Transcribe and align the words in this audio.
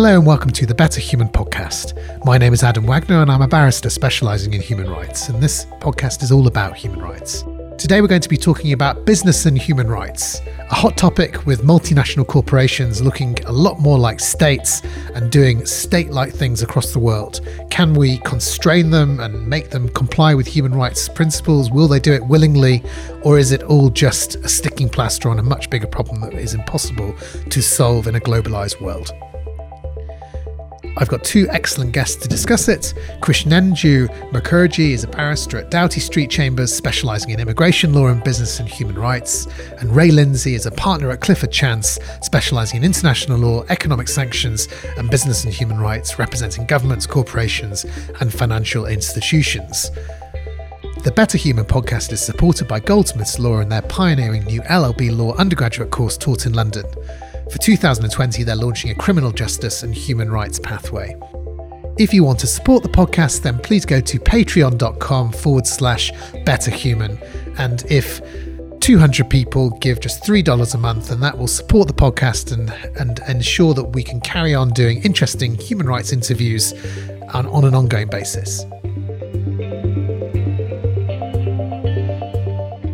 Hello 0.00 0.16
and 0.16 0.26
welcome 0.26 0.50
to 0.52 0.64
the 0.64 0.74
Better 0.74 0.98
Human 0.98 1.28
podcast. 1.28 1.92
My 2.24 2.38
name 2.38 2.54
is 2.54 2.62
Adam 2.62 2.86
Wagner 2.86 3.20
and 3.20 3.30
I'm 3.30 3.42
a 3.42 3.46
barrister 3.46 3.90
specialising 3.90 4.54
in 4.54 4.62
human 4.62 4.88
rights, 4.88 5.28
and 5.28 5.42
this 5.42 5.66
podcast 5.78 6.22
is 6.22 6.32
all 6.32 6.46
about 6.46 6.74
human 6.74 7.00
rights. 7.00 7.44
Today 7.76 8.00
we're 8.00 8.08
going 8.08 8.22
to 8.22 8.28
be 8.30 8.38
talking 8.38 8.72
about 8.72 9.04
business 9.04 9.44
and 9.44 9.58
human 9.58 9.88
rights, 9.88 10.40
a 10.70 10.74
hot 10.74 10.96
topic 10.96 11.44
with 11.44 11.64
multinational 11.64 12.26
corporations 12.26 13.02
looking 13.02 13.38
a 13.44 13.52
lot 13.52 13.78
more 13.78 13.98
like 13.98 14.20
states 14.20 14.80
and 15.14 15.30
doing 15.30 15.66
state 15.66 16.08
like 16.08 16.32
things 16.32 16.62
across 16.62 16.94
the 16.94 16.98
world. 16.98 17.42
Can 17.68 17.92
we 17.92 18.16
constrain 18.20 18.88
them 18.88 19.20
and 19.20 19.46
make 19.46 19.68
them 19.68 19.86
comply 19.90 20.34
with 20.34 20.46
human 20.46 20.72
rights 20.72 21.10
principles? 21.10 21.70
Will 21.70 21.88
they 21.88 22.00
do 22.00 22.14
it 22.14 22.24
willingly? 22.26 22.82
Or 23.22 23.38
is 23.38 23.52
it 23.52 23.64
all 23.64 23.90
just 23.90 24.36
a 24.36 24.48
sticking 24.48 24.88
plaster 24.88 25.28
on 25.28 25.38
a 25.38 25.42
much 25.42 25.68
bigger 25.68 25.86
problem 25.86 26.22
that 26.22 26.32
is 26.32 26.54
impossible 26.54 27.14
to 27.50 27.60
solve 27.60 28.06
in 28.06 28.14
a 28.14 28.20
globalised 28.20 28.80
world? 28.80 29.12
I've 30.96 31.08
got 31.08 31.22
two 31.24 31.46
excellent 31.50 31.92
guests 31.92 32.16
to 32.16 32.28
discuss 32.28 32.68
it. 32.68 32.94
Krishnendu 33.20 34.08
Mukherjee 34.32 34.92
is 34.92 35.04
a 35.04 35.08
barrister 35.08 35.58
at 35.58 35.70
Doughty 35.70 36.00
Street 36.00 36.30
Chambers, 36.30 36.74
specialising 36.74 37.30
in 37.30 37.40
immigration 37.40 37.94
law 37.94 38.08
and 38.08 38.22
business 38.22 38.58
and 38.60 38.68
human 38.68 38.96
rights. 38.96 39.46
And 39.78 39.94
Rae 39.94 40.10
Lindsay 40.10 40.54
is 40.54 40.66
a 40.66 40.70
partner 40.70 41.10
at 41.10 41.20
Clifford 41.20 41.52
Chance, 41.52 41.98
specialising 42.22 42.78
in 42.78 42.84
international 42.84 43.38
law, 43.38 43.64
economic 43.68 44.08
sanctions, 44.08 44.68
and 44.96 45.10
business 45.10 45.44
and 45.44 45.52
human 45.52 45.78
rights, 45.78 46.18
representing 46.18 46.66
governments, 46.66 47.06
corporations, 47.06 47.84
and 48.20 48.32
financial 48.32 48.86
institutions. 48.86 49.90
The 51.04 51.12
Better 51.12 51.38
Human 51.38 51.64
podcast 51.64 52.12
is 52.12 52.20
supported 52.20 52.68
by 52.68 52.80
Goldsmiths 52.80 53.38
Law 53.38 53.60
and 53.60 53.72
their 53.72 53.80
pioneering 53.82 54.44
new 54.44 54.60
LLB 54.62 55.16
Law 55.16 55.34
undergraduate 55.36 55.90
course 55.90 56.18
taught 56.18 56.44
in 56.44 56.52
London. 56.52 56.84
For 57.50 57.58
2020, 57.58 58.44
they're 58.44 58.54
launching 58.54 58.92
a 58.92 58.94
criminal 58.94 59.32
justice 59.32 59.82
and 59.82 59.92
human 59.92 60.30
rights 60.30 60.60
pathway. 60.60 61.16
If 61.98 62.14
you 62.14 62.22
want 62.22 62.38
to 62.40 62.46
support 62.46 62.84
the 62.84 62.88
podcast, 62.88 63.42
then 63.42 63.58
please 63.58 63.84
go 63.84 64.00
to 64.00 64.18
patreon.com 64.20 65.32
forward 65.32 65.66
slash 65.66 66.12
betterhuman. 66.46 67.20
And 67.58 67.84
if 67.90 68.20
200 68.78 69.28
people 69.28 69.70
give 69.80 69.98
just 69.98 70.22
$3 70.22 70.74
a 70.74 70.78
month, 70.78 71.08
then 71.08 71.18
that 71.20 71.36
will 71.36 71.48
support 71.48 71.88
the 71.88 71.94
podcast 71.94 72.52
and, 72.52 72.72
and 73.00 73.20
ensure 73.28 73.74
that 73.74 73.84
we 73.84 74.04
can 74.04 74.20
carry 74.20 74.54
on 74.54 74.70
doing 74.70 75.02
interesting 75.02 75.56
human 75.56 75.86
rights 75.86 76.12
interviews 76.12 76.72
on, 77.34 77.46
on 77.48 77.64
an 77.64 77.74
ongoing 77.74 78.08
basis. 78.08 78.64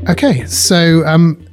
Okay, 0.09 0.47
so 0.47 1.07
um, 1.07 1.46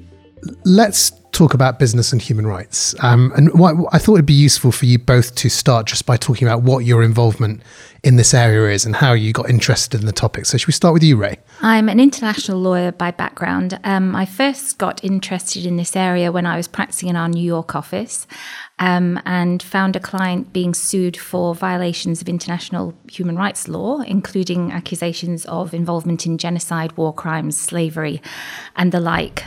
let's 0.65 1.11
talk 1.33 1.55
about 1.55 1.79
business 1.79 2.13
and 2.13 2.21
human 2.21 2.45
rights. 2.45 2.95
Um, 3.03 3.33
and 3.35 3.49
I 3.91 3.97
thought 3.97 4.13
it'd 4.13 4.25
be 4.25 4.33
useful 4.33 4.71
for 4.71 4.85
you 4.85 4.99
both 4.99 5.33
to 5.35 5.49
start 5.49 5.87
just 5.87 6.05
by 6.05 6.15
talking 6.15 6.47
about 6.47 6.61
what 6.61 6.85
your 6.85 7.03
involvement 7.03 7.61
in 8.03 8.17
this 8.17 8.33
area 8.33 8.73
is 8.73 8.85
and 8.85 8.95
how 8.95 9.13
you 9.13 9.33
got 9.33 9.49
interested 9.49 9.99
in 9.99 10.05
the 10.05 10.11
topic. 10.13 10.45
So, 10.45 10.57
should 10.57 10.67
we 10.67 10.73
start 10.73 10.93
with 10.93 11.03
you, 11.03 11.17
Rae? 11.17 11.39
I'm 11.61 11.89
an 11.89 11.99
international 11.99 12.59
lawyer 12.59 12.91
by 12.91 13.11
background. 13.11 13.79
Um, 13.83 14.15
I 14.15 14.25
first 14.25 14.77
got 14.77 15.03
interested 15.03 15.65
in 15.65 15.77
this 15.77 15.95
area 15.95 16.31
when 16.31 16.45
I 16.45 16.55
was 16.55 16.67
practicing 16.67 17.09
in 17.09 17.15
our 17.15 17.29
New 17.29 17.43
York 17.43 17.75
office 17.75 18.27
um, 18.79 19.19
and 19.25 19.63
found 19.63 19.95
a 19.95 19.99
client 19.99 20.51
being 20.51 20.73
sued 20.73 21.15
for 21.15 21.55
violations 21.55 22.21
of 22.21 22.27
international 22.27 22.93
human 23.09 23.37
rights 23.37 23.67
law, 23.67 24.01
including 24.01 24.71
accusations 24.71 25.45
of 25.45 25.73
involvement 25.73 26.25
in 26.25 26.37
genocide, 26.37 26.95
war 26.97 27.13
crimes, 27.13 27.57
slavery, 27.57 28.21
and 28.75 28.91
the 28.91 28.99
like. 28.99 29.45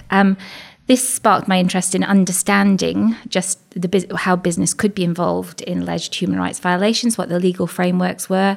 This 0.86 1.08
sparked 1.08 1.48
my 1.48 1.58
interest 1.58 1.96
in 1.96 2.04
understanding 2.04 3.16
just 3.28 3.58
the, 3.70 4.06
how 4.16 4.36
business 4.36 4.72
could 4.72 4.94
be 4.94 5.02
involved 5.02 5.60
in 5.62 5.82
alleged 5.82 6.14
human 6.14 6.38
rights 6.38 6.60
violations, 6.60 7.18
what 7.18 7.28
the 7.28 7.40
legal 7.40 7.66
frameworks 7.66 8.30
were, 8.30 8.56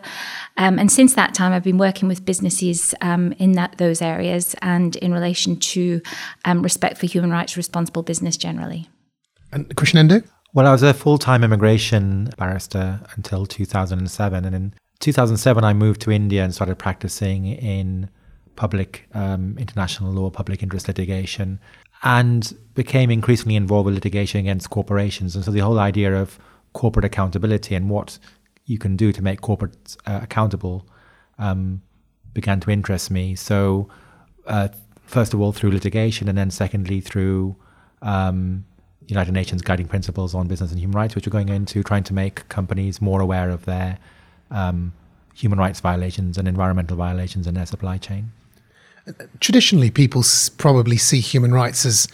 um, 0.59 0.77
and 0.77 0.91
since 0.91 1.13
that 1.13 1.33
time, 1.33 1.53
I've 1.53 1.63
been 1.63 1.77
working 1.77 2.09
with 2.09 2.25
businesses 2.25 2.93
um, 2.99 3.31
in 3.39 3.53
that 3.53 3.77
those 3.77 4.01
areas 4.01 4.55
and 4.61 4.95
in 4.97 5.13
relation 5.13 5.55
to 5.55 6.01
um, 6.43 6.61
respect 6.61 6.97
for 6.97 7.05
human 7.05 7.31
rights, 7.31 7.55
responsible 7.55 8.03
business 8.03 8.35
generally. 8.35 8.89
And 9.53 9.73
Krishnendu? 9.75 10.27
Well, 10.53 10.67
I 10.67 10.71
was 10.71 10.83
a 10.83 10.93
full-time 10.93 11.45
immigration 11.45 12.29
barrister 12.37 12.99
until 13.15 13.45
2007, 13.45 14.45
and 14.45 14.53
in 14.53 14.73
2007 14.99 15.63
I 15.63 15.73
moved 15.73 16.01
to 16.01 16.11
India 16.11 16.43
and 16.43 16.53
started 16.53 16.77
practicing 16.77 17.45
in 17.45 18.09
public 18.57 19.07
um, 19.13 19.55
international 19.57 20.11
law, 20.11 20.29
public 20.29 20.61
interest 20.61 20.89
litigation 20.89 21.61
and 22.03 22.55
became 22.75 23.11
increasingly 23.11 23.55
involved 23.55 23.85
with 23.85 23.95
litigation 23.95 24.39
against 24.39 24.69
corporations. 24.69 25.35
And 25.35 25.43
so 25.43 25.51
the 25.51 25.59
whole 25.59 25.79
idea 25.79 26.15
of 26.15 26.39
corporate 26.73 27.05
accountability 27.05 27.75
and 27.75 27.89
what 27.89 28.19
you 28.65 28.77
can 28.77 28.95
do 28.95 29.11
to 29.11 29.21
make 29.21 29.41
corporates 29.41 29.97
uh, 30.05 30.19
accountable 30.21 30.87
um, 31.37 31.81
began 32.33 32.59
to 32.61 32.71
interest 32.71 33.11
me. 33.11 33.35
So, 33.35 33.89
uh, 34.45 34.69
first 35.05 35.33
of 35.33 35.41
all, 35.41 35.51
through 35.51 35.71
litigation, 35.71 36.29
and 36.29 36.37
then 36.37 36.51
secondly, 36.51 37.01
through 37.01 37.55
um, 38.01 38.65
United 39.07 39.31
Nations 39.31 39.61
guiding 39.61 39.87
principles 39.87 40.35
on 40.35 40.47
business 40.47 40.71
and 40.71 40.79
human 40.79 40.95
rights, 40.95 41.15
which 41.15 41.25
are 41.25 41.31
going 41.31 41.49
into 41.49 41.81
trying 41.83 42.03
to 42.03 42.13
make 42.13 42.47
companies 42.47 43.01
more 43.01 43.19
aware 43.19 43.49
of 43.49 43.65
their 43.65 43.97
um, 44.51 44.93
human 45.33 45.57
rights 45.57 45.79
violations 45.79 46.37
and 46.37 46.47
environmental 46.47 46.95
violations 46.95 47.47
in 47.47 47.55
their 47.55 47.65
supply 47.65 47.97
chain 47.97 48.31
traditionally 49.39 49.89
people 49.91 50.23
probably 50.57 50.97
see 50.97 51.19
human 51.19 51.53
rights 51.53 51.85
as 51.85 52.07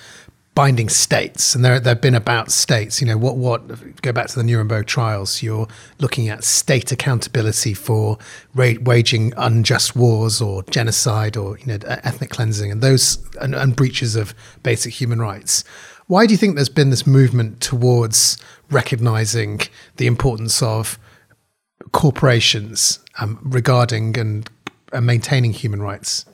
binding 0.55 0.87
states 0.87 1.53
and 1.53 1.65
there 1.65 1.81
they've 1.81 1.99
been 1.99 2.15
about 2.15 2.49
states 2.49 3.01
you 3.01 3.07
know 3.07 3.17
what 3.17 3.35
what 3.35 4.01
go 4.01 4.13
back 4.13 4.27
to 4.27 4.37
the 4.37 4.43
Nuremberg 4.43 4.87
trials 4.87 5.43
you're 5.43 5.67
looking 5.99 6.29
at 6.29 6.45
state 6.45 6.93
accountability 6.93 7.73
for 7.73 8.17
ra- 8.53 8.71
waging 8.81 9.33
unjust 9.35 9.97
wars 9.97 10.41
or 10.41 10.63
genocide 10.63 11.35
or 11.35 11.59
you 11.59 11.65
know 11.65 11.77
ethnic 11.85 12.29
cleansing 12.29 12.71
and 12.71 12.81
those 12.81 13.17
and, 13.41 13.53
and 13.53 13.75
breaches 13.75 14.15
of 14.15 14.33
basic 14.63 14.93
human 14.93 15.19
rights. 15.19 15.65
Why 16.07 16.25
do 16.25 16.33
you 16.33 16.37
think 16.37 16.55
there's 16.55 16.69
been 16.69 16.89
this 16.89 17.05
movement 17.05 17.59
towards 17.59 18.37
recognizing 18.71 19.59
the 19.97 20.07
importance 20.07 20.61
of 20.61 20.97
corporations 21.91 22.99
um, 23.19 23.39
regarding 23.43 24.17
and 24.17 24.49
uh, 24.93 25.01
maintaining 25.01 25.51
human 25.51 25.81
rights 25.81 26.25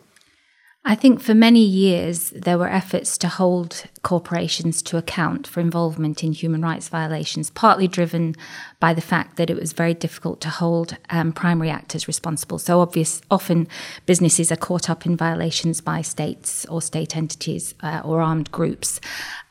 I 0.83 0.95
think 0.95 1.21
for 1.21 1.35
many 1.35 1.63
years 1.63 2.31
there 2.31 2.57
were 2.57 2.67
efforts 2.67 3.17
to 3.19 3.27
hold 3.27 3.83
corporations 4.03 4.81
to 4.81 4.97
account 4.97 5.45
for 5.45 5.59
involvement 5.59 6.23
in 6.23 6.31
human 6.31 6.61
rights 6.61 6.89
violations, 6.89 7.49
partly 7.51 7.87
driven 7.87 8.35
by 8.79 8.93
the 8.93 9.01
fact 9.01 9.37
that 9.37 9.49
it 9.49 9.55
was 9.55 9.73
very 9.73 9.93
difficult 9.93 10.41
to 10.41 10.49
hold 10.49 10.97
um, 11.11 11.31
primary 11.31 11.69
actors 11.69 12.07
responsible. 12.07 12.57
So, 12.57 12.81
obvious, 12.81 13.21
often 13.29 13.67
businesses 14.07 14.51
are 14.51 14.55
caught 14.57 14.89
up 14.89 15.05
in 15.05 15.15
violations 15.15 15.81
by 15.81 16.01
states 16.01 16.65
or 16.65 16.81
state 16.81 17.15
entities 17.15 17.75
uh, 17.83 18.01
or 18.03 18.21
armed 18.21 18.51
groups, 18.51 18.99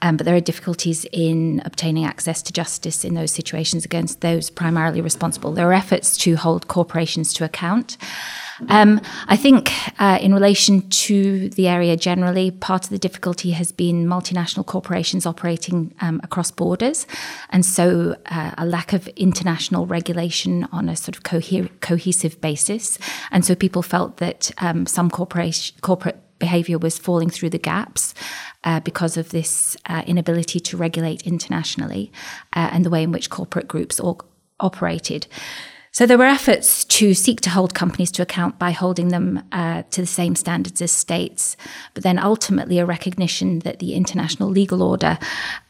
um, 0.03 0.17
but 0.17 0.27
there 0.27 0.35
are 0.35 0.41
difficulties 0.41 1.07
in 1.13 1.63
obtaining 1.65 2.05
access 2.05 2.43
to 2.43 2.53
justice 2.53 3.05
in 3.05 3.15
those 3.15 3.31
situations 3.31 3.85
against 3.85 4.21
those 4.21 4.51
primarily 4.51 5.01
responsible. 5.01 5.53
There 5.53 5.69
are 5.69 5.73
efforts 5.73 6.17
to 6.19 6.35
hold 6.35 6.67
corporations 6.67 7.33
to 7.35 7.45
account. 7.45 7.97
Um, 8.69 9.01
I 9.27 9.37
think, 9.37 9.73
uh, 9.99 10.19
in 10.21 10.35
relation 10.35 10.87
to 10.91 11.49
the 11.49 11.67
area 11.67 11.97
generally, 11.97 12.51
part 12.51 12.85
of 12.85 12.91
the 12.91 12.99
difficulty 12.99 13.53
has 13.53 13.73
been 13.73 14.05
multinational 14.05 14.40
corporations 14.65 15.27
operating 15.27 15.95
um, 16.01 16.21
across 16.23 16.51
borders, 16.51 17.07
and 17.51 17.65
so 17.65 18.17
uh, 18.27 18.53
a 18.59 18.67
lack 18.67 18.93
of 18.93 19.09
international 19.09 19.87
regulation 19.87 20.67
on 20.73 20.89
a 20.89 20.97
sort 20.97 21.17
of 21.17 21.23
cohe- 21.23 21.71
cohesive 21.81 22.41
basis. 22.41 22.99
And 23.31 23.45
so 23.45 23.55
people 23.55 23.83
felt 23.83 24.17
that 24.17 24.51
um, 24.59 24.87
some 24.87 25.11
corporation 25.11 25.77
corporate 25.81 26.19
behavior 26.39 26.79
was 26.79 26.99
falling 26.99 27.31
through 27.31 27.51
the 27.51 27.59
gaps 27.59 28.15
uh, 28.65 28.81
because 28.81 29.17
of 29.17 29.29
this 29.29 29.77
uh, 29.87 30.03
inability 30.07 30.59
to 30.59 30.77
regulate 30.77 31.27
internationally 31.27 32.11
uh, 32.57 32.71
and 32.73 32.85
the 32.85 32.91
way 32.91 33.03
in 33.03 33.13
which 33.13 33.31
corporate 33.31 33.69
groups 33.69 34.01
or- 34.01 34.25
operated. 34.59 35.27
So 35.93 36.07
there 36.07 36.19
were 36.19 36.25
efforts 36.25 36.85
to 36.85 37.15
seek 37.15 37.41
to 37.41 37.51
hold 37.51 37.75
companies 37.75 38.13
to 38.13 38.23
account 38.23 38.61
by 38.61 38.71
holding 38.71 39.09
them 39.09 39.43
uh, 39.51 39.83
to 39.91 40.01
the 40.01 40.07
same 40.07 40.37
standards 40.37 40.81
as 40.81 40.93
states, 40.93 41.57
but 41.95 42.05
then 42.05 42.17
ultimately 42.17 42.79
a 42.79 42.87
recognition 42.87 43.59
that 43.61 43.81
the 43.81 43.95
international 43.95 44.49
legal 44.49 44.85
order 44.85 45.19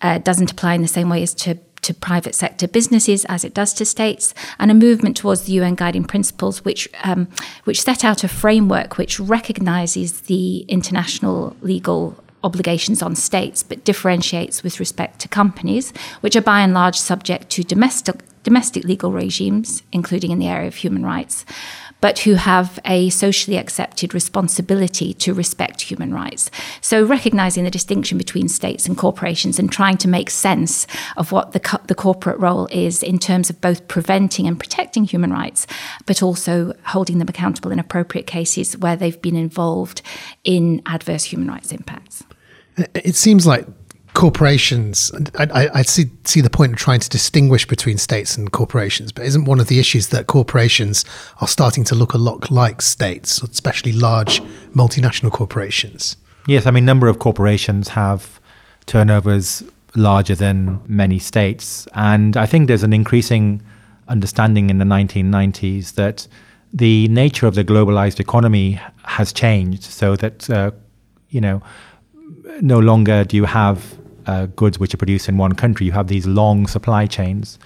uh, 0.03 0.19
doesn't 0.19 0.51
apply 0.53 0.75
in 0.75 0.83
the 0.83 0.89
same 0.89 1.09
way 1.09 1.23
as 1.23 1.35
to 1.35 1.59
to 1.83 1.95
private 1.95 2.35
sector 2.35 2.69
businesses 2.69 3.25
as 3.25 3.43
it 3.43 3.55
does 3.55 3.73
to 3.73 3.87
states, 3.87 4.35
and 4.59 4.71
a 4.71 4.75
movement 4.75 5.17
towards 5.17 5.45
the 5.45 5.53
UN 5.53 5.75
guiding 5.75 6.05
principles, 6.05 6.63
which 6.63 6.87
um, 7.03 7.27
which 7.65 7.81
set 7.81 8.05
out 8.05 8.23
a 8.23 8.29
framework 8.29 8.99
which 8.99 9.19
recognises 9.19 10.21
the 10.23 10.59
international 10.69 11.57
legal 11.63 12.23
obligations 12.45 13.03
on 13.03 13.15
states, 13.15 13.63
but 13.63 13.85
differentiates 13.85 14.63
with 14.63 14.81
respect 14.81 15.19
to 15.21 15.29
companies, 15.29 15.93
which 16.21 16.37
are 16.37 16.43
by 16.43 16.61
and 16.61 16.75
large 16.75 16.99
subject 16.99 17.49
to 17.51 17.63
domestic 17.63 18.17
domestic 18.43 18.85
legal 18.85 19.13
regimes, 19.13 19.83
including 19.93 20.31
in 20.31 20.39
the 20.39 20.49
area 20.49 20.69
of 20.69 20.77
human 20.77 21.05
rights, 21.05 21.45
but 22.01 22.21
who 22.21 22.35
have 22.35 22.79
a 22.85 23.11
socially 23.11 23.59
accepted 23.59 24.15
responsibility 24.15 25.13
to 25.15 25.35
respect 25.35 25.83
human 25.83 26.15
rights. 26.15 26.51
So, 26.81 27.05
recognizing 27.05 27.65
the 27.65 27.71
distinction 27.71 28.17
between 28.19 28.49
states 28.49 28.87
and 28.87 28.97
corporations 28.97 29.59
and 29.59 29.71
trying 29.71 29.99
to 29.99 30.09
make 30.09 30.31
sense 30.31 30.87
of 31.17 31.33
what 31.33 31.53
the, 31.53 31.61
co- 31.61 31.81
the 31.87 31.95
corporate 31.95 32.39
role 32.39 32.67
is 32.71 33.03
in 33.03 33.19
terms 33.19 33.51
of 33.51 33.61
both 33.61 33.87
preventing 33.89 34.47
and 34.47 34.59
protecting 34.59 35.05
human 35.05 35.31
rights, 35.31 35.67
but 36.07 36.23
also 36.23 36.73
holding 36.87 37.19
them 37.19 37.29
accountable 37.29 37.71
in 37.71 37.79
appropriate 37.79 38.27
cases 38.27 38.77
where 38.79 38.97
they've 38.97 39.21
been 39.21 39.37
involved 39.37 40.03
in 40.45 40.83
adverse 40.87 41.25
human 41.25 41.49
rights 41.49 41.73
impacts. 41.73 42.25
It 42.95 43.15
seems 43.15 43.47
like 43.47 43.67
corporations, 44.21 45.11
I, 45.39 45.45
I, 45.45 45.79
I, 45.79 45.83
see 45.83 46.11
see 46.25 46.43
the 46.43 46.51
point 46.51 46.73
of 46.73 46.79
trying 46.79 47.01
to 47.01 47.09
distinguish 47.09 47.67
between 47.67 47.97
states 47.97 48.37
and 48.37 48.53
corporations, 48.53 49.13
but 49.13 49.25
isn't 49.25 49.47
one 49.47 49.61
of 49.61 49.69
the 49.69 49.79
issues 49.79 50.09
that 50.09 50.27
corporations 50.27 51.07
are 51.41 51.49
starting 51.49 51.85
to 51.85 51.95
look 51.95 52.13
a 52.13 52.19
lot 52.19 52.51
like 52.51 52.83
states, 52.83 53.43
especially 53.43 53.93
large 53.93 54.43
multinational 54.75 55.33
corporations? 55.33 56.19
Yes, 56.47 56.67
I 56.67 56.71
mean, 56.71 56.85
number 56.85 57.09
of 57.09 57.19
corporations 57.19 57.89
have 57.89 58.39
turnovers 58.85 59.63
larger 59.97 60.35
than 60.35 60.81
many 60.87 61.19
states, 61.19 61.89
and 61.95 62.37
I 62.37 62.45
think 62.45 62.69
there's 62.69 62.83
an 62.83 62.93
increasing 62.93 63.63
understanding 64.09 64.69
in 64.69 64.77
the 64.77 64.85
1990s 64.85 65.95
that 65.95 66.29
the 66.75 67.09
nature 67.09 67.47
of 67.47 67.55
the 67.55 67.65
globalized 67.65 68.21
economy 68.21 68.79
has 69.05 69.33
changed, 69.33 69.85
so 69.85 70.15
that 70.17 70.51
uh, 70.51 70.73
you 71.31 71.41
know 71.41 71.63
no 72.61 72.79
longer 72.79 73.25
do 73.25 73.37
you 73.37 73.47
have 73.47 74.00
uh, 74.31 74.47
goods 74.63 74.79
which 74.79 74.95
are 74.95 74.97
produced 74.97 75.29
in 75.29 75.37
one 75.37 75.55
country. 75.55 75.87
You 75.87 75.93
have 75.93 76.09
these 76.09 76.27
long 76.27 76.67
supply 76.67 77.07
chains. 77.07 77.59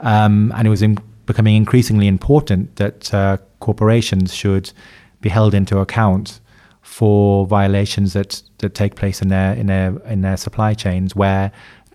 Um, 0.00 0.52
and 0.54 0.66
it 0.66 0.70
was 0.70 0.82
in, 0.82 0.98
becoming 1.26 1.56
increasingly 1.56 2.06
important 2.06 2.76
that 2.76 3.12
uh, 3.12 3.38
corporations 3.60 4.34
should 4.34 4.72
be 5.20 5.28
held 5.28 5.54
into 5.54 5.78
account 5.78 6.40
for 6.82 7.46
violations 7.46 8.12
that, 8.12 8.42
that 8.58 8.74
take 8.74 8.94
place 8.94 9.22
in 9.22 9.28
their, 9.28 9.54
in, 9.54 9.66
their, 9.66 9.98
in 10.06 10.20
their 10.20 10.36
supply 10.36 10.74
chains 10.74 11.16
where 11.16 11.50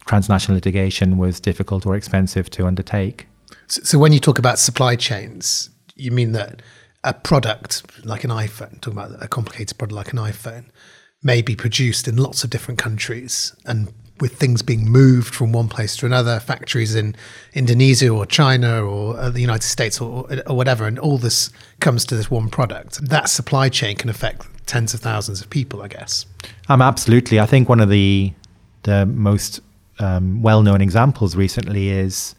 transnational 0.06 0.56
litigation 0.56 1.18
was 1.18 1.40
difficult 1.40 1.86
or 1.86 1.96
expensive 1.96 2.50
to 2.50 2.66
undertake. 2.66 3.28
So, 3.68 3.82
so 3.84 4.00
when 4.00 4.12
you 4.12 4.20
talk 4.20 4.40
about 4.40 4.58
supply 4.60 4.96
chains, 4.96 5.70
you 5.96 6.12
mean 6.12 6.32
that 6.34 6.62
a 7.04 7.14
product 7.14 7.84
like 8.04 8.24
an 8.24 8.32
iPhone, 8.32 8.82
talking 8.82 9.00
about 9.00 9.24
a 9.24 9.28
complicated 9.28 9.78
product 9.78 9.96
like 9.96 10.12
an 10.12 10.20
iPhone, 10.20 10.66
may 11.22 11.42
be 11.42 11.56
produced 11.56 12.08
in 12.08 12.18
lots 12.18 12.44
of 12.44 12.50
different 12.50 12.80
countries 12.80 13.56
and 13.66 13.94
with 14.20 14.36
things 14.36 14.62
being 14.62 14.90
moved 14.90 15.34
from 15.34 15.52
one 15.52 15.68
place 15.68 15.96
to 15.98 16.06
another, 16.06 16.40
factories 16.40 16.96
in 16.96 17.16
Indonesia 17.54 18.10
or 18.10 18.26
China 18.26 18.82
or 18.84 19.18
uh, 19.18 19.30
the 19.30 19.42
United 19.42 19.66
States 19.66 20.02
or, 20.02 20.28
or, 20.48 20.56
whatever, 20.56 20.86
and 20.86 21.00
all 21.00 21.18
this 21.18 21.52
comes 21.80 22.06
to 22.06 22.16
this 22.16 22.30
one 22.30 22.50
product. 22.50 23.00
That 23.06 23.30
supply 23.30 23.70
chain 23.70 23.96
can 23.96 24.10
affect 24.10 24.46
tens 24.66 24.94
of 24.94 25.00
thousands 25.00 25.42
of 25.42 25.50
people, 25.50 25.82
I 25.82 25.88
guess. 25.88 26.26
Um, 26.68 26.82
absolutely. 26.82 27.40
I 27.40 27.46
think 27.46 27.70
one 27.70 27.80
of 27.80 27.90
the 27.90 28.34
the 28.84 29.06
most 29.06 29.60
um, 30.00 30.42
well-known 30.42 30.80
examples 30.80 31.36
recently 31.36 31.90
is 31.90 32.34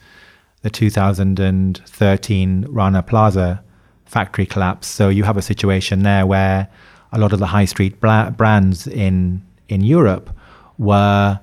the 0.63 0.71
2013 0.71 2.67
Rana 2.69 3.03
Plaza 3.03 3.63
factory 4.07 4.47
collapse. 4.47 4.87
So 4.87 5.11
you 5.11 5.25
have 5.25 5.37
a 5.37 5.43
situation 5.43 6.03
there 6.03 6.27
where 6.27 6.69
a 7.13 7.19
lot 7.19 7.33
of 7.33 7.39
the 7.39 7.47
high 7.47 7.67
street 7.67 8.01
brands 8.01 8.87
in 8.87 9.43
in 9.69 9.83
Europe 9.83 10.31
were 10.79 11.39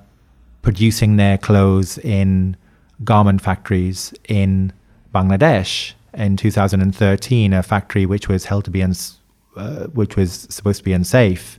producing 0.68 1.16
their 1.16 1.38
clothes 1.38 1.96
in 1.96 2.54
garment 3.02 3.40
factories 3.40 4.12
in 4.28 4.70
Bangladesh 5.14 5.94
in 6.12 6.36
2013, 6.36 7.54
a 7.54 7.62
factory 7.62 8.04
which 8.04 8.28
was 8.28 8.44
held 8.44 8.66
to 8.66 8.70
be 8.70 8.82
uns- 8.82 9.16
uh, 9.56 9.86
which 9.94 10.14
was 10.14 10.46
supposed 10.50 10.76
to 10.76 10.84
be 10.84 10.92
unsafe, 10.92 11.58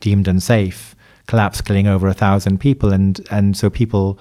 deemed 0.00 0.28
unsafe, 0.28 0.94
collapsed, 1.26 1.64
killing 1.64 1.86
over 1.86 2.06
a 2.06 2.12
thousand 2.12 2.60
people, 2.60 2.92
and 2.92 3.26
and 3.30 3.56
so 3.56 3.70
people, 3.70 4.18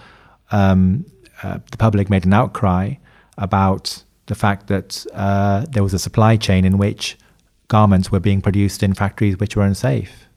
um, 0.53 1.05
uh, 1.43 1.59
the 1.71 1.77
public 1.77 2.09
made 2.09 2.23
an 2.23 2.31
outcry 2.31 2.93
about 3.37 4.01
the 4.27 4.35
fact 4.35 4.67
that 4.67 5.05
uh, 5.15 5.65
there 5.69 5.83
was 5.83 5.93
a 5.93 5.99
supply 5.99 6.37
chain 6.37 6.63
in 6.63 6.77
which 6.77 7.17
garments 7.67 8.09
were 8.09 8.21
being 8.21 8.41
produced 8.41 8.83
in 8.83 8.93
factories 8.93 9.37
which 9.37 9.57
were 9.57 9.63
unsafe. 9.63 10.29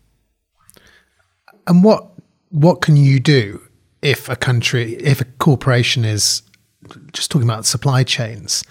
And 1.69 1.85
what 1.85 2.11
what 2.51 2.81
can 2.81 2.97
you 2.97 3.21
do 3.21 3.63
if 4.03 4.29
a 4.29 4.37
country, 4.37 4.95
if 4.97 5.21
a 5.21 5.25
corporation 5.25 6.05
is 6.05 6.43
just 7.13 7.31
talking 7.31 7.49
about 7.49 7.65
supply 7.65 8.03
chains 8.03 8.65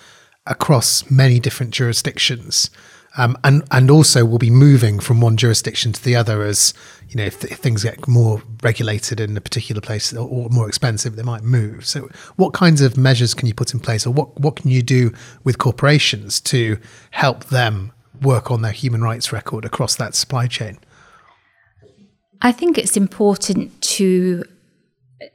across 0.45 1.09
many 1.09 1.39
different 1.39 1.73
jurisdictions, 1.73 2.69
um, 3.17 3.37
and 3.43 3.63
and 3.71 3.91
also 3.91 4.23
will 4.25 4.37
be 4.37 4.49
moving 4.49 4.99
from 4.99 5.19
one 5.19 5.35
jurisdiction 5.35 5.91
to 5.91 6.03
the 6.03 6.15
other 6.15 6.43
as 6.43 6.73
you 7.09 7.15
know 7.15 7.25
if, 7.25 7.43
if 7.43 7.57
things 7.57 7.83
get 7.83 8.07
more 8.07 8.41
regulated 8.63 9.19
in 9.19 9.35
a 9.35 9.41
particular 9.41 9.81
place 9.81 10.13
or, 10.13 10.27
or, 10.27 10.49
more 10.49 10.67
expensive, 10.67 11.15
they 11.15 11.23
might 11.23 11.43
move. 11.43 11.85
So, 11.85 12.09
what 12.37 12.53
kinds 12.53 12.81
of 12.81 12.97
measures 12.97 13.33
can 13.33 13.47
you 13.47 13.53
put 13.53 13.73
in 13.73 13.79
place, 13.79 14.05
or 14.05 14.11
what 14.11 14.39
what 14.39 14.55
can 14.55 14.71
you 14.71 14.81
do 14.81 15.13
with 15.43 15.57
corporations 15.57 16.39
to 16.41 16.77
help 17.11 17.45
them 17.45 17.91
work 18.21 18.51
on 18.51 18.61
their 18.61 18.71
human 18.71 19.01
rights 19.01 19.33
record 19.33 19.65
across 19.65 19.95
that 19.95 20.15
supply 20.15 20.47
chain? 20.47 20.77
I 22.41 22.51
think 22.51 22.77
it's 22.77 22.97
important 22.97 23.79
to 23.81 24.43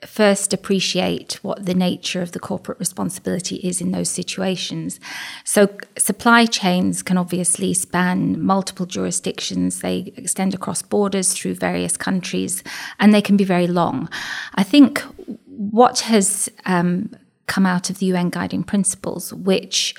first 0.04 0.52
appreciate 0.52 1.34
what 1.42 1.64
the 1.66 1.74
nature 1.74 2.22
of 2.22 2.32
the 2.32 2.40
corporate 2.40 2.78
responsibility 2.78 3.56
is 3.56 3.80
in 3.80 3.92
those 3.92 4.08
situations. 4.08 5.00
So, 5.44 5.68
supply 5.96 6.46
chains 6.46 7.02
can 7.02 7.16
obviously 7.16 7.74
span 7.74 8.42
multiple 8.42 8.86
jurisdictions, 8.86 9.80
they 9.80 10.12
extend 10.16 10.54
across 10.54 10.82
borders 10.82 11.34
through 11.34 11.54
various 11.54 11.96
countries, 11.96 12.62
and 12.98 13.12
they 13.12 13.22
can 13.22 13.36
be 13.36 13.44
very 13.44 13.66
long. 13.66 14.08
I 14.54 14.62
think 14.62 15.00
what 15.46 16.00
has 16.00 16.48
um, 16.64 17.10
come 17.46 17.66
out 17.66 17.90
of 17.90 17.98
the 17.98 18.06
UN 18.06 18.30
guiding 18.30 18.62
principles, 18.62 19.32
which 19.32 19.94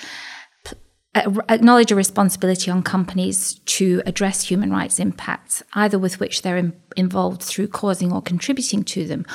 acknowledge 1.49 1.91
a 1.91 1.95
responsibility 1.95 2.71
on 2.71 2.83
companies 2.83 3.55
to 3.65 4.01
address 4.05 4.43
human 4.43 4.71
rights 4.71 4.99
impacts, 4.99 5.63
either 5.73 5.97
with 5.99 6.19
which 6.19 6.41
they're 6.41 6.57
in, 6.57 6.73
involved 6.95 7.41
through 7.41 7.67
causing 7.67 8.11
or 8.11 8.21
contributing 8.21 8.83
to 8.83 9.05
them, 9.05 9.25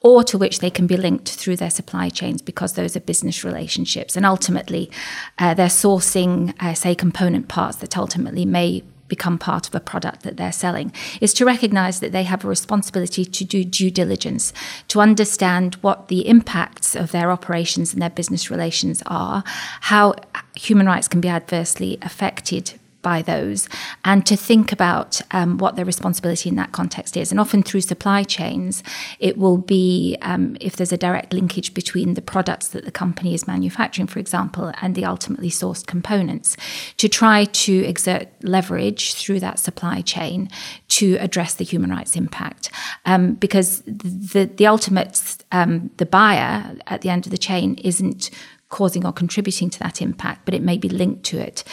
or 0.00 0.24
to 0.24 0.38
which 0.38 0.60
they 0.60 0.70
can 0.70 0.86
be 0.86 0.96
linked 0.96 1.28
through 1.28 1.56
their 1.56 1.70
supply 1.70 2.08
chains 2.08 2.40
because 2.42 2.72
those 2.72 2.96
are 2.96 3.00
business 3.00 3.44
relationships. 3.44 4.16
And 4.16 4.24
ultimately, 4.24 4.90
uh, 5.38 5.54
they're 5.54 5.66
sourcing, 5.66 6.54
uh, 6.60 6.74
say, 6.74 6.94
component 6.94 7.48
parts 7.48 7.76
that 7.78 7.96
ultimately 7.96 8.44
may 8.44 8.82
become 9.10 9.36
part 9.36 9.68
of 9.68 9.74
a 9.74 9.80
product 9.80 10.22
that 10.22 10.38
they're 10.38 10.52
selling 10.52 10.90
is 11.20 11.34
to 11.34 11.44
recognize 11.44 12.00
that 12.00 12.12
they 12.12 12.22
have 12.22 12.44
a 12.44 12.48
responsibility 12.48 13.26
to 13.26 13.44
do 13.44 13.62
due 13.62 13.90
diligence, 13.90 14.54
to 14.88 15.00
understand 15.00 15.74
what 15.82 16.08
the 16.08 16.26
impacts 16.26 16.96
of 16.96 17.12
their 17.12 17.30
operations 17.30 17.92
and 17.92 18.00
their 18.00 18.08
business 18.08 18.50
relations 18.50 19.02
are, 19.06 19.44
how 19.82 20.14
human 20.54 20.86
rights 20.86 21.08
can 21.08 21.20
be 21.20 21.28
adversely 21.28 21.98
affected 22.00 22.79
by 23.02 23.22
those 23.22 23.68
and 24.04 24.26
to 24.26 24.36
think 24.36 24.72
about 24.72 25.20
um, 25.30 25.58
what 25.58 25.76
their 25.76 25.84
responsibility 25.84 26.48
in 26.48 26.56
that 26.56 26.72
context 26.72 27.16
is. 27.16 27.30
And 27.30 27.40
often 27.40 27.62
through 27.62 27.80
supply 27.82 28.22
chains, 28.22 28.82
it 29.18 29.38
will 29.38 29.58
be 29.58 30.16
um, 30.22 30.56
if 30.60 30.76
there's 30.76 30.92
a 30.92 30.96
direct 30.96 31.32
linkage 31.32 31.74
between 31.74 32.14
the 32.14 32.22
products 32.22 32.68
that 32.68 32.84
the 32.84 32.90
company 32.90 33.34
is 33.34 33.46
manufacturing, 33.46 34.06
for 34.06 34.18
example, 34.18 34.72
and 34.80 34.94
the 34.94 35.04
ultimately 35.04 35.50
sourced 35.50 35.86
components, 35.86 36.56
to 36.96 37.08
try 37.08 37.44
to 37.44 37.84
exert 37.84 38.28
leverage 38.42 39.14
through 39.14 39.40
that 39.40 39.58
supply 39.58 40.00
chain 40.00 40.48
to 40.88 41.16
address 41.16 41.54
the 41.54 41.64
human 41.64 41.90
rights 41.90 42.16
impact. 42.16 42.70
Um, 43.06 43.34
because 43.34 43.82
the, 43.82 44.50
the 44.54 44.66
ultimate, 44.66 45.36
um, 45.52 45.90
the 45.96 46.06
buyer 46.06 46.76
at 46.86 47.00
the 47.00 47.10
end 47.10 47.26
of 47.26 47.30
the 47.30 47.38
chain 47.38 47.74
isn't 47.76 48.30
causing 48.70 49.04
or 49.04 49.12
contributing 49.12 49.68
to 49.68 49.78
that 49.80 50.00
impact, 50.00 50.44
but 50.44 50.54
it 50.54 50.62
may 50.62 50.78
be 50.78 50.88
linked 50.88 51.24
to 51.24 51.38
it 51.38 51.64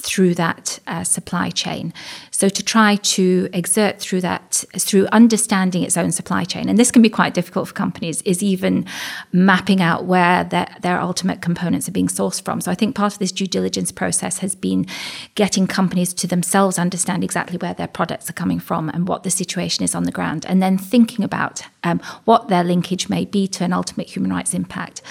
through 0.00 0.34
that 0.34 0.78
uh, 0.86 1.04
supply 1.04 1.50
chain. 1.50 1.92
So 2.30 2.48
to 2.48 2.62
try 2.62 2.96
to 2.96 3.48
exert 3.52 3.98
through 3.98 4.20
that, 4.20 4.64
through 4.78 5.06
understanding 5.12 5.82
its 5.82 5.96
own 5.96 6.12
supply 6.12 6.44
chain, 6.44 6.68
and 6.68 6.78
this 6.78 6.90
can 6.90 7.02
be 7.02 7.10
quite 7.10 7.34
difficult 7.34 7.68
for 7.68 7.74
companies, 7.74 8.22
is 8.22 8.42
even 8.42 8.86
mapping 9.32 9.82
out 9.82 10.04
where 10.04 10.44
their, 10.44 10.68
their 10.82 11.00
ultimate 11.00 11.42
components 11.42 11.88
are 11.88 11.92
being 11.92 12.06
sourced 12.06 12.40
from. 12.40 12.60
So 12.60 12.70
I 12.70 12.74
think 12.74 12.94
part 12.94 13.12
of 13.12 13.18
this 13.18 13.32
due 13.32 13.46
diligence 13.46 13.90
process 13.90 14.38
has 14.38 14.54
been 14.54 14.86
getting 15.34 15.66
companies 15.66 16.14
to 16.14 16.26
themselves 16.26 16.78
understand 16.78 17.24
exactly 17.24 17.58
where 17.58 17.74
their 17.74 17.88
products 17.88 18.30
are 18.30 18.34
coming 18.34 18.60
from 18.60 18.88
and 18.90 19.08
what 19.08 19.24
the 19.24 19.30
situation 19.30 19.84
is 19.84 19.94
on 19.94 20.04
the 20.04 20.12
ground, 20.12 20.46
and 20.46 20.62
then 20.62 20.78
thinking 20.78 21.24
about 21.24 21.62
um, 21.82 22.00
what 22.24 22.48
their 22.48 22.62
linkage 22.62 23.08
may 23.08 23.24
be 23.24 23.48
to 23.48 23.64
an 23.64 23.72
ultimate 23.72 24.08
human 24.08 24.30
rights 24.30 24.54
impact 24.54 25.02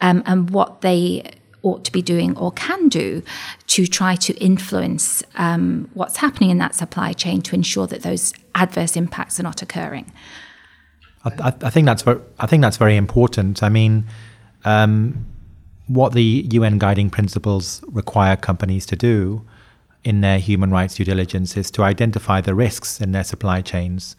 um, 0.00 0.22
and 0.24 0.50
what 0.50 0.82
they 0.82 1.22
ought 1.66 1.84
to 1.84 1.92
be 1.92 2.00
doing 2.00 2.36
or 2.38 2.52
can 2.52 2.88
do 2.88 3.22
to 3.66 3.86
try 3.86 4.14
to 4.14 4.32
influence 4.34 5.22
um, 5.34 5.90
what's 5.94 6.18
happening 6.18 6.50
in 6.50 6.58
that 6.58 6.74
supply 6.74 7.12
chain 7.12 7.42
to 7.42 7.54
ensure 7.54 7.86
that 7.86 8.02
those 8.02 8.32
adverse 8.54 8.96
impacts 8.96 9.40
are 9.40 9.42
not 9.42 9.62
occurring. 9.62 10.12
I, 11.24 11.52
I 11.62 11.70
think 11.70 11.86
that's 11.86 12.02
very, 12.02 12.20
I 12.38 12.46
think 12.46 12.62
that's 12.62 12.76
very 12.76 12.96
important. 12.96 13.62
I 13.62 13.68
mean, 13.68 14.04
um, 14.64 15.26
what 15.88 16.12
the 16.12 16.46
UN 16.52 16.78
guiding 16.78 17.10
principles 17.10 17.82
require 17.88 18.36
companies 18.36 18.86
to 18.86 18.96
do 18.96 19.44
in 20.04 20.20
their 20.20 20.38
human 20.38 20.70
rights 20.70 20.94
due 20.94 21.04
diligence 21.04 21.56
is 21.56 21.70
to 21.72 21.82
identify 21.82 22.40
the 22.40 22.54
risks 22.54 23.00
in 23.00 23.10
their 23.10 23.24
supply 23.24 23.60
chains. 23.60 24.14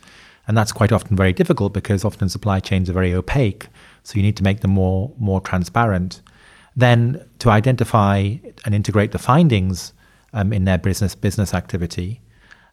And 0.48 0.58
that's 0.58 0.74
quite 0.74 0.92
often 0.92 1.16
very 1.16 1.34
difficult 1.34 1.74
because 1.74 2.04
often 2.04 2.28
supply 2.28 2.60
chains 2.60 2.90
are 2.90 2.94
very 2.94 3.14
opaque. 3.14 3.68
So 4.04 4.16
you 4.16 4.22
need 4.22 4.38
to 4.38 4.44
make 4.44 4.60
them 4.60 4.72
more, 4.72 5.14
more 5.18 5.40
transparent. 5.40 6.22
Then 6.78 7.28
to 7.40 7.50
identify 7.50 8.36
and 8.64 8.74
integrate 8.74 9.12
the 9.12 9.20
findings 9.20 9.94
um, 10.32 10.54
in 10.54 10.64
their 10.64 10.78
business 10.78 11.16
business 11.16 11.54
activity, 11.54 12.22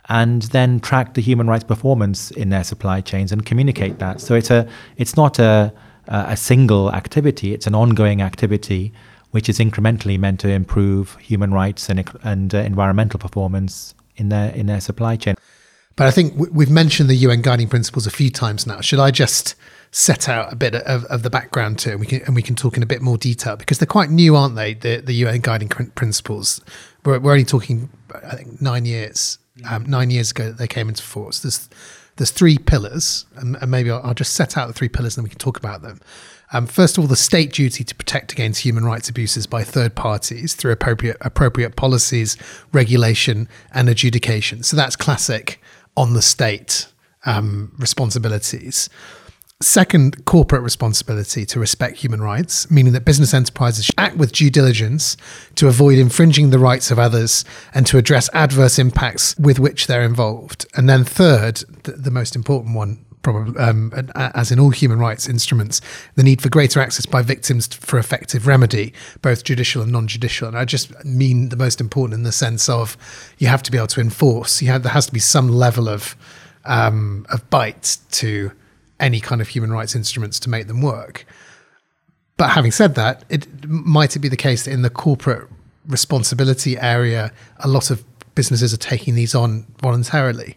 and 0.08 0.42
then 0.42 0.78
track 0.78 1.14
the 1.14 1.22
human 1.22 1.48
rights 1.48 1.64
performance 1.64 2.30
in 2.30 2.50
their 2.50 2.64
supply 2.64 3.00
chains 3.00 3.32
and 3.32 3.44
communicate 3.44 3.98
that. 3.98 4.20
So 4.20 4.34
it's 4.34 4.50
a 4.50 4.68
it's 4.96 5.16
not 5.16 5.38
a 5.38 5.72
a 6.06 6.36
single 6.36 6.92
activity; 6.92 7.54
it's 7.54 7.66
an 7.66 7.74
ongoing 7.74 8.20
activity 8.22 8.92
which 9.34 9.48
is 9.48 9.58
incrementally 9.58 10.16
meant 10.16 10.38
to 10.38 10.48
improve 10.48 11.16
human 11.16 11.52
rights 11.52 11.88
and 11.88 12.08
and 12.22 12.54
uh, 12.54 12.58
environmental 12.58 13.18
performance 13.18 13.92
in 14.14 14.28
their 14.28 14.50
in 14.54 14.66
their 14.66 14.80
supply 14.80 15.16
chain. 15.16 15.34
But 15.96 16.06
I 16.06 16.12
think 16.12 16.34
we've 16.52 16.70
mentioned 16.70 17.10
the 17.10 17.16
UN 17.16 17.42
guiding 17.42 17.68
principles 17.68 18.06
a 18.06 18.10
few 18.10 18.30
times 18.30 18.64
now. 18.64 18.80
Should 18.80 19.00
I 19.00 19.10
just 19.10 19.56
set 19.94 20.28
out 20.28 20.52
a 20.52 20.56
bit 20.56 20.74
of, 20.74 21.04
of 21.04 21.22
the 21.22 21.30
background 21.30 21.78
to, 21.78 21.92
and 21.92 22.00
we 22.00 22.06
can 22.06 22.20
and 22.22 22.34
we 22.34 22.42
can 22.42 22.56
talk 22.56 22.76
in 22.76 22.82
a 22.82 22.86
bit 22.86 23.00
more 23.00 23.16
detail 23.16 23.54
because 23.54 23.78
they're 23.78 23.86
quite 23.86 24.10
new, 24.10 24.34
aren't 24.34 24.56
they? 24.56 24.74
The 24.74 24.96
the 24.96 25.12
UN 25.14 25.40
guiding 25.40 25.68
principles. 25.68 26.60
We're, 27.04 27.20
we're 27.20 27.32
only 27.32 27.44
talking, 27.44 27.90
I 28.12 28.34
think, 28.36 28.60
nine 28.60 28.84
years. 28.84 29.38
Um, 29.70 29.84
nine 29.86 30.10
years 30.10 30.32
ago 30.32 30.46
that 30.46 30.58
they 30.58 30.66
came 30.66 30.88
into 30.88 31.04
force. 31.04 31.38
There's 31.38 31.68
there's 32.16 32.32
three 32.32 32.58
pillars, 32.58 33.24
and, 33.36 33.54
and 33.54 33.70
maybe 33.70 33.88
I'll, 33.88 34.00
I'll, 34.02 34.14
just 34.14 34.34
set 34.34 34.56
out 34.56 34.66
the 34.66 34.72
three 34.72 34.88
pillars, 34.88 35.16
and 35.16 35.22
then 35.22 35.28
we 35.28 35.30
can 35.30 35.38
talk 35.38 35.56
about 35.56 35.82
them. 35.82 36.00
Um, 36.52 36.66
first 36.66 36.98
of 36.98 37.04
all, 37.04 37.08
the 37.08 37.14
state 37.14 37.52
duty 37.52 37.84
to 37.84 37.94
protect 37.94 38.32
against 38.32 38.62
human 38.62 38.84
rights 38.84 39.08
abuses 39.08 39.46
by 39.46 39.62
third 39.62 39.94
parties 39.94 40.54
through 40.54 40.72
appropriate 40.72 41.18
appropriate 41.20 41.76
policies, 41.76 42.36
regulation, 42.72 43.48
and 43.72 43.88
adjudication. 43.88 44.64
So 44.64 44.76
that's 44.76 44.96
classic 44.96 45.62
on 45.96 46.14
the 46.14 46.22
state 46.22 46.88
um, 47.26 47.72
responsibilities. 47.78 48.90
Second, 49.64 50.26
corporate 50.26 50.60
responsibility 50.60 51.46
to 51.46 51.58
respect 51.58 51.96
human 51.96 52.20
rights, 52.20 52.70
meaning 52.70 52.92
that 52.92 53.06
business 53.06 53.32
enterprises 53.32 53.86
should 53.86 53.94
act 53.96 54.18
with 54.18 54.30
due 54.30 54.50
diligence 54.50 55.16
to 55.54 55.68
avoid 55.68 55.98
infringing 55.98 56.50
the 56.50 56.58
rights 56.58 56.90
of 56.90 56.98
others 56.98 57.46
and 57.72 57.86
to 57.86 57.96
address 57.96 58.28
adverse 58.34 58.78
impacts 58.78 59.34
with 59.38 59.58
which 59.58 59.86
they're 59.86 60.02
involved. 60.02 60.66
And 60.76 60.86
then, 60.86 61.02
third, 61.02 61.64
the, 61.84 61.92
the 61.92 62.10
most 62.10 62.36
important 62.36 62.76
one, 62.76 63.06
probably, 63.22 63.58
um, 63.58 63.90
as 64.14 64.52
in 64.52 64.60
all 64.60 64.68
human 64.68 64.98
rights 64.98 65.30
instruments, 65.30 65.80
the 66.14 66.22
need 66.22 66.42
for 66.42 66.50
greater 66.50 66.78
access 66.78 67.06
by 67.06 67.22
victims 67.22 67.66
for 67.66 67.98
effective 67.98 68.46
remedy, 68.46 68.92
both 69.22 69.44
judicial 69.44 69.80
and 69.80 69.90
non-judicial. 69.90 70.46
And 70.46 70.58
I 70.58 70.66
just 70.66 70.92
mean 71.06 71.48
the 71.48 71.56
most 71.56 71.80
important 71.80 72.18
in 72.18 72.22
the 72.22 72.32
sense 72.32 72.68
of 72.68 72.98
you 73.38 73.48
have 73.48 73.62
to 73.62 73.72
be 73.72 73.78
able 73.78 73.86
to 73.86 74.02
enforce. 74.02 74.60
You 74.60 74.68
have, 74.68 74.82
there 74.82 74.92
has 74.92 75.06
to 75.06 75.12
be 75.12 75.20
some 75.20 75.48
level 75.48 75.88
of 75.88 76.16
um, 76.66 77.26
of 77.30 77.48
bite 77.48 77.98
to 78.12 78.50
any 79.00 79.20
kind 79.20 79.40
of 79.40 79.48
human 79.48 79.72
rights 79.72 79.94
instruments 79.94 80.38
to 80.40 80.50
make 80.50 80.66
them 80.66 80.82
work. 80.82 81.26
But 82.36 82.50
having 82.50 82.72
said 82.72 82.94
that, 82.96 83.24
it 83.28 83.46
might 83.68 84.16
it 84.16 84.18
be 84.18 84.28
the 84.28 84.36
case 84.36 84.64
that 84.64 84.72
in 84.72 84.82
the 84.82 84.90
corporate 84.90 85.48
responsibility 85.86 86.78
area, 86.78 87.32
a 87.58 87.68
lot 87.68 87.90
of 87.90 88.04
businesses 88.34 88.74
are 88.74 88.78
taking 88.78 89.14
these 89.14 89.34
on 89.34 89.66
voluntarily. 89.80 90.56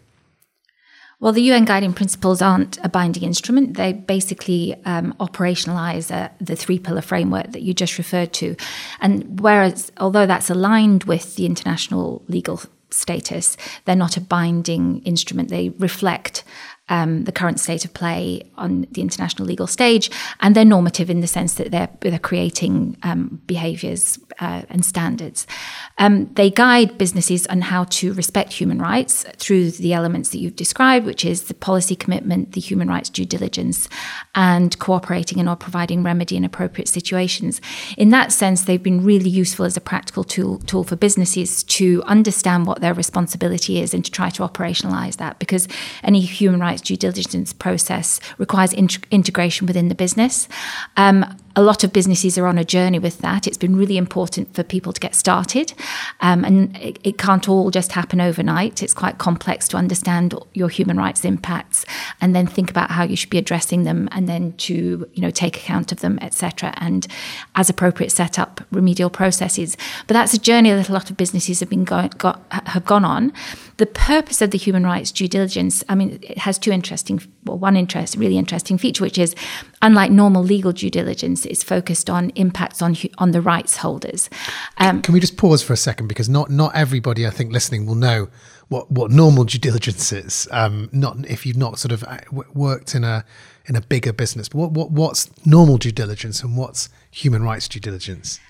Well, 1.20 1.32
the 1.32 1.42
UN 1.42 1.64
guiding 1.64 1.94
principles 1.94 2.40
aren't 2.40 2.78
a 2.84 2.88
binding 2.88 3.24
instrument. 3.24 3.76
They 3.76 3.92
basically 3.92 4.76
um, 4.84 5.14
operationalize 5.18 6.14
uh, 6.14 6.28
the 6.40 6.54
three 6.54 6.78
pillar 6.78 7.00
framework 7.00 7.50
that 7.52 7.62
you 7.62 7.74
just 7.74 7.98
referred 7.98 8.32
to. 8.34 8.54
And 9.00 9.40
whereas, 9.40 9.90
although 9.98 10.26
that's 10.26 10.48
aligned 10.48 11.04
with 11.04 11.34
the 11.34 11.44
international 11.44 12.22
legal 12.28 12.60
status, 12.90 13.56
they're 13.84 13.96
not 13.96 14.16
a 14.16 14.20
binding 14.20 15.02
instrument. 15.02 15.48
They 15.48 15.70
reflect 15.70 16.44
um, 16.88 17.24
the 17.24 17.32
current 17.32 17.60
state 17.60 17.84
of 17.84 17.92
play 17.94 18.42
on 18.56 18.86
the 18.92 19.00
international 19.00 19.46
legal 19.46 19.66
stage, 19.66 20.10
and 20.40 20.54
they're 20.54 20.64
normative 20.64 21.10
in 21.10 21.20
the 21.20 21.26
sense 21.26 21.54
that 21.54 21.70
they're, 21.70 21.88
they're 22.00 22.18
creating 22.18 22.96
um, 23.02 23.40
behaviours 23.46 24.18
uh, 24.40 24.62
and 24.68 24.84
standards. 24.84 25.46
Um, 25.98 26.32
they 26.34 26.50
guide 26.50 26.98
businesses 26.98 27.46
on 27.48 27.62
how 27.62 27.84
to 27.84 28.12
respect 28.14 28.52
human 28.52 28.78
rights 28.78 29.24
through 29.36 29.72
the 29.72 29.92
elements 29.92 30.30
that 30.30 30.38
you've 30.38 30.56
described, 30.56 31.06
which 31.06 31.24
is 31.24 31.44
the 31.44 31.54
policy 31.54 31.96
commitment, 31.96 32.52
the 32.52 32.60
human 32.60 32.88
rights 32.88 33.10
due 33.10 33.24
diligence, 33.24 33.88
and 34.34 34.78
cooperating 34.78 35.40
and 35.40 35.48
or 35.48 35.56
providing 35.56 36.02
remedy 36.02 36.36
in 36.36 36.44
appropriate 36.44 36.88
situations. 36.88 37.60
In 37.96 38.10
that 38.10 38.32
sense, 38.32 38.62
they've 38.62 38.82
been 38.82 39.04
really 39.04 39.30
useful 39.30 39.64
as 39.64 39.76
a 39.76 39.80
practical 39.80 40.24
tool, 40.24 40.58
tool 40.60 40.84
for 40.84 40.96
businesses 40.96 41.62
to 41.64 42.02
understand 42.04 42.66
what 42.66 42.80
their 42.80 42.94
responsibility 42.94 43.80
is 43.80 43.92
and 43.94 44.04
to 44.04 44.10
try 44.10 44.30
to 44.30 44.42
operationalise 44.42 45.16
that 45.16 45.38
because 45.38 45.68
any 46.02 46.20
human 46.20 46.60
rights 46.60 46.77
due 46.80 46.96
diligence 46.96 47.52
process 47.52 48.20
requires 48.38 48.72
int- 48.72 49.06
integration 49.10 49.66
within 49.66 49.88
the 49.88 49.94
business. 49.94 50.48
Um, 50.96 51.24
a 51.56 51.62
lot 51.62 51.82
of 51.82 51.92
businesses 51.92 52.38
are 52.38 52.46
on 52.46 52.56
a 52.56 52.64
journey 52.64 53.00
with 53.00 53.18
that. 53.18 53.48
It's 53.48 53.56
been 53.56 53.74
really 53.74 53.96
important 53.96 54.54
for 54.54 54.62
people 54.62 54.92
to 54.92 55.00
get 55.00 55.16
started, 55.16 55.72
um, 56.20 56.44
and 56.44 56.76
it, 56.76 57.00
it, 57.02 57.18
can't 57.18 57.48
all 57.48 57.72
just 57.72 57.90
happen 57.92 58.20
overnight. 58.20 58.80
It's 58.80 58.94
quite 58.94 59.18
complex 59.18 59.66
to 59.68 59.76
understand 59.76 60.34
your 60.54 60.68
human 60.68 60.96
rights 60.96 61.24
impacts 61.24 61.84
and 62.20 62.32
then 62.32 62.46
think 62.46 62.70
about 62.70 62.92
how 62.92 63.02
you 63.02 63.16
should 63.16 63.30
be 63.30 63.38
addressing 63.38 63.82
them, 63.82 64.08
and 64.12 64.28
then 64.28 64.52
to 64.58 65.10
you 65.12 65.20
know 65.20 65.30
take 65.30 65.56
account 65.56 65.90
of 65.90 65.98
them, 65.98 66.20
etc. 66.22 66.74
And 66.76 67.08
as 67.56 67.68
appropriate, 67.68 68.12
set 68.12 68.38
up 68.38 68.60
remedial 68.70 69.10
processes. 69.10 69.76
But 70.06 70.14
that's 70.14 70.34
a 70.34 70.38
journey 70.38 70.70
that 70.70 70.88
a 70.88 70.92
lot 70.92 71.10
of 71.10 71.16
businesses 71.16 71.58
have 71.58 71.68
been 71.68 71.84
going 71.84 72.12
got, 72.18 72.40
have 72.66 72.84
gone 72.84 73.04
on. 73.04 73.32
The 73.78 73.86
purpose 73.86 74.42
of 74.42 74.50
the 74.50 74.58
human 74.58 74.84
rights 74.84 75.10
due 75.10 75.28
diligence, 75.28 75.82
I 75.88 75.94
mean, 75.94 76.18
it 76.22 76.38
has 76.38 76.58
two 76.58 76.70
interesting, 76.70 77.20
well, 77.44 77.58
one 77.58 77.76
interest, 77.76 78.16
really 78.16 78.36
interesting 78.36 78.76
feature, 78.76 79.02
which 79.02 79.18
is 79.18 79.34
unlike 79.80 80.10
normal 80.10 80.42
legal 80.42 80.72
due 80.72 80.90
diligence, 80.90 81.46
it's 81.46 81.62
focused 81.62 82.10
on 82.10 82.30
impacts 82.30 82.82
on 82.82 82.96
on 83.18 83.30
the 83.30 83.40
rights 83.40 83.78
holders. 83.78 84.28
Um, 84.78 85.02
Can 85.02 85.14
we 85.14 85.20
just 85.20 85.36
pause 85.36 85.62
for 85.62 85.72
a 85.72 85.76
second 85.76 86.08
because 86.08 86.28
not 86.28 86.50
not 86.50 86.74
everybody 86.74 87.26
I 87.26 87.30
think 87.30 87.52
listening 87.52 87.86
will 87.86 87.94
know 87.94 88.28
what 88.68 88.90
what 88.90 89.10
normal 89.10 89.44
due 89.44 89.58
diligence 89.58 90.12
is. 90.12 90.48
Um, 90.50 90.88
not 90.92 91.16
if 91.26 91.46
you've 91.46 91.56
not 91.56 91.78
sort 91.78 91.92
of 91.92 92.04
uh, 92.04 92.18
worked 92.54 92.94
in 92.94 93.04
a 93.04 93.24
in 93.66 93.76
a 93.76 93.80
bigger 93.80 94.12
business. 94.12 94.48
But 94.48 94.58
what, 94.58 94.70
what 94.72 94.90
what's 94.90 95.30
normal 95.46 95.78
due 95.78 95.92
diligence 95.92 96.42
and 96.42 96.56
what's 96.56 96.88
human 97.10 97.42
rights 97.42 97.68
due 97.68 97.80
diligence? 97.80 98.40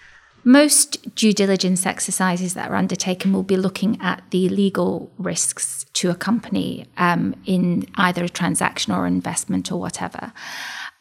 Most 0.49 1.15
due 1.15 1.35
diligence 1.35 1.85
exercises 1.85 2.55
that 2.55 2.71
are 2.71 2.75
undertaken 2.75 3.35
will 3.35 3.43
be 3.43 3.59
looking 3.59 4.01
at 4.01 4.23
the 4.31 4.49
legal 4.49 5.13
risks 5.19 5.85
to 5.93 6.09
a 6.09 6.15
company 6.15 6.87
um, 6.97 7.35
in 7.45 7.87
either 7.97 8.25
a 8.25 8.31
transaction 8.31 8.95
or 8.95 9.07
investment 9.07 9.71
or 9.71 9.79
whatever. 9.79 10.33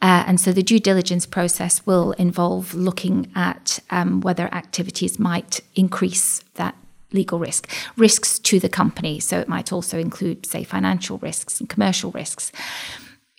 Uh, 0.01 0.25
and 0.27 0.41
so 0.41 0.51
the 0.51 0.61
due 0.61 0.81
diligence 0.81 1.25
process 1.25 1.85
will 1.85 2.11
involve 2.17 2.73
looking 2.73 3.31
at 3.35 3.79
um, 3.89 4.19
whether 4.19 4.53
activities 4.53 5.17
might 5.17 5.61
increase 5.75 6.39
that 6.55 6.75
legal 7.13 7.39
risk, 7.39 7.71
risks 7.95 8.39
to 8.39 8.59
the 8.59 8.67
company. 8.67 9.17
So 9.17 9.39
it 9.39 9.47
might 9.47 9.71
also 9.71 9.97
include, 9.97 10.45
say, 10.45 10.65
financial 10.65 11.19
risks 11.19 11.61
and 11.61 11.69
commercial 11.69 12.11
risks. 12.11 12.51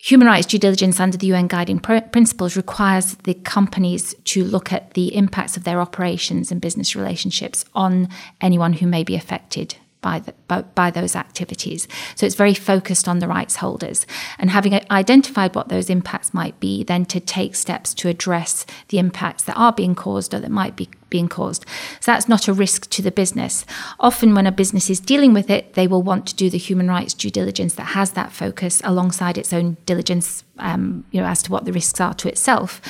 Human 0.01 0.27
rights 0.27 0.47
due 0.47 0.57
diligence 0.57 0.97
under 1.01 1.17
the 1.17 1.27
UN 1.27 1.47
guiding 1.47 1.77
pr- 1.77 1.99
principles 1.99 2.55
requires 2.55 3.15
the 3.25 3.33
companies 3.33 4.15
to 4.23 4.45
look 4.45 4.71
at 4.71 4.93
the 4.93 5.13
impacts 5.13 5.57
of 5.57 5.65
their 5.65 5.81
operations 5.81 6.51
and 6.51 6.61
business 6.61 6.95
relationships 6.95 7.65
on 7.75 8.07
anyone 8.39 8.71
who 8.73 8.87
may 8.87 9.03
be 9.03 9.15
affected 9.15 9.75
by, 10.01 10.19
the, 10.19 10.33
by, 10.47 10.61
by, 10.61 10.89
those 10.89 11.17
activities. 11.17 11.85
So 12.15 12.25
it's 12.25 12.35
very 12.35 12.53
focused 12.53 13.09
on 13.09 13.19
the 13.19 13.27
rights 13.27 13.57
holders. 13.57 14.07
And 14.37 14.49
having 14.49 14.79
identified 14.89 15.53
what 15.53 15.67
those 15.67 15.89
impacts 15.89 16.33
might 16.33 16.57
be, 16.61 16.85
then 16.85 17.03
to 17.07 17.19
take 17.19 17.53
steps 17.53 17.93
to 17.95 18.07
address 18.07 18.65
the 18.87 18.99
impacts 18.99 19.43
that 19.43 19.57
are 19.57 19.73
being 19.73 19.95
caused 19.95 20.33
or 20.33 20.39
that 20.39 20.49
might 20.49 20.77
be 20.77 20.87
being 21.09 21.27
caused. 21.27 21.65
So 21.99 22.11
that's 22.11 22.29
not 22.29 22.47
a 22.47 22.53
risk 22.53 22.89
to 22.91 23.01
the 23.01 23.11
business. 23.11 23.65
Often, 23.99 24.35
when 24.35 24.47
a 24.47 24.51
business 24.51 24.89
is 24.89 24.99
dealing 24.99 25.33
with 25.33 25.49
it, 25.49 25.73
they 25.73 25.87
will 25.87 26.01
want 26.01 26.27
to 26.27 26.35
do 26.35 26.49
the 26.49 26.57
human 26.57 26.87
rights 26.87 27.13
due 27.13 27.29
diligence 27.29 27.75
that 27.75 27.83
has 27.83 28.11
that 28.11 28.31
focus 28.31 28.81
alongside 28.83 29.37
its 29.37 29.53
own 29.53 29.77
diligence, 29.85 30.43
um, 30.57 31.05
you 31.11 31.21
know, 31.21 31.27
as 31.27 31.41
to 31.43 31.51
what 31.51 31.65
the 31.65 31.73
risks 31.73 31.99
are 31.99 32.13
to 32.15 32.27
itself. 32.27 32.81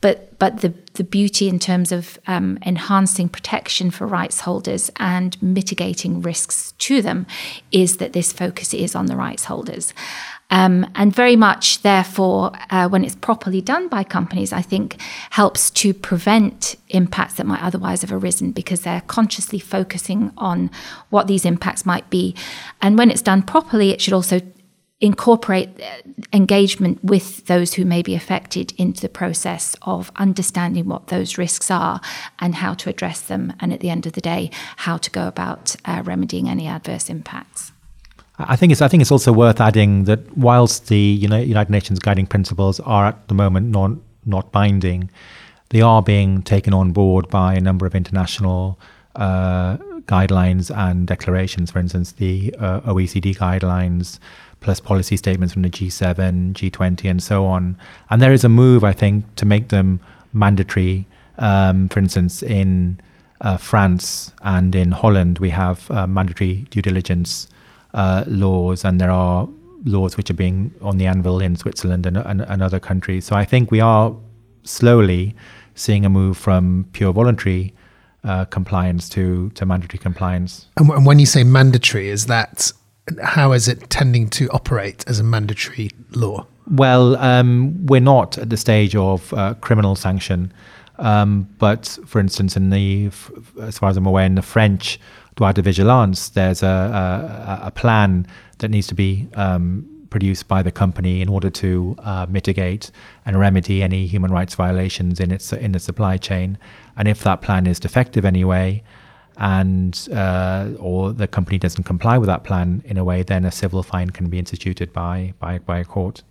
But 0.00 0.38
but 0.38 0.60
the 0.60 0.74
the 0.94 1.04
beauty 1.04 1.48
in 1.48 1.58
terms 1.58 1.92
of 1.92 2.18
um, 2.26 2.58
enhancing 2.66 3.28
protection 3.28 3.90
for 3.90 4.06
rights 4.06 4.40
holders 4.40 4.90
and 4.96 5.40
mitigating 5.42 6.22
risks 6.22 6.72
to 6.78 7.00
them 7.02 7.26
is 7.70 7.98
that 7.98 8.12
this 8.12 8.32
focus 8.32 8.74
is 8.74 8.94
on 8.94 9.06
the 9.06 9.16
rights 9.16 9.44
holders. 9.44 9.94
Um, 10.50 10.90
and 10.94 11.14
very 11.14 11.36
much, 11.36 11.82
therefore, 11.82 12.52
uh, 12.70 12.88
when 12.88 13.04
it's 13.04 13.14
properly 13.14 13.60
done 13.60 13.88
by 13.88 14.02
companies, 14.02 14.52
I 14.52 14.62
think 14.62 14.96
helps 15.30 15.70
to 15.70 15.92
prevent 15.92 16.76
impacts 16.88 17.34
that 17.34 17.46
might 17.46 17.62
otherwise 17.62 18.00
have 18.00 18.12
arisen 18.12 18.52
because 18.52 18.80
they're 18.80 19.02
consciously 19.02 19.58
focusing 19.58 20.32
on 20.38 20.70
what 21.10 21.26
these 21.26 21.44
impacts 21.44 21.84
might 21.84 22.08
be. 22.08 22.34
And 22.80 22.96
when 22.96 23.10
it's 23.10 23.22
done 23.22 23.42
properly, 23.42 23.90
it 23.90 24.00
should 24.00 24.14
also 24.14 24.40
incorporate 25.00 25.68
engagement 26.32 27.02
with 27.04 27.46
those 27.46 27.74
who 27.74 27.84
may 27.84 28.02
be 28.02 28.14
affected 28.14 28.72
into 28.76 29.00
the 29.00 29.08
process 29.08 29.76
of 29.82 30.10
understanding 30.16 30.86
what 30.86 31.06
those 31.06 31.38
risks 31.38 31.70
are 31.70 32.00
and 32.40 32.56
how 32.56 32.74
to 32.74 32.90
address 32.90 33.20
them, 33.20 33.52
and 33.60 33.72
at 33.72 33.80
the 33.80 33.90
end 33.90 34.06
of 34.06 34.14
the 34.14 34.20
day, 34.20 34.50
how 34.78 34.96
to 34.96 35.10
go 35.10 35.28
about 35.28 35.76
uh, 35.84 36.02
remedying 36.04 36.48
any 36.48 36.66
adverse 36.66 37.08
impacts. 37.08 37.70
I 38.38 38.54
think 38.54 38.70
it's 38.70 38.80
I 38.80 38.88
think 38.88 39.00
it's 39.00 39.10
also 39.10 39.32
worth 39.32 39.60
adding 39.60 40.04
that 40.04 40.36
whilst 40.36 40.86
the 40.88 40.98
United 40.98 41.70
Nations 41.70 41.98
guiding 41.98 42.26
principles 42.26 42.78
are 42.80 43.06
at 43.06 43.28
the 43.28 43.34
moment 43.34 43.66
not 43.66 43.92
not 44.26 44.52
binding, 44.52 45.10
they 45.70 45.80
are 45.80 46.02
being 46.02 46.42
taken 46.42 46.72
on 46.72 46.92
board 46.92 47.28
by 47.28 47.54
a 47.54 47.60
number 47.60 47.84
of 47.84 47.94
international 47.94 48.78
uh, 49.16 49.76
guidelines 50.06 50.74
and 50.74 51.06
declarations. 51.06 51.70
For 51.70 51.80
instance, 51.80 52.12
the 52.12 52.54
uh, 52.58 52.80
OECD 52.82 53.36
guidelines, 53.36 54.20
plus 54.60 54.78
policy 54.78 55.16
statements 55.16 55.52
from 55.52 55.62
the 55.62 55.70
G7, 55.70 56.52
G20, 56.52 57.10
and 57.10 57.22
so 57.22 57.44
on. 57.44 57.76
And 58.10 58.22
there 58.22 58.32
is 58.32 58.44
a 58.44 58.48
move, 58.48 58.84
I 58.84 58.92
think, 58.92 59.34
to 59.36 59.44
make 59.44 59.68
them 59.68 60.00
mandatory. 60.32 61.06
Um, 61.38 61.88
for 61.88 61.98
instance, 61.98 62.42
in 62.42 63.00
uh, 63.40 63.56
France 63.56 64.32
and 64.42 64.74
in 64.74 64.92
Holland, 64.92 65.38
we 65.38 65.50
have 65.50 65.90
uh, 65.90 66.06
mandatory 66.06 66.66
due 66.70 66.82
diligence 66.82 67.48
uh, 67.94 68.24
laws, 68.26 68.84
and 68.84 69.00
there 69.00 69.10
are 69.10 69.48
laws 69.84 70.16
which 70.16 70.30
are 70.30 70.34
being 70.34 70.72
on 70.82 70.98
the 70.98 71.06
anvil 71.06 71.40
in 71.40 71.56
Switzerland 71.56 72.06
and, 72.06 72.16
and, 72.16 72.42
and 72.42 72.62
other 72.62 72.80
countries. 72.80 73.24
So 73.24 73.36
I 73.36 73.44
think 73.44 73.70
we 73.70 73.80
are 73.80 74.14
slowly 74.64 75.34
seeing 75.74 76.04
a 76.04 76.08
move 76.08 76.36
from 76.36 76.86
pure 76.92 77.12
voluntary 77.12 77.74
uh, 78.24 78.44
compliance 78.46 79.08
to, 79.10 79.50
to 79.50 79.64
mandatory 79.64 79.98
compliance. 79.98 80.66
And, 80.76 80.90
and 80.90 81.06
when 81.06 81.18
you 81.18 81.26
say 81.26 81.44
mandatory, 81.44 82.08
is 82.08 82.26
that 82.26 82.72
how 83.22 83.52
is 83.52 83.68
it 83.68 83.88
tending 83.88 84.28
to 84.30 84.48
operate 84.50 85.04
as 85.06 85.20
a 85.20 85.24
mandatory 85.24 85.90
law? 86.10 86.46
Well, 86.70 87.16
um, 87.16 87.86
we're 87.86 88.00
not 88.00 88.36
at 88.36 88.50
the 88.50 88.56
stage 88.56 88.94
of 88.94 89.32
uh, 89.32 89.54
criminal 89.60 89.96
sanction. 89.96 90.52
Um, 90.98 91.48
but 91.58 91.98
for 92.06 92.18
instance, 92.18 92.56
in 92.56 92.70
the, 92.70 93.10
as 93.60 93.78
far 93.78 93.88
as 93.88 93.96
I'm 93.96 94.06
aware, 94.06 94.26
in 94.26 94.34
the 94.34 94.42
French 94.42 94.98
vigilance, 95.38 96.30
there's 96.30 96.62
a, 96.62 97.60
a, 97.62 97.66
a 97.66 97.70
plan 97.70 98.26
that 98.58 98.70
needs 98.70 98.86
to 98.88 98.94
be 98.94 99.28
um, 99.34 99.86
produced 100.10 100.48
by 100.48 100.62
the 100.62 100.70
company 100.70 101.20
in 101.20 101.28
order 101.28 101.50
to 101.50 101.96
uh, 102.00 102.26
mitigate 102.28 102.90
and 103.26 103.38
remedy 103.38 103.82
any 103.82 104.06
human 104.06 104.30
rights 104.30 104.54
violations 104.54 105.20
in 105.20 105.30
its 105.30 105.52
in 105.52 105.72
the 105.72 105.78
supply 105.78 106.16
chain. 106.16 106.58
And 106.96 107.08
if 107.08 107.22
that 107.22 107.42
plan 107.42 107.66
is 107.66 107.78
defective 107.78 108.24
anyway, 108.24 108.82
and 109.36 110.08
uh, 110.12 110.70
or 110.78 111.12
the 111.12 111.28
company 111.28 111.58
doesn't 111.58 111.84
comply 111.84 112.18
with 112.18 112.26
that 112.26 112.44
plan 112.44 112.82
in 112.84 112.96
a 112.98 113.04
way, 113.04 113.22
then 113.22 113.44
a 113.44 113.52
civil 113.52 113.82
fine 113.82 114.10
can 114.10 114.28
be 114.28 114.38
instituted 114.38 114.92
by 114.92 115.34
by, 115.38 115.58
by 115.58 115.78
a 115.78 115.84
court. 115.84 116.22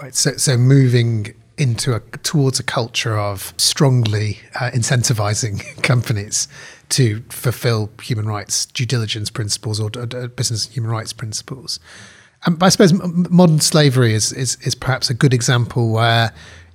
Right. 0.00 0.14
So 0.14 0.36
so 0.36 0.56
moving 0.56 1.34
into 1.58 1.94
a 1.94 2.00
towards 2.22 2.58
a 2.58 2.62
culture 2.62 3.18
of 3.18 3.52
strongly 3.58 4.38
uh, 4.54 4.70
incentivizing 4.70 5.82
companies 5.82 6.48
to 6.90 7.22
fulfill 7.28 7.90
human 8.02 8.26
rights 8.26 8.66
due 8.66 8.86
diligence 8.86 9.30
principles 9.30 9.80
or 9.80 9.90
business 9.90 10.68
human 10.68 10.90
rights 10.90 11.12
principles. 11.12 11.80
Um, 12.46 12.58
I 12.60 12.70
suppose 12.70 12.92
modern 12.92 13.60
slavery 13.60 14.14
is, 14.14 14.32
is 14.32 14.56
is 14.62 14.74
perhaps 14.74 15.10
a 15.10 15.14
good 15.14 15.34
example 15.34 15.90
where 15.90 16.32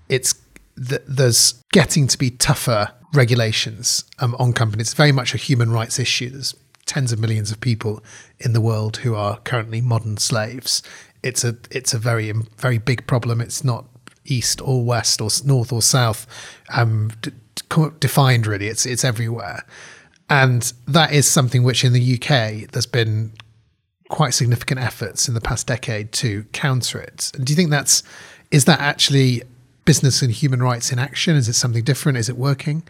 it's 0.10 0.36
th- 0.78 1.02
there's 1.08 1.64
getting 1.72 2.08
to 2.08 2.18
be 2.18 2.30
tougher 2.30 2.92
regulations 3.14 4.04
um, 4.20 4.36
on 4.38 4.54
companies. 4.54 4.88
It's 4.88 4.94
very 4.94 5.12
much 5.12 5.34
a 5.34 5.38
human 5.38 5.72
rights 5.72 5.98
issue. 5.98 6.30
There's 6.30 6.54
tens 6.86 7.12
of 7.12 7.20
millions 7.20 7.52
of 7.52 7.60
people 7.60 8.04
in 8.40 8.54
the 8.54 8.62
world 8.62 8.98
who 8.98 9.16
are 9.16 9.38
currently 9.40 9.82
modern 9.82 10.18
slaves. 10.18 10.84
It's 11.24 11.44
a 11.44 11.58
it's 11.72 11.94
a 11.94 11.98
very 11.98 12.32
very 12.58 12.78
big 12.78 13.08
problem. 13.08 13.42
It's 13.42 13.64
not 13.64 13.86
east 14.26 14.62
or 14.62 14.84
west 14.84 15.22
or 15.22 15.30
north 15.44 15.72
or 15.72 15.82
south 15.82 16.28
um, 16.70 17.12
d- 17.22 17.32
defined 18.00 18.46
really. 18.46 18.68
It's 18.68 18.86
it's 18.86 19.04
everywhere, 19.04 19.66
and 20.30 20.74
that 20.88 21.14
is 21.14 21.30
something 21.30 21.64
which 21.64 21.84
in 21.84 21.94
the 21.94 22.16
UK 22.16 22.72
there's 22.72 22.86
been 22.86 23.32
quite 24.10 24.34
significant 24.34 24.80
efforts 24.80 25.28
in 25.28 25.34
the 25.34 25.42
past 25.42 25.68
decade 25.68 26.12
to 26.12 26.44
counter 26.52 27.00
it. 27.00 27.32
And 27.36 27.46
do 27.46 27.52
you 27.52 27.56
think 27.58 27.70
that's 27.70 28.04
is 28.52 28.66
that 28.66 28.80
actually 28.80 29.44
business 29.86 30.22
and 30.22 30.32
human 30.32 30.62
rights 30.62 30.92
in 30.92 31.00
action? 31.00 31.36
Is 31.36 31.48
it 31.48 31.54
something 31.54 31.84
different? 31.84 32.18
Is 32.18 32.30
it 32.30 32.38
working? 32.38 32.84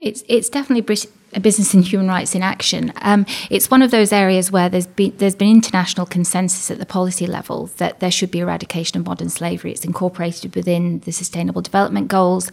It's 0.00 0.22
it's 0.28 0.48
definitely 0.48 0.82
business 1.40 1.74
and 1.74 1.84
human 1.84 2.08
rights 2.08 2.34
in 2.34 2.42
action. 2.42 2.92
Um, 3.02 3.26
it's 3.50 3.70
one 3.70 3.82
of 3.82 3.90
those 3.90 4.12
areas 4.12 4.50
where 4.50 4.68
there's 4.68 4.86
been 4.86 5.14
there's 5.16 5.34
been 5.34 5.50
international 5.50 6.06
consensus 6.06 6.70
at 6.70 6.78
the 6.78 6.86
policy 6.86 7.26
level 7.26 7.66
that 7.76 8.00
there 8.00 8.10
should 8.10 8.30
be 8.30 8.40
eradication 8.40 8.98
of 9.00 9.06
modern 9.06 9.28
slavery. 9.28 9.72
It's 9.72 9.84
incorporated 9.84 10.54
within 10.54 11.00
the 11.00 11.12
Sustainable 11.12 11.62
Development 11.62 12.08
Goals. 12.08 12.50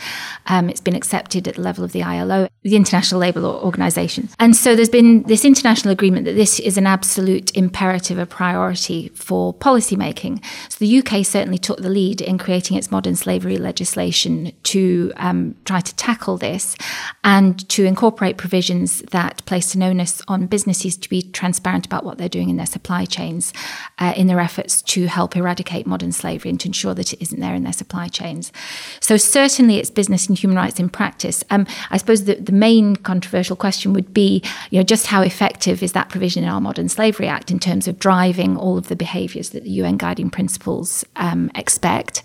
Um, 0.47 0.69
it's 0.69 0.81
been 0.81 0.95
accepted 0.95 1.47
at 1.47 1.55
the 1.55 1.61
level 1.61 1.83
of 1.83 1.91
the 1.91 2.03
ILO, 2.03 2.47
the 2.63 2.75
International 2.75 3.21
Labour 3.21 3.43
Organization, 3.43 4.29
and 4.39 4.55
so 4.55 4.75
there's 4.75 4.89
been 4.89 5.23
this 5.23 5.45
international 5.45 5.91
agreement 5.91 6.25
that 6.25 6.33
this 6.33 6.59
is 6.59 6.77
an 6.77 6.87
absolute 6.87 7.55
imperative, 7.55 8.17
a 8.17 8.25
priority 8.25 9.09
for 9.09 9.53
policy 9.53 9.95
making. 9.95 10.41
So 10.69 10.77
the 10.79 10.99
UK 10.99 11.25
certainly 11.25 11.57
took 11.57 11.79
the 11.79 11.89
lead 11.89 12.21
in 12.21 12.37
creating 12.37 12.77
its 12.77 12.91
modern 12.91 13.15
slavery 13.15 13.57
legislation 13.57 14.51
to 14.63 15.11
um, 15.17 15.55
try 15.65 15.79
to 15.79 15.95
tackle 15.95 16.37
this 16.37 16.75
and 17.23 17.67
to 17.69 17.85
incorporate 17.85 18.37
provisions 18.37 18.72
provisions 18.73 19.01
that 19.11 19.45
place 19.45 19.75
an 19.75 19.83
onus 19.83 20.21
on 20.27 20.47
businesses 20.47 20.97
to 20.97 21.09
be 21.09 21.21
transparent 21.21 21.85
about 21.85 22.03
what 22.03 22.17
they're 22.17 22.29
doing 22.29 22.49
in 22.49 22.57
their 22.57 22.65
supply 22.65 23.05
chains 23.05 23.53
uh, 23.99 24.13
in 24.15 24.27
their 24.27 24.39
efforts 24.39 24.81
to 24.81 25.05
help 25.05 25.35
eradicate 25.35 25.85
modern 25.85 26.11
slavery 26.11 26.49
and 26.49 26.59
to 26.59 26.67
ensure 26.67 26.93
that 26.93 27.13
it 27.13 27.21
isn't 27.21 27.39
there 27.39 27.53
in 27.53 27.63
their 27.63 27.73
supply 27.73 28.07
chains. 28.07 28.51
So, 28.99 29.17
certainly, 29.17 29.77
it's 29.77 29.91
business 29.91 30.27
and 30.27 30.37
human 30.37 30.57
rights 30.57 30.79
in 30.79 30.89
practice. 30.89 31.43
Um, 31.49 31.67
I 31.91 31.97
suppose 31.97 32.25
the, 32.25 32.35
the 32.35 32.51
main 32.51 32.95
controversial 32.95 33.55
question 33.55 33.93
would 33.93 34.13
be 34.13 34.41
you 34.71 34.79
know, 34.79 34.83
just 34.83 35.07
how 35.07 35.21
effective 35.21 35.83
is 35.83 35.91
that 35.93 36.09
provision 36.09 36.43
in 36.43 36.49
our 36.49 36.61
Modern 36.61 36.89
Slavery 36.89 37.27
Act 37.27 37.51
in 37.51 37.59
terms 37.59 37.87
of 37.87 37.99
driving 37.99 38.57
all 38.57 38.77
of 38.77 38.87
the 38.87 38.95
behaviours 38.95 39.49
that 39.49 39.63
the 39.63 39.71
UN 39.81 39.97
guiding 39.97 40.29
principles 40.29 41.05
um, 41.15 41.51
expect. 41.55 42.23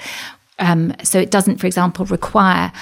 Um, 0.59 0.95
so 1.05 1.21
it 1.21 1.31
doesn't, 1.31 1.59
for 1.59 1.67
example, 1.67 2.05
require 2.07 2.73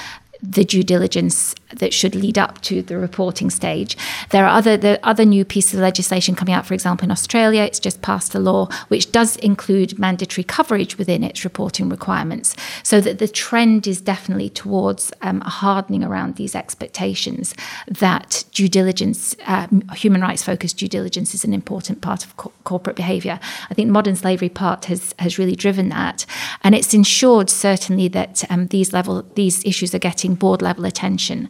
the 0.42 0.64
due 0.64 0.82
diligence 0.82 1.54
that 1.74 1.92
should 1.92 2.14
lead 2.14 2.38
up 2.38 2.60
to 2.62 2.82
the 2.82 2.96
reporting 2.96 3.50
stage. 3.50 3.96
There 4.30 4.44
are 4.44 4.56
other 4.58 4.76
the 4.76 5.04
other 5.06 5.24
new 5.24 5.44
pieces 5.44 5.74
of 5.74 5.80
legislation 5.80 6.34
coming 6.34 6.54
out. 6.54 6.66
For 6.66 6.74
example, 6.74 7.04
in 7.04 7.10
Australia, 7.10 7.62
it's 7.62 7.80
just 7.80 8.02
passed 8.02 8.34
a 8.34 8.38
law 8.38 8.68
which 8.88 9.12
does 9.12 9.36
include 9.36 9.98
mandatory 9.98 10.44
coverage 10.44 10.98
within 10.98 11.24
its 11.24 11.44
reporting 11.44 11.88
requirements, 11.88 12.54
so 12.82 13.00
that 13.00 13.18
the 13.18 13.28
trend 13.28 13.86
is 13.86 14.00
definitely 14.00 14.50
towards 14.50 15.12
um, 15.22 15.42
a 15.42 15.50
hardening 15.50 16.04
around 16.04 16.36
these 16.36 16.54
expectations 16.54 17.54
that 17.88 18.44
due 18.52 18.68
diligence, 18.68 19.34
uh, 19.46 19.66
human 19.94 20.20
rights 20.20 20.42
focused 20.42 20.78
due 20.78 20.88
diligence, 20.88 21.34
is 21.34 21.44
an 21.44 21.52
important 21.52 22.00
part 22.00 22.24
of 22.24 22.36
co- 22.36 22.52
corporate 22.64 22.96
behaviour. 22.96 23.38
I 23.70 23.74
think 23.74 23.90
modern 23.90 24.16
slavery 24.16 24.48
part 24.48 24.86
has 24.86 25.14
has 25.18 25.38
really 25.38 25.56
driven 25.56 25.88
that, 25.88 26.26
and 26.62 26.74
it's 26.74 26.94
ensured 26.94 27.50
certainly 27.50 28.08
that 28.08 28.44
um, 28.50 28.68
these 28.68 28.92
level 28.92 29.24
these 29.34 29.64
issues 29.64 29.94
are 29.94 29.98
getting 29.98 30.34
board 30.34 30.62
level 30.62 30.84
attention. 30.84 31.48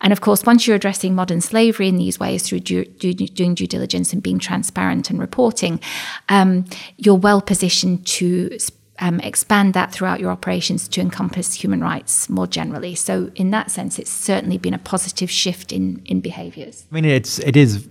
And 0.00 0.12
of 0.12 0.20
course, 0.20 0.44
once 0.44 0.66
you're 0.66 0.76
addressing 0.76 1.14
modern 1.14 1.40
slavery 1.40 1.88
in 1.88 1.96
these 1.96 2.18
ways 2.18 2.42
through 2.42 2.60
due, 2.60 2.84
due, 2.84 3.14
doing 3.14 3.54
due 3.54 3.66
diligence 3.66 4.12
and 4.12 4.22
being 4.22 4.38
transparent 4.38 5.10
and 5.10 5.18
reporting, 5.20 5.80
um, 6.28 6.64
you're 6.96 7.14
well 7.14 7.40
positioned 7.40 8.06
to 8.08 8.50
um, 8.98 9.20
expand 9.20 9.74
that 9.74 9.92
throughout 9.92 10.20
your 10.20 10.30
operations 10.30 10.88
to 10.88 11.00
encompass 11.00 11.54
human 11.54 11.80
rights 11.80 12.28
more 12.28 12.46
generally. 12.46 12.94
So, 12.94 13.30
in 13.34 13.50
that 13.50 13.70
sense, 13.70 13.98
it's 13.98 14.10
certainly 14.10 14.58
been 14.58 14.74
a 14.74 14.78
positive 14.78 15.30
shift 15.30 15.72
in 15.72 16.02
in 16.04 16.20
behaviours. 16.20 16.84
I 16.90 16.94
mean, 16.94 17.04
it's 17.04 17.38
it 17.40 17.56
is 17.56 17.88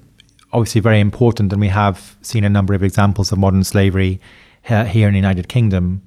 obviously 0.54 0.82
very 0.82 1.00
important, 1.00 1.52
and 1.52 1.62
we 1.62 1.70
have 1.70 2.18
seen 2.22 2.44
a 2.44 2.50
number 2.50 2.74
of 2.74 2.84
examples 2.84 3.32
of 3.32 3.38
modern 3.38 3.64
slavery 3.64 4.20
here 4.64 5.08
in 5.08 5.14
the 5.14 5.20
United 5.20 5.48
Kingdom. 5.48 6.02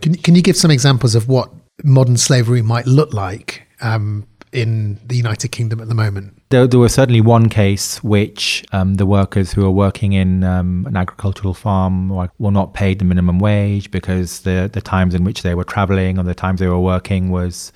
Can 0.00 0.14
can 0.14 0.34
you 0.34 0.42
give 0.42 0.56
some 0.56 0.70
examples 0.70 1.14
of 1.14 1.28
what 1.28 1.50
modern 1.84 2.16
slavery 2.16 2.62
might 2.62 2.86
look 2.86 3.12
like 3.12 3.66
um, 3.80 4.26
in 4.52 4.98
the 5.06 5.16
United 5.16 5.48
Kingdom 5.48 5.80
at 5.80 5.88
the 5.88 5.94
moment? 5.94 6.40
There, 6.50 6.66
there 6.66 6.80
was 6.80 6.94
certainly 6.94 7.20
one 7.20 7.48
case 7.48 8.02
which 8.02 8.64
um, 8.72 8.94
the 8.94 9.06
workers 9.06 9.52
who 9.52 9.62
were 9.62 9.70
working 9.70 10.12
in 10.12 10.44
um, 10.44 10.86
an 10.86 10.96
agricultural 10.96 11.54
farm 11.54 12.08
were, 12.08 12.30
were, 12.38 12.50
not 12.50 12.74
paid 12.74 12.98
the 12.98 13.04
minimum 13.04 13.38
wage 13.38 13.90
because 13.90 14.40
the 14.40 14.70
the 14.72 14.80
times 14.80 15.14
in 15.14 15.24
which 15.24 15.42
they 15.42 15.54
were 15.54 15.64
travelling 15.64 16.18
or 16.18 16.24
the 16.24 16.34
times 16.34 16.60
they 16.60 16.68
were 16.68 16.80
working 16.80 17.30
was 17.30 17.72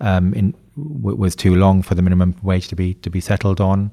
um, 0.00 0.32
in 0.34 0.54
was 0.76 1.34
too 1.34 1.54
long 1.54 1.82
for 1.82 1.94
the 1.94 2.02
minimum 2.02 2.34
wage 2.42 2.68
to 2.68 2.76
be 2.76 2.94
to 2.94 3.10
be 3.10 3.20
settled 3.20 3.60
on. 3.60 3.92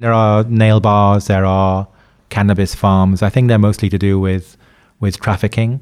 There 0.00 0.12
are 0.12 0.44
nail 0.44 0.80
bars. 0.80 1.26
There 1.26 1.44
are 1.44 1.88
cannabis 2.28 2.74
farms. 2.74 3.22
I 3.22 3.30
think 3.30 3.48
they're 3.48 3.58
mostly 3.58 3.88
to 3.90 3.98
do 3.98 4.18
with 4.18 4.56
with 5.00 5.20
trafficking. 5.20 5.80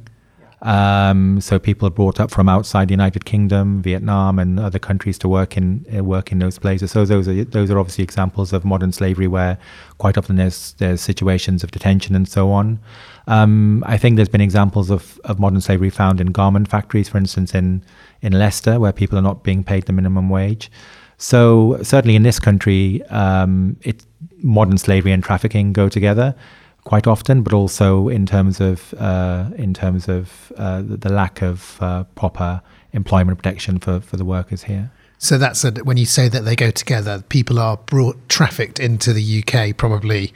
Um, 0.63 1.41
so 1.41 1.59
people 1.59 1.89
are 1.89 1.91
brought 1.91 2.21
up 2.21 2.31
from 2.31 2.49
outside 2.49 2.87
the 2.87 2.93
United 2.93 3.25
Kingdom, 3.25 3.83
Vietnam, 3.83 4.39
and 4.39 4.61
other 4.61 4.79
countries 4.79 5.19
to 5.19 5.29
work 5.29 5.57
in 5.57 5.85
uh, 5.95 6.05
work 6.05 6.31
in 6.31 6.39
those 6.39 6.59
places. 6.59 6.93
So 6.93 7.05
those 7.05 7.27
are 7.27 7.45
those 7.45 7.71
are 7.71 7.79
obviously 7.79 8.05
examples 8.05 8.53
of 8.53 8.65
modern 8.65 8.93
slavery 8.93 9.27
where 9.27 9.59
quite 9.99 10.17
often 10.17 10.37
there's 10.37 10.75
there's 10.75 11.01
situations 11.01 11.65
of 11.65 11.73
detention 11.73 12.15
and 12.15 12.29
so 12.29 12.53
on. 12.53 12.79
Um, 13.27 13.83
I 13.87 13.99
think 13.99 14.17
there's 14.17 14.29
been 14.29 14.41
examples 14.41 14.89
of, 14.91 15.21
of 15.25 15.41
modern 15.41 15.61
slavery 15.61 15.91
found 15.91 16.21
in 16.21 16.29
garment 16.29 16.69
factories, 16.69 17.09
for 17.09 17.19
instance, 17.19 17.55
in 17.55 17.83
in 18.21 18.33
Leicester, 18.33 18.79
where 18.79 18.93
people 18.93 19.19
are 19.19 19.23
not 19.23 19.43
being 19.43 19.65
paid 19.65 19.87
the 19.87 19.93
minimum 19.93 20.29
wage. 20.29 20.71
So 21.19 21.79
certainly 21.83 22.15
in 22.15 22.23
this 22.23 22.39
country, 22.39 23.03
um, 23.11 23.77
it 23.83 24.05
modern 24.39 24.79
slavery 24.79 25.11
and 25.11 25.25
trafficking 25.25 25.73
go 25.73 25.89
together 25.89 26.37
quite 26.85 27.07
often, 27.07 27.43
but 27.43 27.53
also 27.53 28.09
in 28.09 28.27
terms 28.27 28.61
of 28.61 28.95
uh, 28.95 29.51
in 29.57 29.75
terms 29.75 30.09
of 30.09 30.53
uh, 30.57 30.83
the, 30.83 30.97
the, 30.97 31.13
lack 31.13 31.43
of 31.43 31.79
uh, 31.81 32.05
proper 32.15 32.61
employment 32.93 33.39
protection 33.39 33.79
for, 33.79 34.01
for 34.01 34.17
the 34.17 34.25
workers 34.25 34.65
here. 34.65 34.91
So 35.19 35.39
that's 35.39 35.65
a, 35.65 35.71
when 35.85 35.97
you 35.97 36.07
say 36.07 36.29
that 36.29 36.45
they 36.45 36.57
go 36.57 36.71
together, 36.71 37.23
people 37.29 37.59
are 37.59 37.77
brought 37.77 38.29
trafficked 38.29 38.81
into 38.81 39.13
the 39.13 39.45
UK 39.45 39.77
probably 39.77 40.33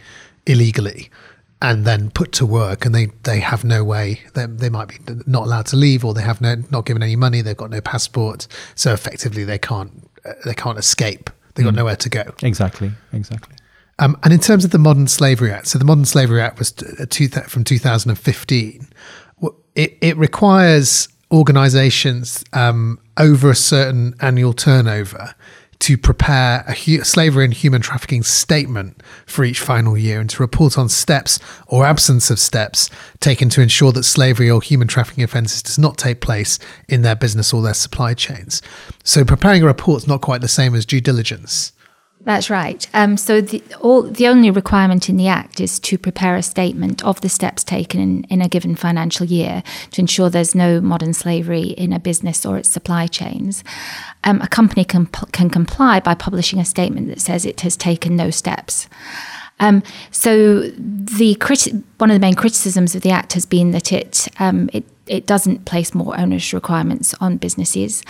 illegally 0.46 1.10
and 1.62 1.84
then 1.84 2.10
put 2.10 2.32
to 2.32 2.46
work 2.46 2.84
and 2.84 2.94
they, 2.94 3.06
they 3.22 3.40
have 3.40 3.64
no 3.64 3.82
way 3.82 4.20
they, 4.34 4.46
they 4.46 4.68
might 4.68 4.88
be 4.88 4.96
not 5.26 5.44
allowed 5.44 5.66
to 5.66 5.76
leave 5.76 6.04
or 6.04 6.12
they 6.12 6.22
have 6.22 6.40
no 6.40 6.56
not 6.70 6.84
given 6.84 7.02
any 7.02 7.16
money 7.16 7.40
they've 7.40 7.56
got 7.56 7.70
no 7.70 7.80
passport 7.80 8.46
so 8.74 8.92
effectively 8.92 9.42
they 9.42 9.58
can't 9.58 10.08
uh, 10.24 10.32
they 10.44 10.54
can't 10.54 10.78
escape 10.78 11.30
they've 11.54 11.64
got 11.64 11.72
mm. 11.72 11.78
nowhere 11.78 11.96
to 11.96 12.10
go 12.10 12.22
exactly 12.42 12.90
exactly 13.12 13.55
um, 13.98 14.16
and 14.22 14.32
in 14.32 14.40
terms 14.40 14.64
of 14.64 14.70
the 14.70 14.78
Modern 14.78 15.08
Slavery 15.08 15.52
Act, 15.52 15.68
so 15.68 15.78
the 15.78 15.84
Modern 15.84 16.04
Slavery 16.04 16.40
Act 16.40 16.58
was 16.58 16.74
uh, 17.00 17.06
two, 17.08 17.28
from 17.28 17.64
2015. 17.64 18.88
It, 19.74 19.98
it 20.00 20.16
requires 20.16 21.08
organisations 21.30 22.44
um, 22.52 22.98
over 23.18 23.50
a 23.50 23.54
certain 23.54 24.14
annual 24.20 24.52
turnover 24.52 25.34
to 25.78 25.98
prepare 25.98 26.64
a 26.66 26.72
hu- 26.72 27.04
slavery 27.04 27.44
and 27.44 27.52
human 27.52 27.82
trafficking 27.82 28.22
statement 28.22 29.02
for 29.26 29.44
each 29.44 29.60
final 29.60 29.96
year 29.96 30.20
and 30.20 30.30
to 30.30 30.42
report 30.42 30.78
on 30.78 30.88
steps 30.88 31.38
or 31.66 31.84
absence 31.84 32.30
of 32.30 32.38
steps 32.38 32.88
taken 33.20 33.48
to 33.50 33.60
ensure 33.60 33.92
that 33.92 34.04
slavery 34.04 34.50
or 34.50 34.62
human 34.62 34.88
trafficking 34.88 35.24
offences 35.24 35.62
does 35.62 35.78
not 35.78 35.98
take 35.98 36.20
place 36.20 36.58
in 36.88 37.02
their 37.02 37.16
business 37.16 37.52
or 37.52 37.62
their 37.62 37.74
supply 37.74 38.14
chains. 38.14 38.62
So 39.04 39.24
preparing 39.24 39.62
a 39.62 39.66
report 39.66 40.02
is 40.02 40.08
not 40.08 40.22
quite 40.22 40.40
the 40.40 40.48
same 40.48 40.74
as 40.74 40.86
due 40.86 41.00
diligence. 41.00 41.72
That's 42.26 42.50
right. 42.50 42.84
Um, 42.92 43.16
so 43.16 43.40
the, 43.40 43.62
all, 43.80 44.02
the 44.02 44.26
only 44.26 44.50
requirement 44.50 45.08
in 45.08 45.16
the 45.16 45.28
Act 45.28 45.60
is 45.60 45.78
to 45.78 45.96
prepare 45.96 46.34
a 46.34 46.42
statement 46.42 47.04
of 47.04 47.20
the 47.20 47.28
steps 47.28 47.62
taken 47.62 48.00
in, 48.00 48.24
in 48.24 48.42
a 48.42 48.48
given 48.48 48.74
financial 48.74 49.24
year 49.24 49.62
to 49.92 50.00
ensure 50.00 50.28
there's 50.28 50.52
no 50.52 50.80
modern 50.80 51.14
slavery 51.14 51.68
in 51.68 51.92
a 51.92 52.00
business 52.00 52.44
or 52.44 52.58
its 52.58 52.68
supply 52.68 53.06
chains. 53.06 53.62
Um, 54.24 54.42
a 54.42 54.48
company 54.48 54.84
can, 54.84 55.06
can 55.06 55.48
comply 55.48 56.00
by 56.00 56.14
publishing 56.16 56.58
a 56.58 56.64
statement 56.64 57.06
that 57.06 57.20
says 57.20 57.46
it 57.46 57.60
has 57.60 57.76
taken 57.76 58.16
no 58.16 58.30
steps. 58.30 58.88
Um, 59.60 59.84
so 60.10 60.62
the 60.62 61.36
criti- 61.36 61.84
one 61.98 62.10
of 62.10 62.16
the 62.16 62.20
main 62.20 62.34
criticisms 62.34 62.96
of 62.96 63.02
the 63.02 63.10
Act 63.10 63.34
has 63.34 63.46
been 63.46 63.70
that 63.70 63.92
it 63.92 64.28
um, 64.40 64.68
it 64.72 64.84
it 65.06 65.24
doesn't 65.24 65.64
place 65.64 65.94
more 65.94 66.18
onerous 66.18 66.52
requirements 66.52 67.14
on 67.20 67.36
businesses. 67.36 68.02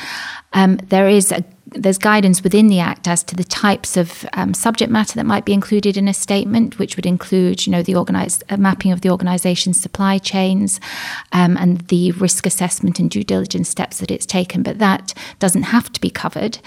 Um, 0.55 0.79
there 0.89 1.07
is 1.07 1.31
a 1.31 1.45
there's 1.69 1.99
guidance 1.99 2.43
within 2.45 2.69
the 2.69 2.79
Act 2.79 3.09
as 3.09 3.25
to 3.25 3.35
the 3.35 3.45
types 3.45 3.97
of 3.97 4.25
um, 4.35 4.55
subject 4.55 4.91
matter 4.91 5.15
that 5.15 5.27
might 5.27 5.45
be 5.45 5.53
included 5.53 5.97
in 5.97 6.07
a 6.07 6.15
statement, 6.15 6.79
which 6.79 6.97
would 6.97 7.07
include, 7.07 7.67
you 7.67 7.73
know, 7.73 7.83
the 7.83 7.95
organized 7.95 8.45
uh, 8.49 8.57
mapping 8.57 8.93
of 8.93 9.01
the 9.01 9.11
organisation's 9.11 9.81
supply 9.81 10.19
chains 10.19 10.81
um, 11.33 11.57
and 11.57 11.81
the 11.89 12.13
risk 12.13 12.47
assessment 12.47 13.01
and 13.01 13.11
due 13.11 13.25
diligence 13.25 13.69
steps 13.69 13.99
that 13.99 14.13
it's 14.13 14.27
taken. 14.27 14.63
But 14.63 14.79
that 14.79 15.13
doesn't 15.41 15.65
have 15.65 15.93
to 15.93 16.01
be 16.01 16.09
covered. 16.09 16.59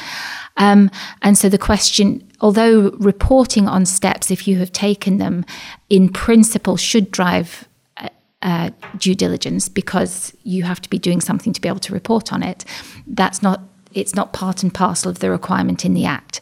Um, 0.57 0.91
and 1.21 1.37
so 1.37 1.47
the 1.47 1.57
question, 1.57 2.29
although 2.41 2.91
reporting 2.99 3.69
on 3.69 3.85
steps, 3.85 4.29
if 4.29 4.47
you 4.47 4.57
have 4.59 4.73
taken 4.73 5.17
them, 5.17 5.45
in 5.89 6.09
principle, 6.09 6.75
should 6.75 7.09
drive 7.09 7.67
uh, 7.97 8.09
uh 8.41 8.69
due 8.97 9.15
diligence 9.15 9.69
because 9.69 10.35
you 10.43 10.63
have 10.63 10.81
to 10.81 10.89
be 10.89 10.99
doing 10.99 11.21
something 11.21 11.53
to 11.53 11.61
be 11.61 11.69
able 11.69 11.79
to 11.79 11.93
report 11.93 12.33
on 12.33 12.43
it. 12.43 12.65
That's 13.07 13.41
not 13.41 13.61
it's 13.93 14.15
not 14.15 14.33
part 14.33 14.63
and 14.63 14.73
parcel 14.73 15.09
of 15.09 15.19
the 15.19 15.29
requirement 15.29 15.85
in 15.85 15.93
the 15.93 16.05
Act. 16.05 16.41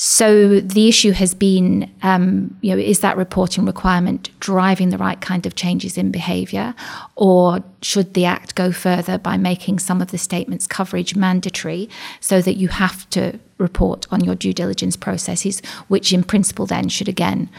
So 0.00 0.60
the 0.60 0.88
issue 0.88 1.10
has 1.10 1.34
been, 1.34 1.92
um, 2.02 2.56
you 2.60 2.70
know, 2.70 2.80
is 2.80 3.00
that 3.00 3.16
reporting 3.16 3.64
requirement 3.64 4.30
driving 4.38 4.90
the 4.90 4.98
right 4.98 5.20
kind 5.20 5.44
of 5.44 5.56
changes 5.56 5.98
in 5.98 6.12
behaviour, 6.12 6.74
or 7.16 7.64
should 7.82 8.14
the 8.14 8.24
Act 8.24 8.54
go 8.54 8.70
further 8.70 9.18
by 9.18 9.36
making 9.36 9.80
some 9.80 10.00
of 10.00 10.12
the 10.12 10.18
statements 10.18 10.68
coverage 10.68 11.16
mandatory, 11.16 11.88
so 12.20 12.40
that 12.40 12.56
you 12.56 12.68
have 12.68 13.10
to 13.10 13.40
report 13.58 14.06
on 14.12 14.22
your 14.22 14.36
due 14.36 14.52
diligence 14.52 14.96
processes, 14.96 15.60
which 15.88 16.12
in 16.12 16.22
principle 16.22 16.66
then 16.66 16.88
should 16.88 17.08
again 17.08 17.50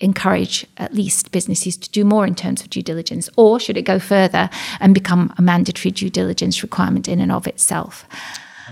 encourage 0.00 0.66
at 0.76 0.94
least 0.94 1.32
businesses 1.32 1.76
to 1.76 1.90
do 1.90 2.04
more 2.04 2.26
in 2.26 2.34
terms 2.34 2.62
of 2.62 2.70
due 2.70 2.82
diligence, 2.82 3.28
or 3.36 3.58
should 3.60 3.76
it 3.76 3.82
go 3.82 3.98
further 3.98 4.48
and 4.80 4.94
become 4.94 5.32
a 5.36 5.42
mandatory 5.42 5.90
due 5.90 6.10
diligence 6.10 6.62
requirement 6.62 7.08
in 7.08 7.20
and 7.20 7.32
of 7.32 7.46
itself? 7.46 8.06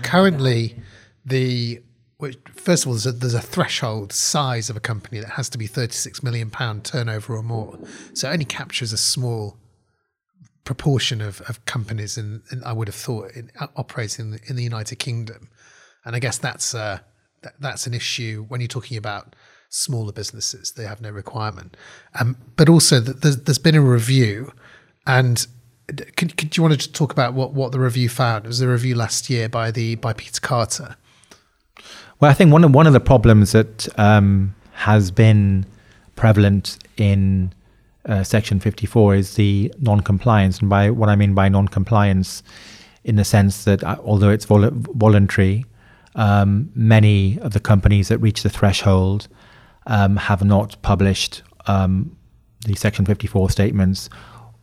Currently, 0.01 0.75
the 1.25 1.81
first 2.55 2.83
of 2.83 2.87
all, 2.87 2.93
there's 2.93 3.05
a, 3.05 3.11
there's 3.11 3.33
a, 3.33 3.41
threshold 3.41 4.13
size 4.13 4.69
of 4.69 4.77
a 4.77 4.79
company 4.79 5.19
that 5.19 5.31
has 5.31 5.49
to 5.49 5.57
be 5.57 5.67
36 5.67 6.23
million 6.23 6.49
pound 6.49 6.85
turnover 6.85 7.35
or 7.35 7.43
more. 7.43 7.77
So 8.13 8.29
it 8.29 8.33
only 8.33 8.45
captures 8.45 8.93
a 8.93 8.97
small 8.97 9.57
proportion 10.63 11.19
of, 11.19 11.41
of 11.41 11.65
companies, 11.65 12.17
and 12.17 12.41
I 12.65 12.71
would 12.71 12.87
have 12.87 12.95
thought 12.95 13.31
in, 13.31 13.51
operating 13.75 14.39
in 14.47 14.55
the, 14.55 14.63
United 14.63 14.97
Kingdom. 14.97 15.49
And 16.05 16.15
I 16.15 16.19
guess 16.19 16.37
that's 16.37 16.73
uh, 16.73 16.99
that, 17.41 17.53
that's 17.59 17.87
an 17.87 17.93
issue 17.93 18.45
when 18.47 18.61
you're 18.61 18.67
talking 18.67 18.97
about 18.97 19.35
smaller 19.73 20.11
businesses. 20.11 20.71
They 20.71 20.83
have 20.83 21.01
no 21.01 21.09
requirement. 21.09 21.75
Um, 22.19 22.37
but 22.55 22.69
also, 22.69 22.99
there's, 22.99 23.37
there's 23.37 23.57
been 23.57 23.75
a 23.75 23.81
review, 23.81 24.53
and 25.07 25.45
could, 26.15 26.37
could 26.37 26.55
you 26.55 26.63
want 26.63 26.79
to 26.79 26.91
talk 26.91 27.11
about 27.11 27.33
what, 27.33 27.53
what 27.53 27.71
the 27.71 27.79
review 27.79 28.07
found? 28.07 28.45
It 28.45 28.49
was 28.49 28.61
a 28.61 28.67
review 28.67 28.95
last 28.95 29.29
year 29.29 29.49
by 29.49 29.71
the 29.71 29.95
by 29.95 30.13
Peter 30.13 30.39
Carter. 30.39 30.95
Well, 32.19 32.29
I 32.29 32.33
think 32.33 32.53
one 32.53 32.63
of 32.63 32.73
one 32.73 32.87
of 32.87 32.93
the 32.93 32.99
problems 32.99 33.51
that 33.51 33.87
um, 33.99 34.55
has 34.73 35.09
been 35.11 35.65
prevalent 36.15 36.77
in 36.97 37.51
uh, 38.05 38.23
Section 38.23 38.59
54 38.59 39.15
is 39.15 39.35
the 39.35 39.73
non-compliance, 39.79 40.59
and 40.59 40.69
by 40.69 40.91
what 40.91 41.09
I 41.09 41.15
mean 41.15 41.33
by 41.33 41.49
non-compliance, 41.49 42.43
in 43.03 43.15
the 43.15 43.25
sense 43.25 43.63
that 43.63 43.83
uh, 43.83 43.97
although 44.03 44.29
it's 44.29 44.45
vol- 44.45 44.69
voluntary, 44.71 45.65
um, 46.15 46.71
many 46.75 47.39
of 47.39 47.53
the 47.53 47.59
companies 47.59 48.09
that 48.09 48.19
reach 48.19 48.43
the 48.43 48.49
threshold 48.49 49.27
um, 49.87 50.17
have 50.17 50.43
not 50.43 50.81
published 50.81 51.41
um, 51.67 52.15
the 52.65 52.75
Section 52.75 53.05
54 53.05 53.49
statements 53.49 54.09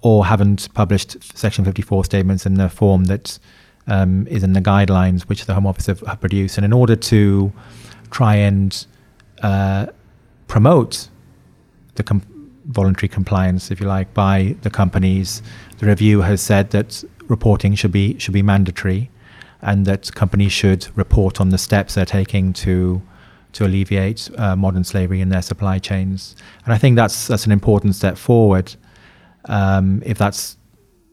or 0.03 0.25
haven't 0.25 0.73
published 0.75 1.37
Section 1.37 1.65
54 1.65 2.05
statements 2.05 2.47
in 2.47 2.55
the 2.55 2.69
form 2.69 3.05
that 3.05 3.39
um, 3.87 4.27
is 4.29 4.43
in 4.43 4.53
the 4.53 4.61
guidelines 4.61 5.23
which 5.23 5.47
the 5.47 5.55
Home 5.55 5.67
Office 5.67 5.87
have, 5.87 6.01
have 6.01 6.21
produced. 6.21 6.57
And 6.57 6.65
in 6.65 6.73
order 6.73 6.97
to 6.97 7.53
try 8.11 8.37
and 8.37 8.87
uh, 9.43 9.87
promote 10.47 11.09
the 11.97 12.03
com- 12.03 12.23
voluntary 12.67 13.09
compliance, 13.09 13.71
if 13.71 13.81
you 13.81 13.87
like, 13.87 14.13
by 14.15 14.57
the 14.63 14.71
companies, 14.71 15.43
the 15.79 15.87
review 15.87 16.23
has 16.23 16.41
said 16.41 16.71
that 16.71 17.05
reporting 17.29 17.75
should 17.75 17.93
be 17.93 18.19
should 18.19 18.35
be 18.35 18.43
mandatory, 18.43 19.11
and 19.61 19.87
that 19.87 20.15
companies 20.15 20.53
should 20.53 20.87
report 20.97 21.41
on 21.41 21.51
the 21.51 21.59
steps 21.59 21.95
they're 21.95 22.07
taking 22.07 22.53
to 22.53 23.03
to 23.53 23.67
alleviate 23.67 24.31
uh, 24.39 24.57
modern 24.57 24.85
slavery 24.85 25.21
in 25.21 25.29
their 25.29 25.43
supply 25.43 25.79
chains. 25.79 26.37
And 26.65 26.73
I 26.73 26.79
think 26.79 26.97
that's 26.97 27.27
that's 27.27 27.47
an 27.47 27.53
important 27.53 27.95
step 27.95 28.17
forward 28.17 28.75
um, 29.47 30.03
if 30.05 30.19
that's 30.19 30.57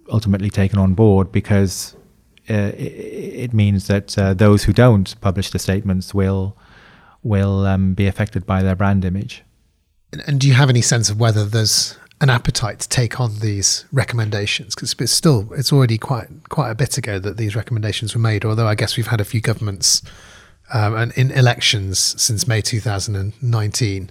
ultimately 0.10 0.50
taken 0.50 0.80
on 0.80 0.94
board, 0.94 1.32
because 1.32 1.96
uh, 2.50 2.72
it, 2.78 3.50
it, 3.50 3.54
means 3.54 3.88
that 3.88 4.18
uh, 4.18 4.34
those 4.34 4.64
who 4.64 4.74
don't 4.74 5.20
publish 5.22 5.50
the 5.52 5.60
statements 5.60 6.14
will 6.14 6.56
will 7.24 7.66
um, 7.66 7.94
be 7.94 8.08
affected 8.08 8.46
by 8.46 8.62
their 8.64 8.76
brand 8.76 9.04
image. 9.04 9.44
And, 10.14 10.24
and, 10.28 10.40
do 10.40 10.48
you 10.48 10.54
have 10.54 10.70
any 10.70 10.82
sense 10.82 11.10
of 11.10 11.20
whether 11.20 11.44
there's 11.44 11.98
an 12.22 12.30
appetite 12.30 12.80
to 12.80 12.90
take 12.90 13.20
on 13.20 13.40
these 13.40 13.86
recommendations? 13.92 14.76
Because 14.76 14.96
it's 14.98 15.12
still 15.12 15.52
it's 15.54 15.74
already 15.74 15.98
quite 15.98 16.28
quite 16.50 16.72
a 16.72 16.76
bit 16.76 16.98
ago 16.98 17.20
that 17.20 17.38
these 17.38 17.56
recommendations 17.56 18.16
were 18.16 18.22
made. 18.22 18.46
Although 18.46 18.68
I 18.68 18.76
guess 18.76 18.96
we've 18.98 19.08
had 19.08 19.20
a 19.20 19.26
few 19.26 19.42
governments 19.42 20.02
um, 20.74 20.96
and 20.96 21.12
in 21.14 21.32
elections 21.32 22.00
since 22.22 22.48
May 22.48 22.62
2019 22.62 24.10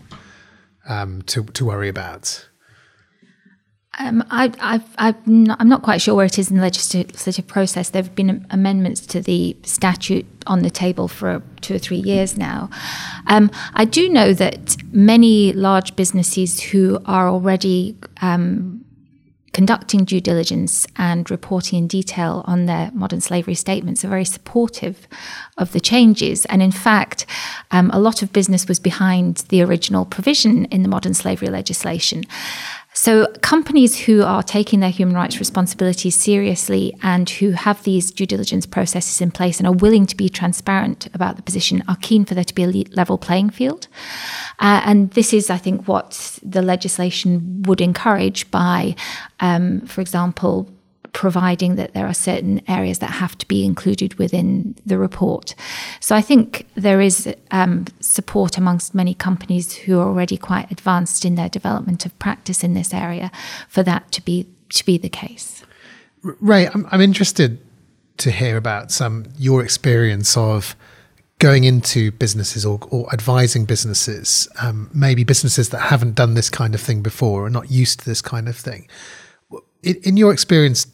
um, 0.89 1.23
to, 1.23 1.45
to 1.45 1.65
worry 1.65 1.89
about? 1.89 2.49
Um, 3.99 4.23
I, 4.31 4.83
am 4.99 5.45
not, 5.45 5.67
not, 5.67 5.83
quite 5.83 6.03
sure 6.03 6.15
where 6.15 6.27
it 6.27 6.39
is 6.39 6.51
in 6.51 6.57
the 6.57 6.63
legislative 6.63 7.47
process. 7.47 7.89
There 7.89 8.03
have 8.03 8.15
been 8.15 8.47
amendments 8.51 9.01
to 9.07 9.23
the 9.23 9.57
statute 9.63 10.27
on 10.47 10.63
the 10.63 10.69
table 10.69 11.09
for 11.09 11.43
two 11.63 11.77
or 11.77 11.79
three 11.79 11.97
years 11.97 12.37
now. 12.37 12.69
Um, 13.27 13.51
I 13.73 13.87
do 13.87 14.11
know 14.11 14.35
that 14.35 14.77
many 14.93 15.55
large 15.55 15.97
businesses 15.97 16.61
who 16.61 17.01
are 17.07 17.27
already 17.29 17.97
um, 18.21 18.85
conducting 19.57 20.05
due 20.05 20.21
diligence 20.21 20.87
and 20.97 21.31
reporting 21.31 21.79
in 21.79 21.87
detail 21.87 22.45
on 22.47 22.67
their 22.67 22.91
modern 22.93 23.23
slavery 23.23 23.55
statements 23.55 24.05
are 24.05 24.09
very 24.09 24.23
supportive 24.23 25.09
of 25.57 25.73
the 25.73 25.81
changes. 25.81 26.45
And 26.45 26.63
in 26.63 26.71
fact, 26.71 27.25
um, 27.71 27.91
a 27.95 27.99
lot 27.99 28.21
of 28.21 28.35
business 28.35 28.69
was 28.69 28.79
behind 28.79 29.39
the 29.49 29.63
original 29.63 30.05
provision 30.05 30.67
in 30.67 30.83
the 30.83 30.91
modern 30.91 31.15
slavery 31.15 31.49
legislation. 31.49 32.25
So, 32.99 33.27
companies 33.43 34.01
who 34.07 34.23
are 34.23 34.43
taking 34.43 34.81
their 34.81 34.89
human 34.89 35.15
rights 35.15 35.39
responsibilities 35.39 36.17
seriously 36.17 36.95
and 37.03 37.29
who 37.29 37.51
have 37.51 37.83
these 37.83 38.11
due 38.11 38.25
diligence 38.25 38.65
processes 38.65 39.21
in 39.21 39.31
place 39.31 39.59
and 39.59 39.67
are 39.67 39.75
willing 39.75 40.07
to 40.07 40.17
be 40.17 40.31
transparent 40.31 41.07
about 41.13 41.37
the 41.37 41.43
position 41.43 41.85
are 41.89 41.99
keen 42.01 42.25
for 42.25 42.35
there 42.35 42.43
to 42.43 42.55
be 42.55 42.63
a 42.63 42.85
level 42.97 43.19
playing 43.19 43.51
field. 43.51 43.87
Uh, 44.61 44.81
and 44.87 45.11
this 45.11 45.35
is, 45.35 45.51
I 45.51 45.59
think, 45.59 45.87
what 45.87 46.39
the 46.43 46.63
legislation 46.63 47.63
would 47.65 47.83
encourage 47.83 48.51
by, 48.51 48.97
um, 49.41 49.83
for 49.83 50.01
example, 50.01 50.67
providing 51.17 51.77
that 51.77 51.95
there 51.95 52.07
are 52.07 52.13
certain 52.13 52.61
areas 52.69 52.99
that 52.99 53.09
have 53.11 53.39
to 53.39 53.49
be 53.49 53.65
included 53.65 54.13
within 54.17 54.77
the 54.85 54.99
report. 54.99 55.55
So 55.99 56.15
I 56.15 56.21
think 56.21 56.67
there 56.75 57.01
is 57.01 57.35
um, 57.51 57.87
support 58.01 58.59
amongst 58.59 58.95
many 58.95 59.15
companies 59.15 59.75
who 59.75 59.99
are 59.99 60.07
already 60.07 60.37
quite 60.37 60.71
advanced 60.71 61.25
in 61.25 61.35
their 61.35 61.49
development 61.49 62.05
of 62.05 62.17
practice 62.19 62.63
in 62.63 62.75
this 62.75 62.93
area 62.93 63.31
for 63.67 63.83
that 63.83 64.13
to 64.13 64.23
be 64.23 64.47
to 64.69 64.85
be 64.85 64.99
the 64.99 65.09
case. 65.09 65.65
Rae, 66.23 66.69
I'm, 66.69 66.87
I'm 66.91 67.01
interested 67.01 67.61
to 68.19 68.31
hear 68.31 68.59
about 68.59 68.91
some 68.93 69.25
your 69.39 69.65
experience 69.65 70.37
of 70.37 70.77
going 71.39 71.65
into 71.65 72.11
businesses 72.11 72.67
or, 72.67 72.79
or 72.91 73.11
advising 73.11 73.65
businesses, 73.65 74.49
um, 74.61 74.91
maybe 74.93 75.25
businesses 75.25 75.71
that 75.71 75.79
haven't 75.79 76.15
done 76.15 76.35
this 76.35 76.51
kind 76.51 76.75
of 76.75 76.81
thing 76.83 77.01
before 77.01 77.47
or 77.47 77.49
not 77.49 77.71
used 77.71 78.01
to 78.01 78.05
this 78.05 78.21
kind 78.21 78.51
of 78.51 78.57
thing. 78.57 78.87
In, 79.83 79.97
in 80.03 80.17
your 80.19 80.33
experience, 80.33 80.87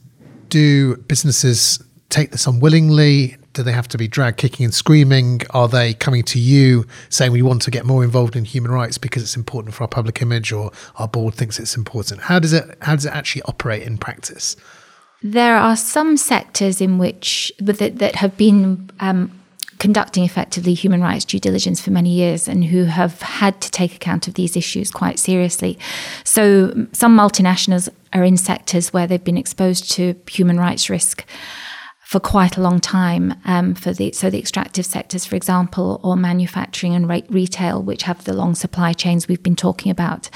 do 0.53 0.97
businesses 1.09 1.83
take 2.11 2.31
this 2.31 2.47
unwillingly? 2.47 3.37
Do 3.55 3.63
they 3.63 3.73
have 3.73 3.89
to 3.89 3.99
be 3.99 4.07
dragged 4.07 4.37
kicking 4.37 4.65
and 4.65 4.75
screaming? 4.75 5.41
Are 5.51 5.67
they 5.67 5.95
coming 5.95 6.23
to 6.25 6.39
you 6.39 6.87
saying 7.09 7.33
we 7.33 7.41
want 7.41 7.63
to 7.63 7.71
get 7.71 7.87
more 7.87 8.05
involved 8.05 8.37
in 8.37 8.45
human 8.45 8.71
rights 8.71 8.99
because 8.99 9.23
it's 9.23 9.37
important 9.37 9.75
for 9.75 9.85
our 9.85 9.89
public 9.89 10.21
image 10.21 10.53
or 10.53 10.71
our 10.97 11.09
board 11.09 11.35
thinks 11.35 11.59
it's 11.59 11.75
important? 11.75 12.21
How 12.21 12.39
does 12.39 12.53
it 12.53 12.77
how 12.83 12.95
does 12.95 13.07
it 13.07 13.13
actually 13.13 13.43
operate 13.43 13.83
in 13.83 13.97
practice? 13.97 14.57
There 15.23 15.57
are 15.57 15.77
some 15.77 16.17
sectors 16.17 16.81
in 16.81 16.99
which 16.99 17.53
that, 17.59 17.99
that 17.99 18.17
have 18.17 18.37
been 18.37 18.91
um, 19.01 19.31
conducting 19.83 20.23
effectively 20.23 20.75
human 20.75 21.01
rights 21.03 21.25
due 21.25 21.41
diligence 21.41 21.81
for 21.81 21.91
many 21.91 22.11
years 22.11 22.47
and 22.47 22.67
who 22.67 22.85
have 22.85 23.21
had 23.21 23.61
to 23.61 23.69
take 23.69 23.97
account 23.97 24.29
of 24.29 24.35
these 24.35 24.57
issues 24.57 24.93
quite 24.93 25.19
seriously. 25.19 25.77
So, 26.23 26.87
some 26.93 27.19
multinationals 27.19 27.89
are 28.13 28.23
in 28.23 28.37
sectors 28.37 28.93
where 28.93 29.09
they've 29.09 29.25
been 29.25 29.37
exposed 29.37 29.91
to 29.93 30.15
human 30.31 30.57
rights 30.57 30.89
risk 30.89 31.25
for 32.13 32.21
quite 32.21 32.59
a 32.59 32.61
long 32.61 32.79
time 32.79 33.33
um, 33.47 33.75
for 33.75 33.95
the 33.95 34.13
so 34.13 34.29
the 34.29 34.39
extractive 34.39 34.85
sectors, 34.85 35.25
for 35.25 35.35
example, 35.35 35.99
or 36.05 36.15
manufacturing 36.15 36.95
and 36.95 37.09
re- 37.09 37.25
retail, 37.31 37.83
which 37.83 38.03
have 38.03 38.23
the 38.25 38.35
long 38.35 38.55
supply 38.55 38.93
chains 38.93 39.27
we've 39.27 39.43
been 39.43 39.57
talking 39.57 39.91
about, 39.91 40.29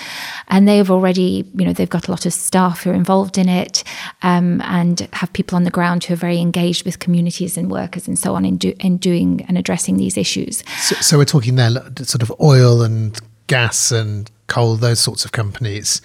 and 0.48 0.66
they 0.66 0.78
have 0.78 0.90
already, 0.90 1.44
you 1.54 1.66
know, 1.66 1.74
they've 1.74 1.90
got 1.90 2.08
a 2.08 2.10
lot 2.10 2.24
of 2.24 2.32
staff 2.32 2.82
who 2.82 2.90
are 2.92 2.94
involved 2.94 3.36
in 3.36 3.46
it, 3.46 3.84
um, 4.22 4.62
and 4.62 5.06
have 5.12 5.30
people 5.34 5.54
on 5.54 5.64
the 5.64 5.70
ground 5.70 6.02
who 6.04 6.14
are 6.14 6.16
very 6.16 6.38
engaged 6.38 6.86
with 6.86 6.98
communities 6.98 7.58
and 7.58 7.70
workers 7.70 8.08
and 8.08 8.18
so 8.18 8.34
on 8.34 8.46
in, 8.46 8.56
do, 8.56 8.72
in 8.80 8.96
doing 8.96 9.44
and 9.46 9.58
addressing 9.58 9.98
these 9.98 10.16
issues. 10.16 10.64
So, 10.78 10.94
so 10.94 11.18
we're 11.18 11.26
talking 11.26 11.56
there 11.56 11.72
sort 12.04 12.22
of 12.22 12.32
oil 12.40 12.80
and 12.80 13.20
gas 13.48 13.92
and 13.92 14.30
coal, 14.46 14.76
those 14.76 15.00
sorts 15.00 15.26
of 15.26 15.32
companies, 15.32 16.00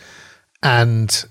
and 0.61 1.23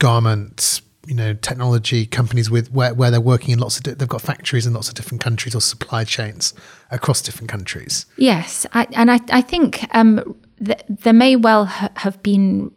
garments 0.00 0.82
you 1.08 1.14
know 1.14 1.32
technology 1.32 2.04
companies 2.06 2.50
with 2.50 2.70
where, 2.72 2.92
where 2.94 3.10
they're 3.10 3.20
working 3.20 3.50
in 3.50 3.58
lots 3.58 3.78
of 3.78 3.82
di- 3.82 3.94
they've 3.94 4.08
got 4.08 4.20
factories 4.20 4.66
in 4.66 4.74
lots 4.74 4.88
of 4.88 4.94
different 4.94 5.22
countries 5.22 5.54
or 5.54 5.60
supply 5.60 6.04
chains 6.04 6.52
across 6.90 7.22
different 7.22 7.48
countries. 7.50 8.06
Yes 8.16 8.66
I, 8.72 8.86
and 8.92 9.10
I, 9.10 9.20
I 9.30 9.40
think 9.40 9.84
um, 9.94 10.36
th- 10.64 10.82
there 10.88 11.14
may 11.14 11.34
well 11.36 11.64
ha- 11.64 11.90
have 11.96 12.22
been 12.22 12.70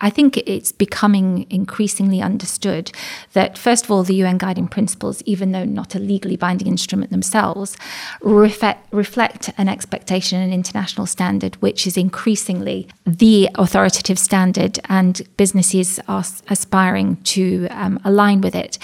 I 0.00 0.10
think 0.10 0.36
it's 0.36 0.72
becoming 0.72 1.46
increasingly 1.48 2.20
understood 2.20 2.92
that, 3.32 3.56
first 3.56 3.84
of 3.84 3.90
all, 3.90 4.02
the 4.02 4.14
UN 4.16 4.36
guiding 4.36 4.68
principles, 4.68 5.22
even 5.22 5.52
though 5.52 5.64
not 5.64 5.94
a 5.94 5.98
legally 5.98 6.36
binding 6.36 6.68
instrument 6.68 7.10
themselves, 7.10 7.78
reflect, 8.20 8.86
reflect 8.92 9.50
an 9.56 9.68
expectation, 9.68 10.42
an 10.42 10.52
international 10.52 11.06
standard, 11.06 11.56
which 11.56 11.86
is 11.86 11.96
increasingly 11.96 12.88
the 13.06 13.48
authoritative 13.54 14.18
standard, 14.18 14.78
and 14.88 15.22
businesses 15.38 15.98
are 16.08 16.24
aspiring 16.50 17.16
to 17.22 17.66
um, 17.70 17.98
align 18.04 18.42
with 18.42 18.54
it. 18.54 18.78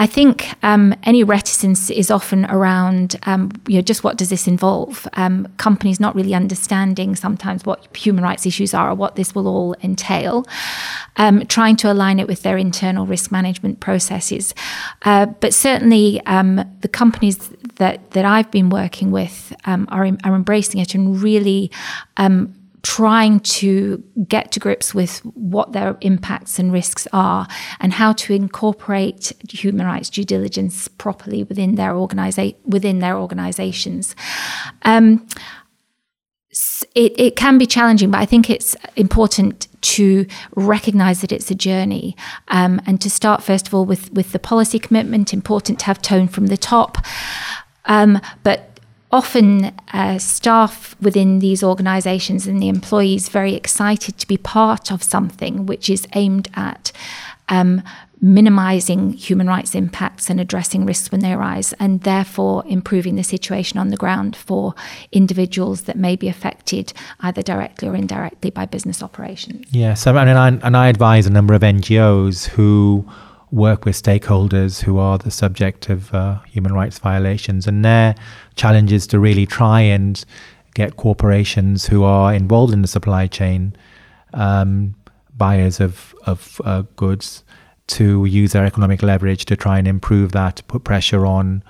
I 0.00 0.06
think 0.06 0.54
um, 0.62 0.94
any 1.02 1.22
reticence 1.22 1.90
is 1.90 2.10
often 2.10 2.46
around, 2.46 3.16
um, 3.24 3.52
you 3.68 3.74
know, 3.74 3.82
just 3.82 4.02
what 4.02 4.16
does 4.16 4.30
this 4.30 4.48
involve? 4.48 5.06
Um, 5.12 5.46
companies 5.58 6.00
not 6.00 6.14
really 6.14 6.34
understanding 6.34 7.14
sometimes 7.14 7.66
what 7.66 7.94
human 7.94 8.24
rights 8.24 8.46
issues 8.46 8.72
are 8.72 8.92
or 8.92 8.94
what 8.94 9.16
this 9.16 9.34
will 9.34 9.46
all 9.46 9.76
entail, 9.82 10.46
um, 11.18 11.44
trying 11.48 11.76
to 11.76 11.92
align 11.92 12.18
it 12.18 12.26
with 12.26 12.40
their 12.40 12.56
internal 12.56 13.04
risk 13.04 13.30
management 13.30 13.80
processes. 13.80 14.54
Uh, 15.02 15.26
but 15.26 15.52
certainly, 15.52 16.22
um, 16.24 16.64
the 16.80 16.88
companies 16.88 17.50
that 17.74 18.10
that 18.12 18.24
I've 18.24 18.50
been 18.50 18.70
working 18.70 19.10
with 19.10 19.54
um, 19.66 19.86
are 19.90 20.06
are 20.24 20.34
embracing 20.34 20.80
it 20.80 20.94
and 20.94 21.20
really 21.20 21.70
trying 22.82 23.40
to 23.40 24.02
get 24.26 24.52
to 24.52 24.60
grips 24.60 24.94
with 24.94 25.18
what 25.24 25.72
their 25.72 25.96
impacts 26.00 26.58
and 26.58 26.72
risks 26.72 27.06
are 27.12 27.46
and 27.78 27.92
how 27.92 28.12
to 28.12 28.32
incorporate 28.32 29.32
human 29.48 29.86
rights 29.86 30.08
due 30.10 30.24
diligence 30.24 30.88
properly 30.88 31.42
within 31.42 31.74
their 31.74 31.92
organiza- 31.92 32.56
within 32.64 33.00
their 33.00 33.16
organizations. 33.16 34.14
Um, 34.82 35.26
it, 36.94 37.12
it 37.18 37.36
can 37.36 37.58
be 37.58 37.66
challenging, 37.66 38.10
but 38.10 38.18
I 38.18 38.26
think 38.26 38.50
it's 38.50 38.74
important 38.96 39.68
to 39.82 40.26
recognize 40.56 41.20
that 41.20 41.32
it's 41.32 41.50
a 41.50 41.54
journey 41.54 42.16
um, 42.48 42.80
and 42.86 43.00
to 43.00 43.10
start 43.10 43.42
first 43.42 43.68
of 43.68 43.74
all 43.74 43.84
with 43.84 44.12
with 44.12 44.32
the 44.32 44.38
policy 44.38 44.78
commitment. 44.78 45.32
Important 45.32 45.78
to 45.80 45.86
have 45.86 46.02
tone 46.02 46.28
from 46.28 46.46
the 46.46 46.56
top, 46.56 46.98
um, 47.84 48.20
but 48.42 48.69
often 49.12 49.72
uh, 49.92 50.18
staff 50.18 50.96
within 51.00 51.40
these 51.40 51.62
organizations 51.62 52.46
and 52.46 52.62
the 52.62 52.68
employees 52.68 53.28
very 53.28 53.54
excited 53.54 54.18
to 54.18 54.26
be 54.26 54.36
part 54.36 54.92
of 54.92 55.02
something 55.02 55.66
which 55.66 55.90
is 55.90 56.06
aimed 56.14 56.48
at 56.54 56.92
um, 57.48 57.82
minimizing 58.20 59.12
human 59.14 59.46
rights 59.46 59.74
impacts 59.74 60.28
and 60.28 60.40
addressing 60.40 60.84
risks 60.84 61.10
when 61.10 61.20
they 61.20 61.32
arise, 61.32 61.72
and 61.74 62.02
therefore 62.02 62.62
improving 62.66 63.16
the 63.16 63.24
situation 63.24 63.78
on 63.78 63.88
the 63.88 63.96
ground 63.96 64.36
for 64.36 64.74
individuals 65.10 65.82
that 65.82 65.96
may 65.96 66.16
be 66.16 66.28
affected 66.28 66.92
either 67.20 67.42
directly 67.42 67.88
or 67.88 67.96
indirectly 67.96 68.50
by 68.50 68.66
business 68.66 69.02
operations. 69.02 69.66
Yes, 69.70 70.06
I 70.06 70.12
I, 70.12 70.48
and 70.48 70.76
I 70.76 70.88
advise 70.88 71.26
a 71.26 71.30
number 71.30 71.54
of 71.54 71.62
NGOs 71.62 72.48
who 72.48 73.10
work 73.52 73.84
with 73.84 74.00
stakeholders 74.00 74.82
who 74.82 74.98
are 74.98 75.18
the 75.18 75.30
subject 75.30 75.88
of 75.88 76.14
uh, 76.14 76.38
human 76.42 76.72
rights 76.72 76.98
violations, 76.98 77.66
and 77.66 77.84
their 77.84 78.14
challenge 78.54 78.92
is 78.92 79.06
to 79.08 79.18
really 79.18 79.46
try 79.46 79.80
and 79.80 80.24
get 80.74 80.96
corporations 80.96 81.86
who 81.86 82.04
are 82.04 82.32
involved 82.32 82.72
in 82.72 82.82
the 82.82 82.88
supply 82.88 83.26
chain, 83.26 83.74
um, 84.34 84.94
buyers 85.36 85.80
of 85.80 86.14
of 86.26 86.60
uh, 86.64 86.82
goods, 86.96 87.44
to 87.88 88.24
use 88.24 88.52
their 88.52 88.64
economic 88.64 89.02
leverage 89.02 89.44
to 89.46 89.56
try 89.56 89.78
and 89.78 89.88
improve 89.88 90.32
that, 90.32 90.62
put 90.68 90.84
pressure 90.84 91.26
on 91.26 91.62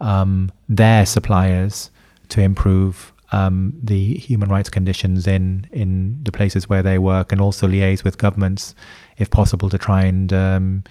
um, 0.00 0.50
their 0.68 1.04
suppliers 1.04 1.90
to 2.28 2.40
improve 2.40 3.12
um, 3.32 3.72
the 3.82 4.14
human 4.14 4.48
rights 4.48 4.70
conditions 4.70 5.26
in 5.26 5.66
in 5.72 6.18
the 6.22 6.32
places 6.32 6.68
where 6.68 6.82
they 6.82 6.98
work, 6.98 7.32
and 7.32 7.40
also 7.40 7.66
liaise 7.68 8.04
with 8.04 8.16
governments, 8.16 8.74
if 9.18 9.28
possible, 9.30 9.68
to 9.68 9.78
try 9.78 10.04
and 10.04 10.32
um, 10.32 10.84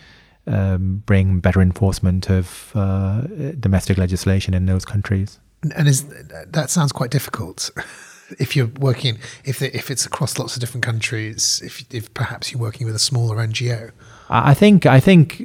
um, 0.47 1.03
bring 1.05 1.39
better 1.39 1.61
enforcement 1.61 2.29
of 2.29 2.71
uh, 2.75 3.21
domestic 3.59 3.97
legislation 3.97 4.53
in 4.53 4.65
those 4.65 4.85
countries. 4.85 5.39
And 5.75 5.87
is 5.87 6.05
that 6.47 6.69
sounds 6.69 6.91
quite 6.91 7.09
difficult 7.09 7.71
if 8.39 8.55
you're 8.55 8.71
working 8.79 9.17
if 9.43 9.61
if 9.61 9.89
it's 9.89 10.05
across 10.05 10.37
lots 10.37 10.55
of 10.55 10.61
different 10.61 10.83
countries. 10.83 11.61
If 11.63 11.85
if 11.93 12.13
perhaps 12.13 12.51
you're 12.51 12.61
working 12.61 12.85
with 12.85 12.95
a 12.95 12.99
smaller 12.99 13.37
NGO. 13.37 13.91
I 14.29 14.53
think 14.53 14.85
I 14.85 14.99
think 14.99 15.41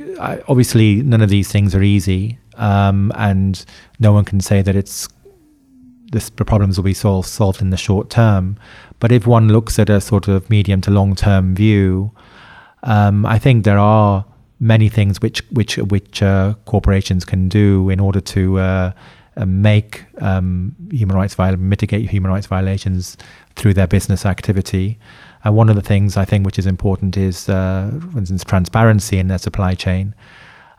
obviously 0.49 1.03
none 1.03 1.21
of 1.21 1.29
these 1.29 1.51
things 1.51 1.75
are 1.75 1.83
easy, 1.83 2.39
um, 2.57 3.13
and 3.15 3.65
no 3.99 4.13
one 4.13 4.25
can 4.25 4.41
say 4.41 4.63
that 4.63 4.75
it's 4.75 5.09
this, 6.13 6.31
the 6.31 6.45
problems 6.45 6.77
will 6.77 6.85
be 6.85 6.95
solved 6.95 7.29
solved 7.29 7.61
in 7.61 7.71
the 7.71 7.77
short 7.77 8.11
term. 8.11 8.57
But 8.99 9.13
if 9.13 9.27
one 9.27 9.49
looks 9.49 9.79
at 9.79 9.89
a 9.89 10.01
sort 10.01 10.29
of 10.29 10.49
medium 10.51 10.81
to 10.83 10.91
long 10.91 11.15
term 11.15 11.55
view, 11.55 12.13
um, 12.83 13.25
I 13.27 13.39
think 13.39 13.65
there 13.65 13.79
are 13.79 14.25
many 14.61 14.89
things 14.91 15.21
which 15.21 15.43
which 15.51 15.79
which 15.79 16.23
uh, 16.23 16.55
corporations 16.67 17.25
can 17.25 17.49
do 17.49 17.89
in 17.89 17.99
order 17.99 18.21
to 18.21 18.59
uh, 18.59 18.93
uh 19.37 19.47
make 19.47 20.05
um, 20.21 20.77
human 20.91 21.17
rights 21.17 21.35
viol- 21.35 21.57
mitigate 21.57 22.09
human 22.09 22.31
rights 22.31 22.47
violations 22.47 23.17
through 23.57 23.75
their 23.75 23.87
business 23.87 24.27
activity. 24.27 24.99
Uh, 25.45 25.53
one 25.53 25.71
of 25.71 25.77
the 25.77 25.83
things 25.83 26.19
I 26.19 26.27
think 26.27 26.45
which 26.45 26.59
is 26.59 26.67
important 26.67 27.17
is, 27.17 27.49
uh, 27.49 27.91
for 28.13 28.19
instance, 28.19 28.45
transparency 28.45 29.19
in 29.19 29.29
their 29.29 29.39
supply 29.39 29.75
chain 29.75 30.15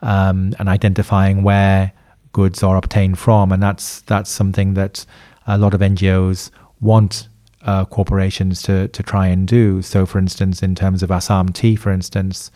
um, 0.03 0.53
and 0.59 0.69
identifying 0.69 1.41
where 1.41 1.91
goods 2.31 2.61
are 2.63 2.77
obtained 2.77 3.17
from, 3.17 3.51
and 3.51 3.61
that's 3.61 4.01
that's 4.01 4.29
something 4.29 4.75
that 4.75 5.05
a 5.47 5.57
lot 5.57 5.73
of 5.73 5.81
NGOs 5.81 6.51
want 6.79 7.27
uh, 7.63 7.85
corporations 7.85 8.61
to 8.63 8.87
to 8.89 9.03
try 9.03 9.27
and 9.27 9.47
do. 9.47 9.81
So, 9.81 10.05
for 10.05 10.19
instance, 10.19 10.61
in 10.61 10.75
terms 10.75 11.03
of 11.03 11.11
Assam 11.11 11.49
tea, 11.49 11.75
for 11.75 11.91
instance, 11.91 12.51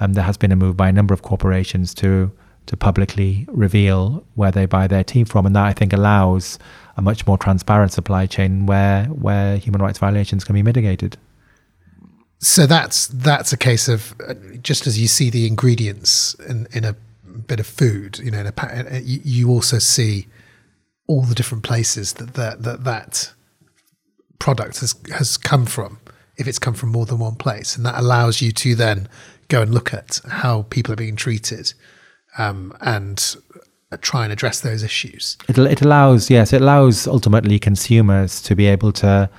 um, 0.00 0.12
there 0.14 0.24
has 0.24 0.36
been 0.36 0.52
a 0.52 0.56
move 0.56 0.76
by 0.76 0.88
a 0.88 0.92
number 0.92 1.14
of 1.14 1.22
corporations 1.22 1.94
to 1.94 2.30
to 2.66 2.76
publicly 2.76 3.46
reveal 3.48 4.22
where 4.34 4.50
they 4.50 4.66
buy 4.66 4.86
their 4.86 5.02
tea 5.02 5.24
from, 5.24 5.46
and 5.46 5.56
that 5.56 5.64
I 5.64 5.72
think 5.72 5.92
allows 5.92 6.58
a 6.96 7.02
much 7.02 7.26
more 7.26 7.38
transparent 7.38 7.92
supply 7.92 8.26
chain 8.26 8.66
where 8.66 9.06
where 9.06 9.56
human 9.56 9.80
rights 9.80 9.98
violations 9.98 10.44
can 10.44 10.54
be 10.54 10.62
mitigated. 10.62 11.16
So 12.40 12.66
that's 12.66 13.08
that's 13.08 13.52
a 13.52 13.56
case 13.56 13.88
of 13.88 14.14
uh, 14.26 14.34
just 14.62 14.86
as 14.86 15.00
you 15.00 15.08
see 15.08 15.30
the 15.30 15.46
ingredients 15.46 16.34
in 16.48 16.68
in 16.72 16.84
a 16.84 16.94
bit 17.46 17.60
of 17.60 17.66
food, 17.66 18.18
you 18.18 18.30
know, 18.30 18.44
a, 18.44 18.62
uh, 18.62 19.00
you 19.02 19.48
also 19.48 19.78
see 19.78 20.26
all 21.06 21.22
the 21.22 21.34
different 21.34 21.64
places 21.64 22.14
that 22.14 22.34
that 22.34 22.62
that, 22.62 22.84
that 22.84 23.32
product 24.38 24.80
has 24.80 24.94
has 25.14 25.36
come 25.36 25.66
from 25.66 25.98
if 26.36 26.46
it's 26.46 26.58
come 26.58 26.74
from 26.74 26.90
more 26.90 27.06
than 27.06 27.18
one 27.18 27.34
place 27.34 27.76
and 27.76 27.84
that 27.84 27.98
allows 27.98 28.40
you 28.40 28.52
to 28.52 28.76
then 28.76 29.08
go 29.48 29.62
and 29.62 29.72
look 29.72 29.92
at 29.92 30.20
how 30.28 30.62
people 30.70 30.92
are 30.92 30.96
being 30.96 31.16
treated 31.16 31.72
um, 32.36 32.76
and 32.80 33.36
try 34.00 34.24
and 34.24 34.32
address 34.32 34.60
those 34.60 34.82
issues. 34.82 35.36
It, 35.48 35.58
it 35.58 35.82
allows 35.82 36.30
yes 36.30 36.52
it 36.52 36.60
allows 36.60 37.06
ultimately 37.06 37.58
consumers 37.58 38.42
to 38.42 38.54
be 38.54 38.66
able 38.66 38.92
to 38.92 39.30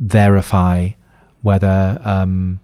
verify 0.00 0.90
whether 1.42 2.00
um, 2.04 2.60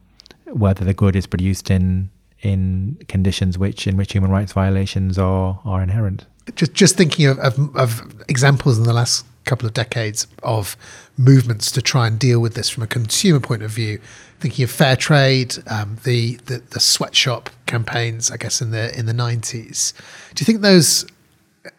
whether 0.46 0.84
the 0.84 0.94
good 0.94 1.14
is 1.14 1.26
produced 1.26 1.70
in 1.70 2.10
in 2.40 2.98
conditions 3.06 3.58
which 3.58 3.86
in 3.86 3.96
which 3.96 4.12
human 4.12 4.30
rights 4.30 4.52
violations 4.52 5.18
are 5.18 5.60
are 5.64 5.82
inherent 5.82 6.26
just 6.55 6.74
just 6.74 6.96
thinking 6.96 7.26
of, 7.26 7.38
of, 7.38 7.76
of 7.76 8.24
examples 8.29 8.79
in 8.79 8.85
the 8.85 8.92
last 8.92 9.26
couple 9.44 9.66
of 9.66 9.74
decades 9.74 10.26
of 10.42 10.76
movements 11.16 11.70
to 11.72 11.83
try 11.83 12.07
and 12.07 12.18
deal 12.18 12.40
with 12.40 12.55
this 12.55 12.68
from 12.68 12.83
a 12.83 12.87
consumer 12.87 13.40
point 13.40 13.62
of 13.62 13.70
view. 13.70 14.00
Thinking 14.38 14.64
of 14.64 14.70
fair 14.70 14.96
trade, 14.96 15.57
um, 15.66 15.98
the, 16.05 16.37
the 16.46 16.62
the 16.70 16.81
sweatshop 16.81 17.50
campaigns, 17.66 18.31
I 18.31 18.37
guess 18.37 18.62
in 18.62 18.70
the 18.70 18.96
in 18.98 19.07
the 19.07 19.12
nineties. 19.12 19.92
Do 20.35 20.42
you 20.42 20.46
think 20.46 20.62
those 20.62 21.07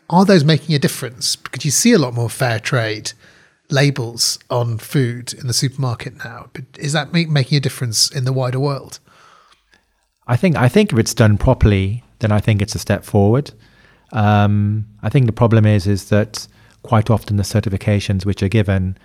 are 0.10 0.26
those 0.26 0.44
making 0.44 0.76
a 0.76 0.80
difference? 0.80 1.36
Because 1.36 1.66
you 1.66 1.72
see 1.72 1.94
a 1.94 2.00
lot 2.00 2.14
more 2.14 2.30
fair 2.30 2.60
trade 2.60 3.14
labels 3.70 4.38
on 4.50 4.78
food 4.78 5.34
in 5.34 5.48
the 5.48 5.54
supermarket 5.54 6.24
now. 6.24 6.50
But 6.54 6.66
is 6.78 6.94
that 6.94 7.14
make, 7.14 7.30
making 7.30 7.58
a 7.58 7.62
difference 7.62 8.12
in 8.12 8.26
the 8.26 8.34
wider 8.34 8.60
world? 8.60 9.00
I 10.28 10.38
think 10.38 10.56
I 10.56 10.70
think 10.70 10.94
if 10.94 11.00
it's 11.00 11.14
done 11.14 11.38
properly, 11.38 12.04
then 12.20 12.32
I 12.32 12.40
think 12.40 12.62
it's 12.62 12.76
a 12.76 12.80
step 12.80 13.04
forward. 13.04 13.54
Um, 14.12 14.86
I 15.04 15.10
think 15.10 15.26
the 15.26 15.32
problem 15.32 15.66
is 15.66 15.88
is 15.88 16.10
that 16.10 16.48
quite 16.84 17.10
often 17.10 17.38
the 17.38 17.44
certifications 17.44 18.26
which 18.26 18.44
are 18.44 18.50
given 18.50 18.98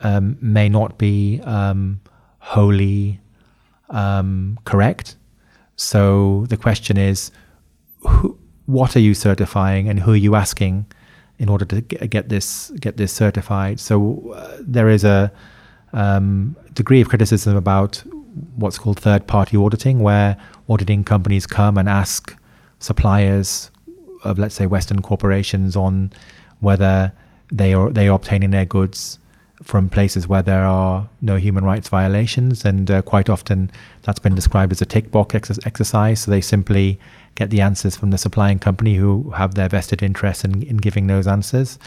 um, 0.00 0.36
may 0.40 0.68
not 0.68 0.98
be 0.98 1.40
um, 1.44 2.00
wholly 2.38 3.20
um, 3.90 4.58
correct. 4.64 5.16
So 5.76 6.46
the 6.48 6.56
question 6.56 6.96
is, 6.96 7.30
who, 8.00 8.38
what 8.66 8.96
are 8.96 9.00
you 9.00 9.14
certifying, 9.14 9.88
and 9.88 10.00
who 10.00 10.12
are 10.12 10.16
you 10.16 10.34
asking 10.34 10.86
in 11.38 11.48
order 11.48 11.64
to 11.64 11.80
get 11.80 12.28
this 12.28 12.70
get 12.80 12.96
this 12.96 13.12
certified? 13.12 13.80
So 13.80 14.32
uh, 14.34 14.58
there 14.60 14.88
is 14.88 15.04
a 15.04 15.32
um, 15.92 16.56
degree 16.74 17.00
of 17.00 17.08
criticism 17.08 17.56
about 17.56 18.02
what's 18.56 18.78
called 18.78 18.98
third 19.00 19.26
party 19.26 19.56
auditing, 19.56 20.00
where 20.00 20.36
auditing 20.68 21.04
companies 21.04 21.46
come 21.46 21.78
and 21.78 21.88
ask 21.88 22.36
suppliers 22.78 23.70
of 24.24 24.38
let's 24.38 24.54
say 24.54 24.66
Western 24.66 25.02
corporations 25.02 25.76
on 25.76 26.12
whether 26.60 27.12
they 27.50 27.72
are 27.72 27.90
they 27.90 28.08
are 28.08 28.14
obtaining 28.14 28.50
their 28.50 28.64
goods 28.64 29.18
from 29.62 29.88
places 29.88 30.28
where 30.28 30.42
there 30.42 30.64
are 30.64 31.08
no 31.20 31.36
human 31.36 31.64
rights 31.64 31.88
violations, 31.88 32.64
and 32.64 32.90
uh, 32.90 33.02
quite 33.02 33.28
often 33.28 33.70
that's 34.02 34.18
been 34.18 34.34
described 34.34 34.72
as 34.72 34.80
a 34.80 34.86
tick 34.86 35.10
box 35.10 35.34
ex- 35.34 35.58
exercise. 35.66 36.20
So 36.20 36.30
they 36.30 36.40
simply 36.40 36.98
get 37.34 37.50
the 37.50 37.60
answers 37.60 37.96
from 37.96 38.10
the 38.10 38.18
supplying 38.18 38.58
company 38.58 38.94
who 38.94 39.30
have 39.30 39.54
their 39.54 39.68
vested 39.68 40.02
interest 40.02 40.44
in, 40.44 40.62
in 40.62 40.76
giving 40.76 41.06
those 41.06 41.26
answers. 41.26 41.78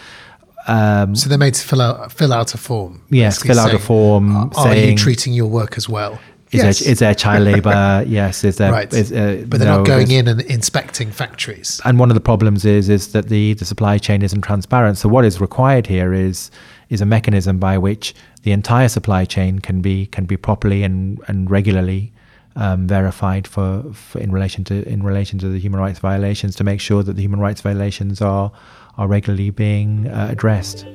Um, 0.68 1.16
so 1.16 1.28
they're 1.28 1.38
made 1.38 1.56
to 1.56 1.68
fill 1.68 1.82
out 1.82 2.12
fill 2.12 2.34
out 2.34 2.54
a 2.54 2.58
form. 2.58 3.02
Yes, 3.10 3.42
fill 3.42 3.60
out 3.60 3.74
a 3.74 3.80
form. 3.80 4.36
Are, 4.36 4.68
are 4.68 4.76
you 4.76 4.96
treating 4.96 5.34
your 5.34 5.48
work 5.48 5.78
as 5.78 5.90
well? 5.90 6.20
Is, 6.52 6.64
yes. 6.64 6.80
there, 6.80 6.92
is 6.92 7.00
there 7.00 7.16
child 7.16 7.44
labour? 7.46 8.04
yes. 8.08 8.44
Is 8.44 8.58
there? 8.58 8.72
Right. 8.72 8.92
Is, 8.94 9.12
uh, 9.12 9.46
but 9.48 9.60
they're 9.60 9.70
no, 9.70 9.78
not 9.78 9.86
going 9.86 10.12
in 10.12 10.28
and 10.28 10.42
inspecting 10.42 11.10
factories. 11.12 11.80
And 11.86 11.98
one 11.98 12.10
of 12.10 12.16
the 12.16 12.22
problems 12.22 12.66
is 12.66 12.90
is 12.90 13.14
that 13.14 13.30
the, 13.30 13.54
the 13.54 13.66
supply 13.66 13.98
chain 13.98 14.22
isn't 14.22 14.42
transparent. 14.42 14.98
So 14.98 15.08
what 15.08 15.24
is 15.24 15.40
required 15.40 15.88
here 15.88 16.14
is 16.14 16.52
is 16.90 17.00
a 17.00 17.06
mechanism 17.06 17.58
by 17.58 17.78
which 17.78 18.14
the 18.44 18.52
entire 18.52 18.90
supply 18.90 19.24
chain 19.24 19.60
can 19.60 19.82
be 19.82 20.08
can 20.08 20.26
be 20.26 20.36
properly 20.36 20.84
and, 20.84 21.22
and 21.28 21.50
regularly 21.50 22.12
um, 22.58 22.86
verified 22.86 23.48
for, 23.48 23.84
for, 23.94 24.20
in 24.20 24.32
relation 24.32 24.64
to 24.66 24.88
in 24.88 25.04
relation 25.04 25.40
to 25.40 25.50
the 25.50 25.60
human 25.60 25.80
rights 25.80 26.00
violations 26.00 26.56
to 26.58 26.64
make 26.64 26.82
sure 26.82 27.02
that 27.02 27.14
the 27.14 27.22
human 27.22 27.40
rights 27.40 27.62
violations 27.62 28.22
are 28.22 28.52
are 28.98 29.08
regularly 29.08 29.52
being 29.52 30.08
uh, 30.08 30.28
addressed. 30.30 30.86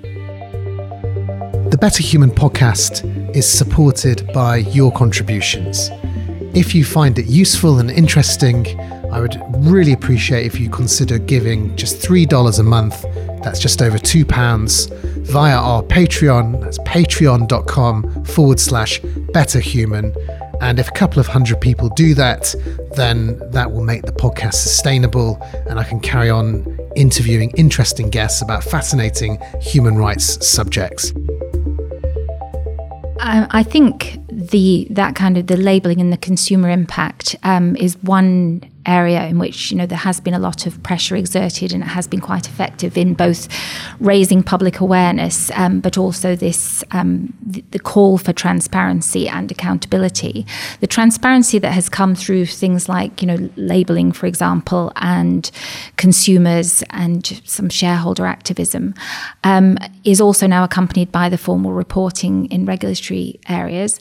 Better 1.87 2.03
Human 2.03 2.33
podcast 2.33 3.37
is 3.37 3.49
supported 3.49 4.29
by 4.35 4.57
your 4.57 4.91
contributions. 4.91 5.89
If 6.53 6.75
you 6.75 6.85
find 6.85 7.17
it 7.17 7.27
useful 7.27 7.79
and 7.79 7.93
interesting, 7.93 8.67
I 9.13 9.21
would 9.21 9.41
really 9.59 9.93
appreciate 9.93 10.47
if 10.47 10.59
you 10.59 10.69
consider 10.69 11.19
giving 11.21 11.77
just 11.77 12.03
$3 12.03 12.59
a 12.59 12.63
month, 12.65 13.05
that's 13.41 13.61
just 13.61 13.83
over 13.83 13.99
£2, 13.99 14.91
via 15.29 15.57
our 15.57 15.81
Patreon, 15.85 16.61
that's 16.61 16.79
patreon.com 16.81 18.25
forward 18.25 18.59
slash 18.59 19.01
betterhuman. 19.01 20.13
And 20.61 20.81
if 20.81 20.89
a 20.89 20.93
couple 20.93 21.21
of 21.21 21.29
hundred 21.29 21.61
people 21.61 21.89
do 21.91 22.15
that, 22.15 22.53
then 22.97 23.39
that 23.53 23.71
will 23.71 23.85
make 23.85 24.03
the 24.03 24.13
podcast 24.13 24.55
sustainable 24.55 25.41
and 25.69 25.79
I 25.79 25.85
can 25.85 26.01
carry 26.01 26.31
on 26.31 26.67
interviewing 26.97 27.51
interesting 27.51 28.11
guests 28.11 28.43
about 28.43 28.65
fascinating 28.65 29.39
human 29.61 29.97
rights 29.97 30.45
subjects. 30.45 31.13
I 33.21 33.63
think 33.63 34.19
the 34.51 34.87
that 34.91 35.15
kind 35.15 35.37
of 35.37 35.47
the 35.47 35.57
labeling 35.57 36.01
and 36.01 36.13
the 36.13 36.17
consumer 36.17 36.71
impact 36.71 37.37
um, 37.43 37.77
is 37.77 37.97
one 38.03 38.63
area 38.87 39.27
in 39.27 39.39
which 39.39 39.71
you 39.71 39.77
know 39.77 39.85
there 39.85 39.99
has 39.99 40.21
been 40.21 40.33
a 40.33 40.39
lot 40.39 40.67
of 40.67 40.81
pressure 40.83 41.17
exerted 41.17 41.73
and 41.73 41.83
it 41.83 41.87
has 41.87 42.07
been 42.07 42.21
quite 42.21 42.47
effective 42.47 42.97
in 42.97 43.15
both 43.15 43.49
raising 43.99 44.43
public 44.43 44.81
awareness 44.81 45.51
um, 45.53 45.81
but 45.81 45.99
also 45.99 46.37
this 46.37 46.85
um, 46.93 47.35
the, 47.45 47.65
the, 47.73 47.79
call 47.79 48.17
for 48.17 48.33
transparency 48.33 49.29
and 49.29 49.51
accountability. 49.51 50.47
The 50.81 50.87
transparency 50.87 51.59
that 51.59 51.73
has 51.73 51.89
come 51.89 52.15
through 52.15 52.47
things 52.47 52.89
like 52.89 53.21
you 53.21 53.27
know 53.27 53.51
labeling 53.57 54.13
for 54.13 54.27
example 54.27 54.93
and 54.97 55.51
consumers 55.97 56.83
and 56.91 57.27
some 57.45 57.69
shareholder 57.69 58.25
activism 58.25 58.95
um, 59.45 59.79
is 60.05 60.21
also 60.21 60.47
now 60.47 60.63
accompanied 60.63 61.11
by 61.11 61.29
the 61.29 61.39
formal 61.39 61.73
reporting 61.73 62.47
in 62.47 62.65
regulatory 62.67 63.41
areas 63.49 63.99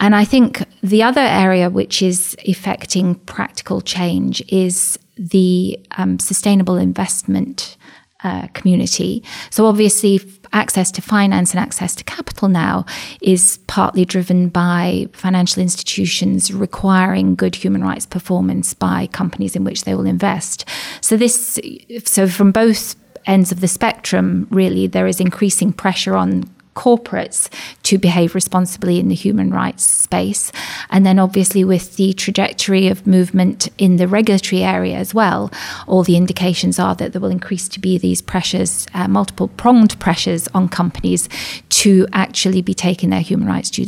and 0.00 0.14
I 0.14 0.24
think 0.24 0.64
the 0.82 1.02
other 1.02 1.20
area 1.20 1.70
which 1.70 2.02
is 2.02 2.36
affecting 2.48 3.14
practical 3.14 3.80
change 3.80 4.42
is 4.48 4.98
the 5.16 5.78
um, 5.92 6.18
sustainable 6.18 6.76
investment 6.76 7.76
uh, 8.24 8.46
community. 8.54 9.22
So 9.50 9.66
obviously, 9.66 10.20
access 10.52 10.90
to 10.92 11.02
finance 11.02 11.50
and 11.50 11.60
access 11.60 11.94
to 11.96 12.04
capital 12.04 12.48
now 12.48 12.86
is 13.20 13.58
partly 13.66 14.04
driven 14.04 14.48
by 14.48 15.08
financial 15.12 15.60
institutions 15.60 16.52
requiring 16.52 17.34
good 17.34 17.54
human 17.54 17.82
rights 17.84 18.06
performance 18.06 18.72
by 18.72 19.08
companies 19.08 19.54
in 19.54 19.62
which 19.62 19.84
they 19.84 19.94
will 19.94 20.06
invest. 20.06 20.66
So 21.02 21.16
this, 21.18 21.60
so 22.04 22.26
from 22.26 22.50
both 22.50 22.96
ends 23.26 23.52
of 23.52 23.60
the 23.60 23.68
spectrum, 23.68 24.46
really, 24.50 24.86
there 24.86 25.06
is 25.06 25.20
increasing 25.20 25.72
pressure 25.72 26.16
on 26.16 26.44
corporates 26.74 27.48
to 27.84 27.98
behave 27.98 28.34
responsibly 28.34 28.98
in 28.98 29.08
the 29.08 29.14
human 29.14 29.50
rights 29.50 29.84
space. 29.84 30.52
And 30.90 31.04
then, 31.06 31.18
obviously, 31.18 31.64
with 31.64 31.96
the 31.96 32.12
trajectory 32.12 32.88
of 32.88 33.06
movement 33.06 33.68
in 33.78 33.96
the 33.96 34.08
regulatory 34.08 34.62
area 34.62 34.96
as 34.96 35.14
well, 35.14 35.50
all 35.86 36.02
the 36.02 36.16
indications 36.16 36.78
are 36.78 36.94
that 36.96 37.12
there 37.12 37.20
will 37.20 37.30
increase 37.30 37.68
to 37.68 37.80
be 37.80 37.98
these 37.98 38.20
pressures, 38.20 38.86
uh, 38.94 39.08
multiple 39.08 39.48
pronged 39.48 39.98
pressures 39.98 40.48
on 40.48 40.68
companies 40.68 41.28
to 41.68 42.06
actually 42.12 42.62
be 42.62 42.74
taking 42.74 43.10
their 43.10 43.20
human 43.20 43.48
rights 43.48 43.70
due 43.70 43.84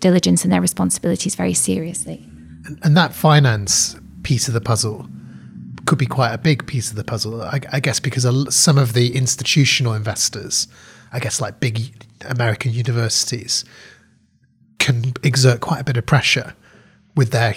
diligence 0.00 0.44
and 0.44 0.52
their 0.52 0.60
responsibilities 0.60 1.34
very 1.34 1.54
seriously. 1.54 2.26
And 2.82 2.96
that 2.96 3.12
finance 3.14 3.96
piece 4.22 4.48
of 4.48 4.54
the 4.54 4.60
puzzle 4.60 5.08
could 5.86 5.98
be 5.98 6.06
quite 6.06 6.32
a 6.32 6.38
big 6.38 6.66
piece 6.66 6.90
of 6.90 6.96
the 6.96 7.04
puzzle, 7.04 7.42
I, 7.42 7.60
I 7.72 7.80
guess, 7.80 8.00
because 8.00 8.26
some 8.54 8.78
of 8.78 8.92
the 8.92 9.16
institutional 9.16 9.94
investors, 9.94 10.68
I 11.12 11.18
guess, 11.18 11.40
like 11.40 11.58
big 11.58 12.06
American 12.24 12.72
universities 12.72 13.64
can 14.78 15.12
exert 15.22 15.60
quite 15.60 15.80
a 15.80 15.84
bit 15.84 15.96
of 15.96 16.06
pressure 16.06 16.54
with 17.14 17.30
their 17.30 17.54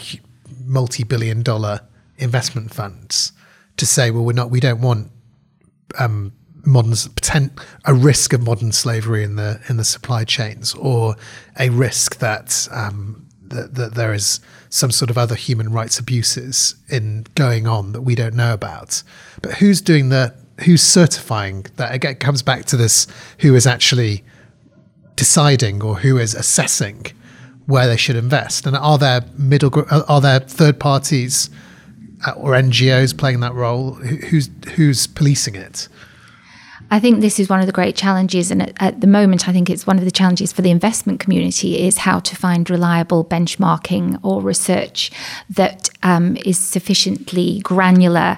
multi-billion 0.65 1.43
dollar 1.43 1.81
investment 2.17 2.73
funds 2.73 3.31
to 3.77 3.85
say, 3.85 4.11
well, 4.11 4.23
we're 4.23 4.33
not, 4.33 4.49
we 4.49 4.59
don't 4.59 4.81
want 4.81 5.09
um, 5.97 6.33
modern 6.65 6.95
a 7.85 7.93
risk 7.93 8.33
of 8.33 8.41
modern 8.41 8.71
slavery 8.71 9.23
in 9.23 9.35
the 9.35 9.61
in 9.69 9.77
the 9.77 9.83
supply 9.83 10.23
chains, 10.23 10.73
or 10.75 11.15
a 11.59 11.69
risk 11.69 12.19
that 12.19 12.67
um, 12.71 13.27
that, 13.41 13.75
that 13.75 13.95
there 13.95 14.13
is 14.13 14.39
some 14.69 14.91
sort 14.91 15.09
of 15.09 15.17
other 15.17 15.35
human 15.35 15.71
rights 15.71 15.99
abuses 15.99 16.75
in 16.89 17.25
going 17.35 17.67
on 17.67 17.91
that 17.91 18.01
we 18.01 18.15
don't 18.15 18.33
know 18.33 18.53
about. 18.53 19.03
But 19.41 19.55
who's 19.55 19.81
doing 19.81 20.09
the 20.09 20.33
who's 20.61 20.81
certifying 20.81 21.65
that? 21.75 21.93
Again, 21.93 22.15
comes 22.15 22.41
back 22.41 22.65
to 22.65 22.77
this: 22.77 23.07
who 23.39 23.55
is 23.55 23.67
actually 23.67 24.23
deciding 25.15 25.81
or 25.83 25.97
who 25.99 26.17
is 26.17 26.33
assessing 26.33 27.05
where 27.65 27.87
they 27.87 27.97
should 27.97 28.15
invest, 28.15 28.65
and 28.67 28.75
are 28.75 28.97
there 28.97 29.21
middle 29.37 29.71
are 29.89 30.21
there 30.21 30.39
third 30.39 30.79
parties 30.79 31.49
uh, 32.25 32.31
or 32.31 32.51
NGOs 32.51 33.17
playing 33.17 33.39
that 33.41 33.53
role? 33.53 33.93
Who's 33.93 34.49
who's 34.75 35.07
policing 35.07 35.55
it? 35.55 35.87
I 36.91 36.99
think 36.99 37.21
this 37.21 37.39
is 37.39 37.49
one 37.49 37.59
of 37.59 37.65
the 37.65 37.71
great 37.71 37.95
challenges, 37.95 38.51
and 38.51 38.61
at, 38.61 38.73
at, 38.79 39.01
the 39.01 39.07
moment, 39.07 39.47
I 39.47 39.51
think 39.51 39.69
it's 39.69 39.87
one 39.87 39.97
of 39.97 40.05
the 40.05 40.11
challenges 40.11 40.51
for 40.51 40.61
the 40.61 40.69
investment 40.69 41.19
community 41.19 41.85
is 41.85 41.99
how 41.99 42.19
to 42.19 42.35
find 42.35 42.69
reliable 42.69 43.25
benchmarking 43.25 44.19
or 44.23 44.41
research 44.41 45.11
that 45.49 45.89
um, 46.03 46.37
is 46.45 46.59
sufficiently 46.59 47.61
granular 47.61 48.37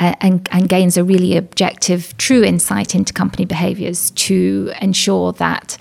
uh, 0.00 0.14
and, 0.20 0.48
and 0.52 0.68
gains 0.68 0.96
a 0.96 1.04
really 1.04 1.36
objective, 1.36 2.16
true 2.18 2.44
insight 2.44 2.94
into 2.94 3.12
company 3.12 3.44
behaviours 3.44 4.10
to 4.12 4.72
ensure 4.80 5.32
that 5.32 5.78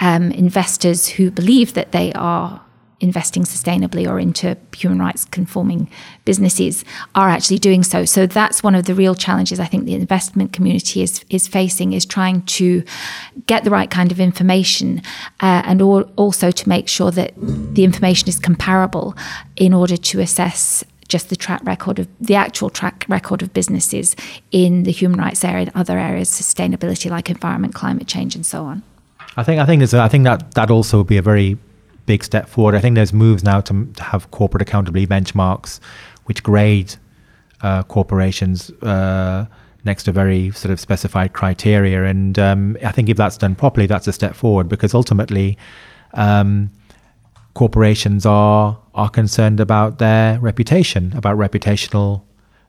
um, 0.00 0.30
investors 0.32 1.08
who 1.08 1.30
believe 1.30 1.74
that 1.74 1.92
they 1.92 2.12
are 2.12 2.60
investing 3.00 3.44
sustainably 3.44 4.08
or 4.08 4.18
into 4.18 4.56
human 4.74 4.98
rights 4.98 5.24
conforming 5.26 5.88
businesses 6.24 6.84
are 7.14 7.28
actually 7.28 7.58
doing 7.58 7.82
so. 7.82 8.04
So 8.04 8.26
that's 8.26 8.62
one 8.62 8.74
of 8.74 8.86
the 8.86 8.94
real 8.94 9.14
challenges 9.14 9.60
I 9.60 9.66
think 9.66 9.84
the 9.84 9.94
investment 9.94 10.52
community 10.52 11.02
is 11.02 11.24
is 11.28 11.46
facing 11.46 11.92
is 11.92 12.06
trying 12.06 12.42
to 12.42 12.82
get 13.46 13.64
the 13.64 13.70
right 13.70 13.90
kind 13.90 14.10
of 14.10 14.18
information 14.18 15.02
uh, 15.40 15.62
and 15.64 15.82
al- 15.82 16.10
also 16.16 16.50
to 16.50 16.68
make 16.68 16.88
sure 16.88 17.10
that 17.10 17.32
the 17.36 17.84
information 17.84 18.28
is 18.28 18.38
comparable 18.38 19.14
in 19.56 19.74
order 19.74 19.96
to 19.96 20.20
assess 20.20 20.84
just 21.08 21.28
the 21.28 21.36
track 21.36 21.62
record 21.64 21.98
of 21.98 22.08
the 22.20 22.34
actual 22.34 22.70
track 22.70 23.04
record 23.08 23.42
of 23.42 23.52
businesses 23.52 24.16
in 24.50 24.82
the 24.82 24.90
human 24.90 25.20
rights 25.20 25.44
area 25.44 25.66
and 25.66 25.72
other 25.74 25.98
areas, 25.98 26.28
sustainability 26.28 27.10
like 27.10 27.30
environment, 27.30 27.74
climate 27.74 28.08
change, 28.08 28.34
and 28.34 28.44
so 28.44 28.64
on. 28.64 28.82
I 29.36 29.42
think 29.42 29.60
I 29.60 29.66
think 29.66 29.94
I 29.94 30.08
think 30.08 30.24
that 30.24 30.54
that 30.54 30.70
also 30.70 30.98
would 30.98 31.06
be 31.06 31.18
a 31.18 31.22
very 31.22 31.58
big 32.06 32.24
step 32.24 32.48
forward. 32.48 32.74
I 32.74 32.80
think 32.80 32.94
there's 32.94 33.12
moves 33.12 33.44
now 33.44 33.60
to, 33.62 33.86
to 33.96 34.02
have 34.02 34.30
corporate 34.30 34.62
accountability 34.62 35.06
benchmarks, 35.06 35.80
which 36.24 36.42
grade 36.42 36.94
uh, 37.62 37.82
corporations 37.84 38.70
uh, 38.82 39.46
next 39.84 40.04
to 40.04 40.12
very 40.12 40.50
sort 40.52 40.72
of 40.72 40.80
specified 40.80 41.32
criteria. 41.32 42.04
And 42.04 42.38
um, 42.38 42.76
I 42.84 42.92
think 42.92 43.08
if 43.08 43.16
that's 43.16 43.38
done 43.38 43.54
properly, 43.54 43.86
that's 43.86 44.06
a 44.06 44.12
step 44.12 44.34
forward 44.34 44.68
because 44.68 44.94
ultimately, 44.94 45.56
um, 46.14 46.70
corporations 47.54 48.26
are 48.26 48.78
are 48.94 49.08
concerned 49.08 49.60
about 49.60 49.98
their 49.98 50.38
reputation, 50.40 51.12
about 51.16 51.36
reputational 51.36 52.22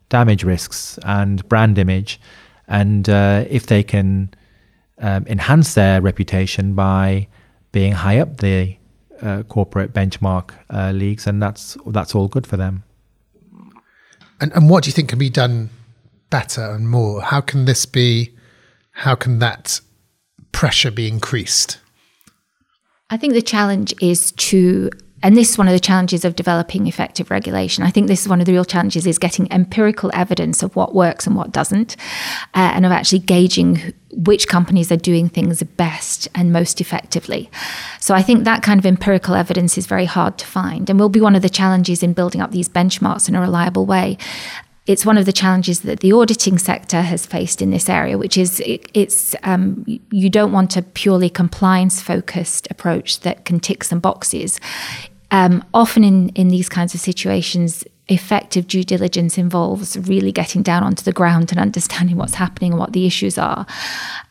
damage 0.10 0.44
risks 0.44 0.98
and 1.04 1.48
brand 1.50 1.78
image, 1.78 2.20
and 2.68 3.10
uh, 3.10 3.44
if 3.50 3.68
they 3.68 3.84
can 3.84 4.30
um, 5.00 5.26
enhance 5.28 5.74
their 5.74 6.02
reputation 6.02 6.74
by 6.74 7.28
being 7.72 7.92
high 7.92 8.20
up 8.20 8.38
the 8.38 8.77
uh, 9.22 9.44
corporate 9.44 9.94
benchmark 9.94 10.52
uh, 10.70 10.92
leagues, 10.92 11.28
and 11.28 11.42
that's 11.42 11.78
that's 11.88 12.16
all 12.16 12.28
good 12.28 12.48
for 12.48 12.58
them. 12.58 12.84
And 14.40 14.52
and 14.54 14.70
what 14.70 14.84
do 14.84 14.90
you 14.90 14.94
think 14.94 15.10
can 15.10 15.20
be 15.20 15.30
done 15.30 15.70
better 16.30 16.72
and 16.72 16.90
more? 16.90 17.22
How 17.22 17.42
can 17.42 17.66
this 17.66 17.86
be? 17.86 18.36
How 18.92 19.16
can 19.16 19.40
that 19.40 19.80
pressure 20.52 20.92
be 20.92 21.08
increased? 21.08 21.80
I 23.10 23.18
think 23.18 23.34
the 23.34 23.42
challenge 23.42 23.94
is 24.02 24.32
to 24.34 24.90
and 25.24 25.36
this 25.36 25.50
is 25.50 25.58
one 25.58 25.68
of 25.68 25.74
the 25.74 25.80
challenges 25.80 26.24
of 26.24 26.36
developing 26.36 26.88
effective 26.88 27.32
regulation. 27.32 27.84
I 27.84 27.90
think 27.90 28.08
this 28.08 28.22
is 28.22 28.28
one 28.28 28.40
of 28.40 28.46
the 28.46 28.54
real 28.54 28.66
challenges 28.66 29.08
is 29.08 29.18
getting 29.18 29.52
empirical 29.52 30.12
evidence 30.14 30.62
of 30.64 30.76
what 30.76 30.94
works 30.94 31.26
and 31.26 31.36
what 31.36 31.52
doesn't, 31.52 31.96
uh, 32.54 32.72
and 32.74 32.86
of 32.86 32.92
actually 32.92 33.20
gauging 33.20 33.94
which 34.12 34.48
companies 34.48 34.92
are 34.92 34.98
doing 34.98 35.28
things 35.30 35.62
best 35.64 36.28
and 36.34 36.54
most 36.54 36.80
effectively. 36.82 37.50
So 38.00 38.16
I 38.16 38.22
think 38.22 38.44
that 38.44 38.64
kind 38.64 38.80
of 38.80 38.86
empirical 38.86 39.36
evidence 39.36 39.78
is 39.78 39.86
very 39.86 40.06
hard 40.06 40.38
to 40.38 40.46
find, 40.46 40.90
and 40.90 41.00
will 41.00 41.10
be 41.10 41.22
one 41.22 41.36
of 41.36 41.42
the 41.42 41.50
challenges 41.50 42.04
in 42.04 42.14
building 42.14 42.42
up 42.42 42.52
these 42.52 42.70
benchmarks 42.70 43.28
in 43.28 43.36
a 43.36 43.42
reliable 43.42 43.86
way 43.86 44.18
it's 44.88 45.06
one 45.06 45.18
of 45.18 45.26
the 45.26 45.34
challenges 45.34 45.82
that 45.82 46.00
the 46.00 46.14
auditing 46.14 46.58
sector 46.58 47.02
has 47.02 47.26
faced 47.26 47.62
in 47.62 47.72
this 47.72 47.90
area, 47.90 48.18
which 48.18 48.38
is 48.38 48.62
it, 48.62 48.90
it's 48.94 49.36
um, 49.44 49.84
you 50.10 50.30
don't 50.30 50.54
want 50.54 50.78
a 50.78 50.82
purely 50.82 51.30
compliance 51.30 52.02
focused 52.02 52.68
approach 52.72 53.20
that 53.20 53.46
can 53.46 53.60
tick 53.60 53.84
some 53.84 54.00
boxes. 54.00 54.60
Um, 55.30 55.64
often 55.74 56.04
in 56.04 56.30
in 56.30 56.48
these 56.48 56.70
kinds 56.70 56.96
of 56.96 57.02
situations, 57.02 57.84
effective 58.10 58.68
due 58.68 58.84
diligence 58.84 59.38
involves 59.38 59.98
really 59.98 60.32
getting 60.32 60.64
down 60.64 60.84
onto 60.84 61.04
the 61.04 61.12
ground 61.12 61.52
and 61.52 61.60
understanding 61.60 62.18
what's 62.18 62.36
happening 62.36 62.72
and 62.72 62.80
what 62.80 62.94
the 62.94 63.06
issues 63.06 63.38
are. 63.38 63.66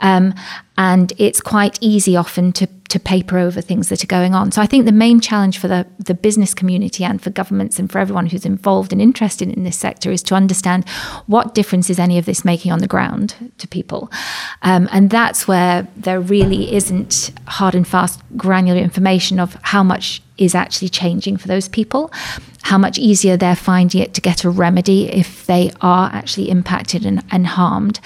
Um, 0.01 0.35
and 0.79 1.12
it's 1.18 1.41
quite 1.41 1.79
easy 1.81 2.16
often 2.16 2.53
to 2.53 2.68
to 2.89 3.01
paper 3.01 3.39
over 3.39 3.61
things 3.61 3.89
that 3.89 4.03
are 4.05 4.07
going 4.07 4.35
on. 4.35 4.53
So 4.53 4.62
I 4.62 4.66
think 4.66 4.85
the 4.85 4.93
main 4.93 5.20
challenge 5.20 5.59
for 5.59 5.68
the, 5.68 5.87
the 5.99 6.14
business 6.14 6.55
community 6.55 7.05
and 7.05 7.20
for 7.20 7.31
governments 7.31 7.79
and 7.79 7.91
for 7.91 7.99
everyone 7.99 8.27
who's 8.27 8.47
involved 8.47 8.93
and 8.93 9.03
interested 9.03 9.49
in 9.49 9.64
this 9.64 9.77
sector 9.77 10.11
is 10.12 10.22
to 10.24 10.35
understand 10.35 10.89
what 11.27 11.55
difference 11.55 11.91
is 11.91 11.99
any 11.99 12.16
of 12.16 12.27
this 12.27 12.45
making 12.45 12.70
on 12.70 12.79
the 12.79 12.87
ground 12.87 13.53
to 13.59 13.66
people. 13.66 14.11
Um, 14.62 14.89
and 14.93 15.11
that's 15.11 15.49
where 15.49 15.89
there 15.97 16.20
really 16.20 16.74
isn't 16.74 17.33
hard 17.47 17.74
and 17.74 17.87
fast 17.87 18.20
granular 18.37 18.81
information 18.81 19.41
of 19.41 19.57
how 19.62 19.83
much 19.83 20.22
is 20.39 20.55
actually 20.55 20.89
changing 20.89 21.37
for 21.37 21.49
those 21.49 21.68
people, 21.68 22.11
how 22.62 22.78
much 22.78 22.99
easier 22.99 23.37
they're 23.37 23.57
finding 23.57 24.01
it 24.01 24.12
to 24.14 24.20
get 24.20 24.45
a 24.45 24.51
remedy 24.51 25.09
if 25.11 25.47
they 25.47 25.72
are 25.80 26.11
actually 26.12 26.51
impacted 26.51 27.07
and, 27.07 27.22
and 27.30 27.47
harmed. 27.47 28.01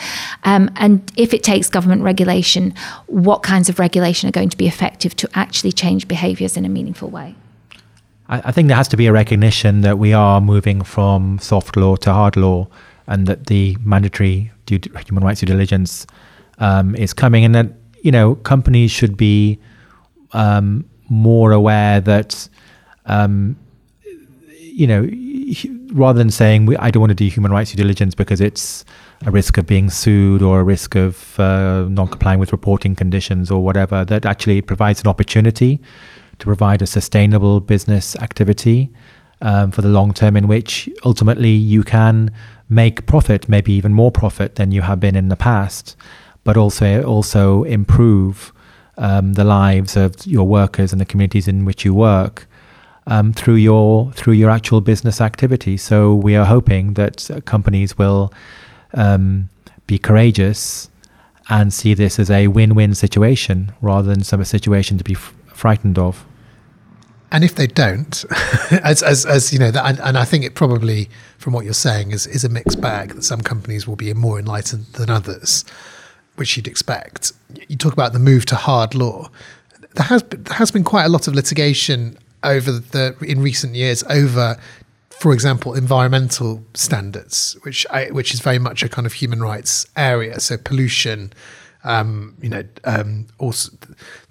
Um, 0.45 0.71
and 0.77 1.11
if 1.17 1.35
it 1.35 1.43
takes 1.43 1.69
government 1.69 2.03
regulation, 2.03 2.75
what 3.07 3.43
kinds 3.43 3.69
of 3.69 3.79
regulation 3.79 4.29
are 4.29 4.33
going 4.33 4.51
to 4.51 4.57
be 4.57 4.67
effective 4.67 5.17
to 5.17 5.29
actually 5.35 5.73
change 5.73 6.09
behaviours 6.09 6.57
in 6.57 6.65
a 6.65 6.69
meaningful 6.69 7.09
way? 7.09 7.35
I, 8.29 8.53
think 8.53 8.69
there 8.69 8.77
has 8.77 8.87
to 8.89 8.97
be 8.97 9.09
a 9.09 9.13
recognition 9.13 9.81
that 9.81 9.99
we 9.99 10.13
are 10.13 10.41
moving 10.41 10.83
from 10.83 11.41
soft 11.41 11.77
law 11.77 11.97
to 11.97 12.13
hard 12.13 12.37
law 12.37 12.69
and 13.09 13.27
that 13.27 13.47
the 13.47 13.77
mandatory 13.83 14.53
due, 14.67 14.79
human 15.05 15.25
rights 15.25 15.41
due 15.41 15.47
diligence 15.47 16.07
um, 16.59 16.95
is 16.95 17.13
coming 17.13 17.45
and 17.45 17.57
that, 17.57 17.73
you 18.03 18.13
know, 18.13 18.37
companies 18.37 18.93
should 18.93 19.17
be 19.17 19.59
um, 20.33 20.85
more 21.11 21.53
aware 21.53 22.01
that, 22.01 22.49
um, 23.05 23.57
you 24.57 24.87
know, 24.87 25.07
rather 25.93 26.17
than 26.17 26.31
saying 26.31 26.65
we, 26.65 26.77
I 26.77 26.91
don't 26.91 27.01
want 27.01 27.11
to 27.11 27.15
do 27.15 27.27
human 27.27 27.53
rights 27.53 27.73
due 27.73 27.77
diligence 27.77 28.15
because 28.15 28.41
it's 28.41 28.85
a 29.27 29.31
risk 29.31 29.59
of 29.59 29.67
being 29.67 29.91
sued 29.91 30.41
or 30.41 30.61
a 30.61 30.65
risk 30.65 30.95
of 30.95 31.39
uh, 31.39 31.87
not 31.91 32.11
complying 32.11 32.39
with 32.39 32.53
reporting 32.53 32.95
conditions 32.95 33.51
or 33.51 33.63
whatever, 33.63 34.05
that 34.07 34.25
actually 34.25 34.63
provides 34.63 35.03
an 35.03 35.09
opportunity 35.09 35.81
to 36.39 36.47
provide 36.47 36.81
a 36.81 36.87
sustainable 36.87 37.61
business 37.61 38.17
activity 38.17 38.91
um, 39.43 39.71
for 39.71 39.83
the 39.83 39.89
long 39.89 40.15
term, 40.15 40.37
in 40.37 40.49
which 40.49 40.89
ultimately 41.05 41.51
you 41.51 41.83
can 41.83 42.31
make 42.69 43.07
profit, 43.07 43.49
maybe 43.49 43.73
even 43.73 43.93
more 43.93 44.13
profit 44.13 44.55
than 44.55 44.71
you 44.71 44.83
have 44.83 45.01
been 45.01 45.17
in 45.17 45.29
the 45.29 45.37
past, 45.37 45.97
but 46.45 46.57
also 46.57 47.03
also 47.03 47.65
improve 47.65 48.53
um, 49.01 49.33
the 49.33 49.45
lives 49.45 49.97
of 49.97 50.15
your 50.27 50.47
workers 50.47 50.93
and 50.93 51.01
the 51.01 51.07
communities 51.07 51.49
in 51.49 51.65
which 51.65 51.85
you 51.85 51.93
work 51.93 52.47
um, 53.07 53.33
through 53.33 53.55
your 53.55 54.13
through 54.13 54.35
your 54.35 54.51
actual 54.51 54.81
business 54.81 55.21
activity. 55.21 55.77
So 55.77 56.15
we 56.15 56.37
are 56.37 56.45
hoping 56.45 56.95
that 56.95 57.29
companies 57.47 57.99
will 57.99 58.33
um, 58.95 59.49
be 59.87 59.99
courageous 59.99 60.89
and 61.49 61.73
see 61.73 61.95
this 61.95 62.19
as 62.19 62.31
a 62.31 62.47
win-win 62.47 62.95
situation 62.95 63.73
rather 63.81 64.09
than 64.09 64.23
some 64.23 64.45
situation 64.45 64.99
to 64.99 65.05
be 65.05 65.15
f- 65.15 65.35
frightened 65.47 65.99
of. 65.99 66.25
And 67.33 67.43
if 67.43 67.55
they 67.57 67.67
don't, 67.67 68.25
as, 68.71 69.03
as, 69.03 69.27
as 69.27 69.53
you 69.53 69.59
know, 69.59 69.73
and, 69.75 69.99
and, 70.01 70.19
I 70.19 70.25
think 70.25 70.45
it 70.45 70.55
probably, 70.55 71.09
from 71.39 71.53
what 71.53 71.65
you're 71.65 71.75
saying, 71.75 72.11
is, 72.13 72.27
is 72.27 72.45
a 72.45 72.49
mixed 72.49 72.81
bag 72.81 73.15
that 73.15 73.23
some 73.23 73.41
companies 73.41 73.87
will 73.87 73.97
be 73.97 74.13
more 74.15 74.39
enlightened 74.39 74.87
than 74.95 75.11
others 75.11 75.65
which 76.41 76.57
you'd 76.57 76.67
expect. 76.67 77.33
You 77.69 77.77
talk 77.77 77.93
about 77.93 78.13
the 78.13 78.19
move 78.19 78.45
to 78.47 78.57
hard 78.57 78.95
law. 78.95 79.31
There 79.95 80.07
has 80.07 80.23
been, 80.23 80.43
there 80.43 80.57
has 80.57 80.71
been 80.73 80.85
quite 80.85 81.05
a 81.05 81.09
lot 81.09 81.29
of 81.29 81.35
litigation 81.35 82.19
over 82.43 82.73
the 82.73 83.15
in 83.21 83.41
recent 83.43 83.75
years 83.75 84.03
over, 84.05 84.57
for 85.11 85.33
example, 85.33 85.75
environmental 85.75 86.65
standards, 86.75 87.57
which 87.63 87.87
I, 87.91 88.07
which 88.11 88.35
is 88.35 88.41
very 88.41 88.59
much 88.59 88.83
a 88.83 88.89
kind 88.89 89.07
of 89.07 89.13
human 89.13 89.41
rights 89.41 89.87
area. 89.95 90.41
So 90.41 90.57
pollution, 90.57 91.33
Um, 91.83 92.35
you 92.43 92.51
know, 92.51 92.65
um, 92.85 93.27
also 93.39 93.73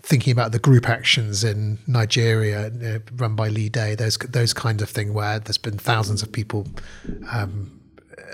thinking 0.10 0.40
about 0.40 0.52
the 0.52 0.60
group 0.60 0.88
actions 0.88 1.44
in 1.44 1.80
Nigeria 1.88 2.70
know, 2.70 3.00
run 3.18 3.36
by 3.36 3.50
Leigh 3.50 3.72
Day, 3.72 3.96
those 3.96 4.18
those 4.32 4.54
kind 4.54 4.82
of 4.82 4.90
thing 4.90 5.14
where 5.14 5.40
there's 5.40 5.62
been 5.62 5.80
thousands 5.80 6.22
of 6.24 6.30
people 6.32 6.62
um, 7.38 7.80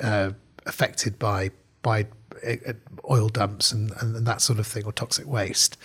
uh, 0.03 0.31
affected 0.65 1.17
by 1.17 1.51
by 1.81 2.01
uh, 2.01 2.05
oil 3.09 3.29
dumps 3.29 3.71
and, 3.71 3.91
and 3.99 4.25
that 4.25 4.41
sort 4.41 4.59
of 4.59 4.67
thing 4.67 4.85
or 4.85 4.91
toxic 4.91 5.27
waste. 5.27 5.77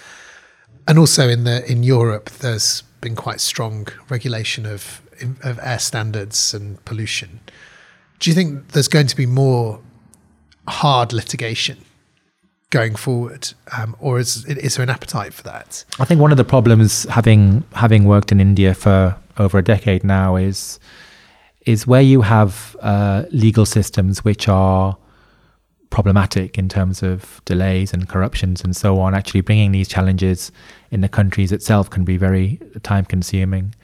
And 0.87 0.99
also 0.99 1.29
in 1.29 1.45
the 1.45 1.71
in 1.71 1.83
Europe, 1.83 2.31
there's 2.31 2.83
been 3.01 3.17
quite 3.17 3.41
strong 3.41 3.89
regulation 4.09 4.67
of 4.67 5.03
of 5.43 5.59
air 5.63 5.79
standards 5.79 6.55
and 6.55 6.83
pollution. 6.85 7.41
Do 8.19 8.31
you 8.31 8.35
think 8.35 8.69
there's 8.73 8.89
going 8.89 9.07
to 9.07 9.17
be 9.17 9.27
more 9.27 9.81
hard 10.69 11.13
litigation 11.13 11.79
going 12.71 12.95
forward, 12.95 13.53
um, 13.77 13.97
or 13.99 14.19
is 14.19 14.45
is 14.47 14.77
there 14.77 14.83
an 14.83 14.91
appetite 14.91 15.35
for 15.35 15.43
that? 15.43 15.85
I 15.99 16.05
think 16.05 16.21
one 16.21 16.31
of 16.31 16.37
the 16.37 16.45
problems, 16.45 17.05
having 17.05 17.65
having 17.73 18.05
worked 18.05 18.33
in 18.33 18.41
India 18.41 18.75
for 18.75 19.17
over 19.39 19.59
a 19.59 19.65
decade 19.65 20.05
now, 20.05 20.37
is 20.37 20.79
is 21.67 21.87
where 21.87 22.03
you 22.03 22.23
have 22.23 22.77
uh, 22.81 23.25
legal 23.31 23.67
systems 23.67 24.25
which 24.25 24.49
are 24.49 24.97
problematic 25.91 26.57
in 26.57 26.69
terms 26.69 27.03
of 27.03 27.41
delays 27.45 27.93
and 27.93 28.09
corruptions 28.09 28.63
and 28.63 28.75
so 28.75 29.01
on. 29.01 29.15
Actually, 29.15 29.43
bringing 29.43 29.73
these 29.73 29.89
challenges 29.89 30.53
in 30.91 31.01
the 31.01 31.09
countries 31.09 31.53
itself 31.53 31.91
can 31.91 32.05
be 32.05 32.17
very 32.17 32.59
time 32.83 33.05
consuming. 33.05 33.75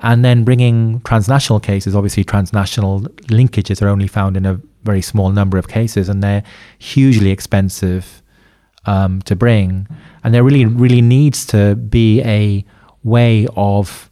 And 0.00 0.24
then 0.24 0.44
bringing 0.44 1.00
transnational 1.00 1.58
cases, 1.58 1.96
obviously, 1.96 2.22
transnational 2.22 3.00
linkages 3.28 3.80
are 3.80 3.88
only 3.88 4.06
found 4.06 4.36
in 4.36 4.44
a 4.44 4.60
very 4.84 5.00
small 5.00 5.30
number 5.30 5.56
of 5.58 5.68
cases 5.68 6.08
and 6.08 6.22
they're 6.22 6.44
hugely 6.78 7.30
expensive 7.30 8.22
um, 8.84 9.22
to 9.22 9.34
bring. 9.34 9.88
And 10.22 10.34
there 10.34 10.44
really, 10.44 10.66
really 10.66 11.00
needs 11.00 11.46
to 11.46 11.74
be 11.76 12.22
a 12.22 12.64
way 13.02 13.46
of 13.56 14.10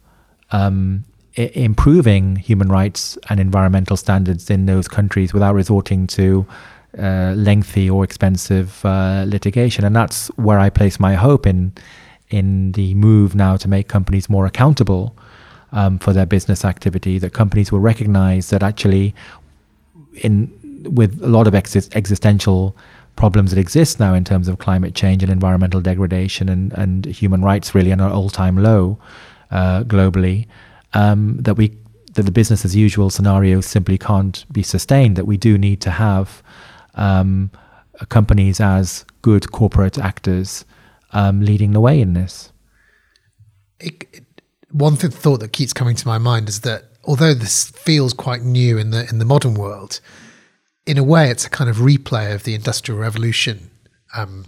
um, 0.51 1.03
I- 1.37 1.51
improving 1.53 2.35
human 2.37 2.69
rights 2.69 3.17
and 3.29 3.39
environmental 3.39 3.97
standards 3.97 4.49
in 4.49 4.65
those 4.65 4.87
countries 4.87 5.33
without 5.33 5.53
resorting 5.53 6.07
to 6.07 6.45
uh, 6.97 7.33
lengthy 7.35 7.89
or 7.89 8.03
expensive 8.03 8.83
uh, 8.85 9.25
litigation. 9.27 9.85
And 9.85 9.95
that's 9.95 10.27
where 10.37 10.59
I 10.59 10.69
place 10.69 10.99
my 10.99 11.15
hope 11.15 11.45
in 11.45 11.73
in 12.29 12.71
the 12.71 12.93
move 12.95 13.35
now 13.35 13.55
to 13.55 13.67
make 13.67 13.87
companies 13.87 14.29
more 14.29 14.47
accountable 14.47 15.15
um, 15.71 15.99
for 15.99 16.11
their 16.13 16.25
business 16.25 16.65
activity. 16.65 17.19
That 17.19 17.33
companies 17.33 17.71
will 17.71 17.79
recognize 17.79 18.49
that 18.49 18.63
actually, 18.63 19.13
in 20.15 20.51
with 20.93 21.21
a 21.23 21.27
lot 21.27 21.47
of 21.47 21.55
ex- 21.55 21.89
existential 21.95 22.75
problems 23.15 23.51
that 23.51 23.59
exist 23.59 23.99
now 23.99 24.13
in 24.13 24.23
terms 24.23 24.47
of 24.47 24.57
climate 24.57 24.93
change 24.93 25.23
and 25.23 25.31
environmental 25.31 25.81
degradation 25.81 26.49
and, 26.49 26.73
and 26.73 27.05
human 27.05 27.41
rights 27.41 27.73
really 27.73 27.91
at 27.91 27.99
an 27.99 28.11
all-time 28.11 28.57
low 28.61 28.97
uh, 29.51 29.83
globally, 29.83 30.47
um, 30.93 31.37
that 31.41 31.55
we 31.55 31.71
that 32.13 32.23
the 32.23 32.31
business 32.31 32.63
as 32.63 32.75
usual 32.75 33.09
scenario 33.09 33.59
simply 33.61 33.97
can't 33.97 34.45
be 34.51 34.63
sustained. 34.63 35.17
That 35.17 35.25
we 35.25 35.37
do 35.37 35.57
need 35.57 35.81
to 35.81 35.91
have 35.91 36.41
um, 36.95 37.51
companies 38.09 38.59
as 38.59 39.05
good 39.21 39.51
corporate 39.51 39.97
actors 39.97 40.65
um, 41.11 41.41
leading 41.41 41.71
the 41.71 41.79
way 41.79 41.99
in 41.99 42.13
this. 42.13 42.51
It, 43.79 44.05
it, 44.11 44.25
one 44.71 44.97
th- 44.97 45.13
thought 45.13 45.39
that 45.39 45.53
keeps 45.53 45.73
coming 45.73 45.95
to 45.95 46.07
my 46.07 46.17
mind 46.17 46.49
is 46.49 46.61
that 46.61 46.83
although 47.03 47.33
this 47.33 47.69
feels 47.71 48.13
quite 48.13 48.41
new 48.41 48.77
in 48.77 48.89
the 48.89 49.07
in 49.09 49.19
the 49.19 49.25
modern 49.25 49.53
world, 49.53 49.99
in 50.85 50.97
a 50.97 51.03
way, 51.03 51.29
it's 51.29 51.45
a 51.45 51.49
kind 51.49 51.69
of 51.69 51.77
replay 51.77 52.33
of 52.33 52.43
the 52.43 52.53
Industrial 52.53 52.99
Revolution. 52.99 53.69
Um, 54.15 54.45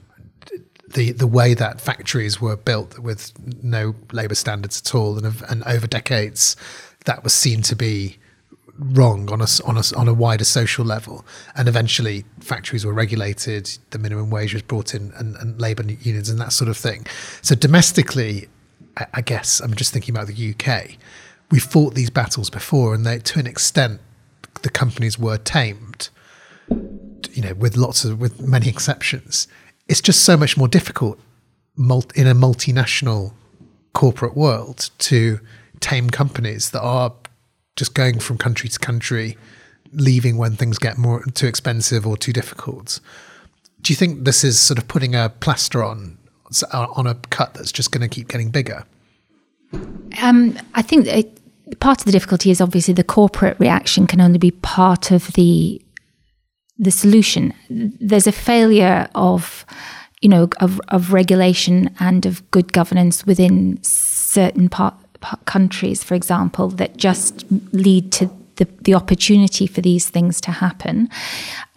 the 0.94 1.12
the 1.12 1.28
way 1.28 1.54
that 1.54 1.82
factories 1.82 2.40
were 2.40 2.56
built 2.56 3.00
with 3.00 3.34
no 3.64 3.96
labour 4.12 4.36
standards 4.36 4.82
at 4.82 4.96
all, 4.96 5.18
and, 5.18 5.42
and 5.50 5.64
over 5.64 5.88
decades, 5.88 6.56
that 7.06 7.24
was 7.24 7.34
seen 7.34 7.62
to 7.64 7.76
be 7.76 8.18
wrong 8.80 9.32
on 9.32 9.42
a, 9.42 9.48
on 9.66 9.78
a, 9.78 9.84
on 9.96 10.08
a 10.08 10.14
wider 10.14 10.44
social 10.44 10.86
level. 10.86 11.26
And 11.56 11.68
eventually, 11.68 12.26
factories 12.40 12.86
were 12.86 12.94
regulated, 12.94 13.78
the 13.92 14.00
minimum 14.00 14.30
wage 14.30 14.54
was 14.54 14.62
brought 14.62 14.94
in, 14.94 15.12
and, 15.18 15.36
and 15.38 15.60
labour 15.60 15.84
unions 15.84 16.30
and 16.30 16.40
that 16.40 16.54
sort 16.54 16.70
of 16.70 16.78
thing. 16.78 17.06
So, 17.42 17.56
domestically, 17.56 18.48
I, 18.98 19.08
I, 19.16 19.22
guess 19.22 19.60
I'm 19.60 19.74
just 19.74 19.94
thinking 19.94 20.16
about 20.16 20.28
the 20.28 20.54
UK. 20.54 20.98
We 21.52 21.60
fought 21.60 21.96
these 21.96 22.10
battles 22.10 22.50
before, 22.50 22.94
and 22.94 23.06
they, 23.06 23.20
to 23.20 23.40
an 23.40 23.48
extent, 23.48 24.02
the 24.62 24.70
companies 24.70 25.18
were 25.18 25.38
tamed. 25.38 26.10
You 26.70 27.44
know, 27.44 27.54
with 27.54 27.78
lots 27.78 28.04
of 28.04 28.20
with 28.20 28.42
many 28.42 28.68
exceptions, 28.68 29.48
it's 29.88 30.02
just 30.02 30.24
so 30.24 30.36
much 30.36 30.58
more 30.58 30.68
difficult 30.68 31.20
in 31.78 32.28
a 32.28 32.34
multinational 32.34 33.34
corporate 33.94 34.36
world 34.36 34.90
to 34.98 35.40
tame 35.80 36.10
companies 36.10 36.72
that 36.72 36.82
are 36.82 37.14
just 37.78 37.94
going 37.94 38.20
from 38.20 38.38
country 38.38 38.68
to 38.68 38.80
country, 38.80 39.38
leaving 39.94 40.38
when 40.38 40.58
things 40.58 40.78
get 40.78 40.98
more 40.98 41.24
too 41.34 41.48
expensive 41.48 42.06
or 42.06 42.18
too 42.18 42.34
difficult. 42.34 43.00
Do 43.82 43.94
you 43.94 43.96
think 43.96 44.26
this 44.26 44.44
is 44.44 44.60
sort 44.60 44.78
of 44.78 44.88
putting 44.90 45.16
a 45.16 45.30
plaster 45.30 45.84
on 45.84 46.18
on 46.74 47.08
a 47.08 47.16
cut 47.30 47.54
that's 47.54 47.72
just 47.72 47.92
going 47.92 48.02
to 48.02 48.14
keep 48.14 48.28
getting 48.28 48.50
bigger? 48.50 48.84
Um, 50.22 50.58
I 50.76 50.82
think 50.82 51.08
it, 51.08 51.40
part 51.80 52.00
of 52.00 52.06
the 52.06 52.12
difficulty 52.12 52.52
is 52.52 52.62
obviously 52.62 52.94
the 52.94 53.04
corporate 53.04 53.60
reaction 53.60 54.08
can 54.08 54.22
only 54.22 54.40
be 54.40 54.52
part 54.52 55.12
of 55.12 55.28
the 55.34 55.82
the 56.80 56.92
solution. 56.92 57.54
There's 57.70 58.28
a 58.28 58.32
failure 58.32 59.10
of 59.16 59.66
you 60.22 60.30
know 60.30 60.50
of, 60.60 60.82
of 60.90 61.14
regulation 61.14 61.94
and 62.00 62.26
of 62.26 62.50
good 62.52 62.74
governance 62.74 63.26
within 63.26 63.80
certain 63.84 64.70
part 64.70 64.96
countries, 65.46 66.04
for 66.04 66.16
example, 66.16 66.70
that 66.70 66.98
just 66.98 67.46
lead 67.72 68.12
to 68.14 68.30
the, 68.58 68.68
the 68.82 68.94
opportunity 68.94 69.66
for 69.68 69.82
these 69.82 70.10
things 70.10 70.42
to 70.42 70.52
happen. 70.52 71.10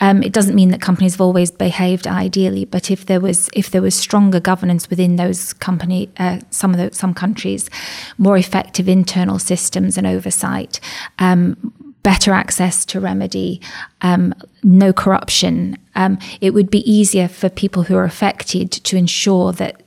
Um, 0.01 0.23
it 0.23 0.33
doesn't 0.33 0.55
mean 0.55 0.71
that 0.71 0.81
companies 0.81 1.15
have 1.15 1.21
always 1.21 1.51
behaved 1.51 2.07
ideally, 2.07 2.65
but 2.65 2.91
if 2.91 3.07
there 3.07 3.21
was 3.21 3.49
if 3.55 3.71
there 3.71 3.83
was 3.83 3.95
stronger 3.95 4.41
governance 4.41 4.91
within 4.91 5.17
those 5.17 5.53
company, 5.53 6.11
uh, 6.19 6.41
some 6.51 6.73
of 6.73 6.79
the, 6.79 6.95
some 6.95 7.15
countries, 7.15 7.71
more 8.19 8.37
effective 8.37 8.89
internal 8.89 9.39
systems 9.39 9.97
and 9.97 10.07
oversight. 10.07 10.81
Um, 11.19 11.73
better 12.03 12.33
access 12.33 12.87
to 12.87 12.99
remedy, 12.99 13.61
um, 14.01 14.35
no 14.63 14.91
corruption. 14.91 15.77
Um, 15.95 16.19
it 16.41 16.55
would 16.55 16.71
be 16.71 16.91
easier 16.91 17.29
for 17.29 17.51
people 17.51 17.83
who 17.83 17.95
are 17.95 18.05
affected 18.05 18.73
to 18.73 18.97
ensure 18.97 19.53
that 19.53 19.83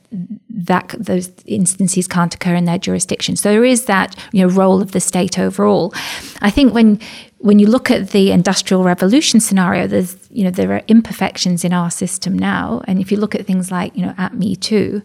that 0.48 0.94
those 0.98 1.30
instances 1.46 2.06
can't 2.06 2.34
occur 2.34 2.54
in 2.54 2.64
their 2.64 2.78
jurisdiction. 2.78 3.36
So 3.36 3.50
there 3.50 3.64
is 3.64 3.86
that 3.86 4.16
you 4.32 4.40
know 4.42 4.52
role 4.52 4.80
of 4.80 4.92
the 4.92 5.00
state 5.00 5.38
overall. 5.38 5.92
I 6.40 6.50
think 6.50 6.72
when 6.74 7.00
when 7.38 7.58
you 7.58 7.66
look 7.66 7.90
at 7.90 8.10
the 8.10 8.30
industrial 8.30 8.84
revolution 8.84 9.40
scenario, 9.40 9.86
there's 9.86 10.16
you 10.30 10.44
know 10.44 10.50
there 10.50 10.72
are 10.72 10.82
imperfections 10.88 11.64
in 11.64 11.72
our 11.72 11.90
system 11.90 12.38
now, 12.38 12.82
and 12.86 13.00
if 13.00 13.12
you 13.12 13.18
look 13.18 13.34
at 13.34 13.46
things 13.46 13.70
like 13.70 13.94
you 13.96 14.04
know 14.06 14.14
at 14.16 14.34
Me 14.34 14.56
Too 14.56 15.02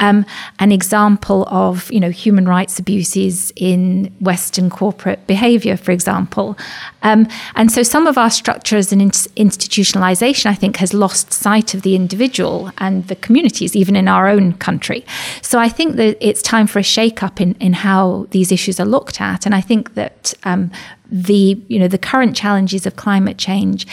um, 0.00 0.26
an 0.58 0.72
example 0.72 1.46
of 1.48 1.90
you 1.92 2.00
know 2.00 2.10
human 2.10 2.48
rights 2.48 2.78
abuses 2.78 3.52
in 3.56 4.12
Western 4.20 4.68
corporate 4.70 5.26
behaviour, 5.26 5.76
for 5.76 5.92
example. 5.92 6.58
Um, 7.02 7.28
and 7.54 7.70
so 7.70 7.82
some 7.82 8.06
of 8.06 8.18
our 8.18 8.30
structures 8.30 8.92
and 8.92 9.00
in- 9.00 9.10
institutionalization, 9.10 10.46
I 10.46 10.54
think, 10.54 10.76
has 10.76 10.92
lost 10.92 11.32
sight 11.32 11.74
of 11.74 11.82
the 11.82 11.94
individual 11.94 12.72
and 12.78 13.06
the 13.06 13.16
communities, 13.16 13.76
even 13.76 13.96
in 13.96 14.08
our 14.08 14.28
own 14.28 14.54
country. 14.54 15.04
So 15.42 15.58
I 15.58 15.68
think 15.68 15.96
that 15.96 16.16
it's 16.20 16.42
time 16.42 16.66
for 16.66 16.78
a 16.78 16.82
shake-up 16.82 17.40
in, 17.40 17.54
in 17.60 17.72
how 17.72 18.26
these 18.30 18.50
issues 18.50 18.80
are 18.80 18.86
looked 18.86 19.20
at. 19.20 19.46
And 19.46 19.54
I 19.54 19.60
think 19.60 19.94
that 19.94 20.34
um, 20.44 20.70
the 21.10 21.60
you 21.68 21.78
know 21.78 21.88
the 21.88 21.98
current 21.98 22.36
challenges 22.36 22.86
of 22.86 22.96
climate 22.96 23.36
change 23.36 23.86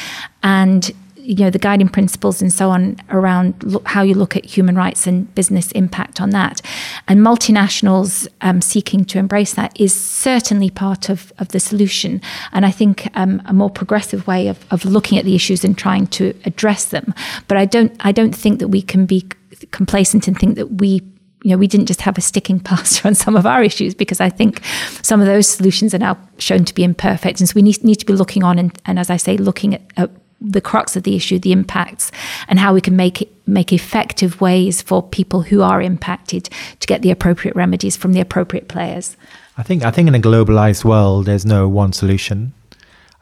and 0.43 0.91
you 1.27 1.43
know 1.43 1.49
the 1.49 1.59
guiding 1.59 1.89
principles 1.89 2.41
and 2.41 2.53
so 2.53 2.69
on 2.69 2.95
around 3.09 3.77
how 3.85 4.01
you 4.01 4.13
look 4.13 4.37
at 4.37 4.45
human 4.45 4.75
rights 4.75 5.05
and 5.05 5.33
business 5.35 5.73
impact 5.73 6.21
on 6.21 6.29
that. 6.29 6.61
And 7.09 7.19
multinationals 7.19 8.29
um, 8.39 8.61
seeking 8.61 9.03
to 9.05 9.19
embrace 9.19 9.53
that 9.55 9.77
is 9.77 9.93
certainly 9.93 10.69
part 10.69 11.09
of, 11.09 11.33
of 11.37 11.49
the 11.49 11.59
solution. 11.59 12.21
And 12.53 12.65
i 12.65 12.71
think 12.71 13.09
um, 13.15 13.41
a 13.45 13.53
more 13.53 13.69
progressive 13.69 14.25
way 14.25 14.47
of, 14.47 14.65
of 14.71 14.85
looking 14.85 15.17
at 15.17 15.25
the 15.25 15.35
issues 15.35 15.65
and 15.65 15.77
trying 15.77 16.07
to 16.07 16.33
address 16.45 16.85
them. 16.85 17.13
But 17.49 17.57
i 17.57 17.65
don't 17.65 17.93
i 17.99 18.13
don't 18.13 18.35
think 18.35 18.59
that 18.59 18.69
we 18.69 18.81
can 18.81 19.05
be 19.05 19.27
complacent 19.71 20.27
and 20.27 20.39
think 20.39 20.55
that 20.55 20.79
we 20.79 21.01
you 21.43 21.51
know, 21.51 21.57
we 21.57 21.67
didn't 21.67 21.85
just 21.85 22.01
have 22.01 22.17
a 22.17 22.21
sticking 22.21 22.59
plaster 22.67 23.07
on 23.07 23.15
some 23.15 23.35
of 23.35 23.45
our 23.45 23.63
issues 23.63 23.93
because 23.93 24.19
I 24.19 24.29
think 24.29 24.61
some 25.01 25.21
of 25.21 25.27
those 25.27 25.47
solutions 25.47 25.93
are 25.93 25.99
now 25.99 26.17
shown 26.39 26.65
to 26.65 26.73
be 26.73 26.83
imperfect. 26.83 27.39
And 27.39 27.47
so 27.47 27.53
we 27.55 27.61
need, 27.61 27.83
need 27.83 27.95
to 27.95 28.05
be 28.05 28.13
looking 28.13 28.43
on 28.43 28.57
and, 28.57 28.77
and 28.85 28.97
as 28.97 29.09
I 29.09 29.17
say, 29.17 29.37
looking 29.37 29.75
at, 29.75 29.81
at 29.97 30.09
the 30.39 30.61
crux 30.61 30.95
of 30.95 31.03
the 31.03 31.15
issue, 31.15 31.39
the 31.39 31.51
impacts, 31.51 32.11
and 32.47 32.59
how 32.59 32.73
we 32.73 32.81
can 32.81 32.95
make 32.95 33.31
make 33.47 33.71
effective 33.73 34.41
ways 34.41 34.81
for 34.81 35.01
people 35.01 35.41
who 35.43 35.61
are 35.61 35.81
impacted 35.81 36.49
to 36.79 36.87
get 36.87 37.01
the 37.01 37.11
appropriate 37.11 37.55
remedies 37.55 37.95
from 37.95 38.13
the 38.13 38.19
appropriate 38.19 38.67
players. 38.67 39.17
I 39.57 39.63
think 39.63 39.83
I 39.83 39.91
think 39.91 40.07
in 40.07 40.15
a 40.15 40.19
globalized 40.19 40.85
world, 40.85 41.25
there's 41.25 41.45
no 41.45 41.67
one 41.67 41.93
solution. 41.93 42.53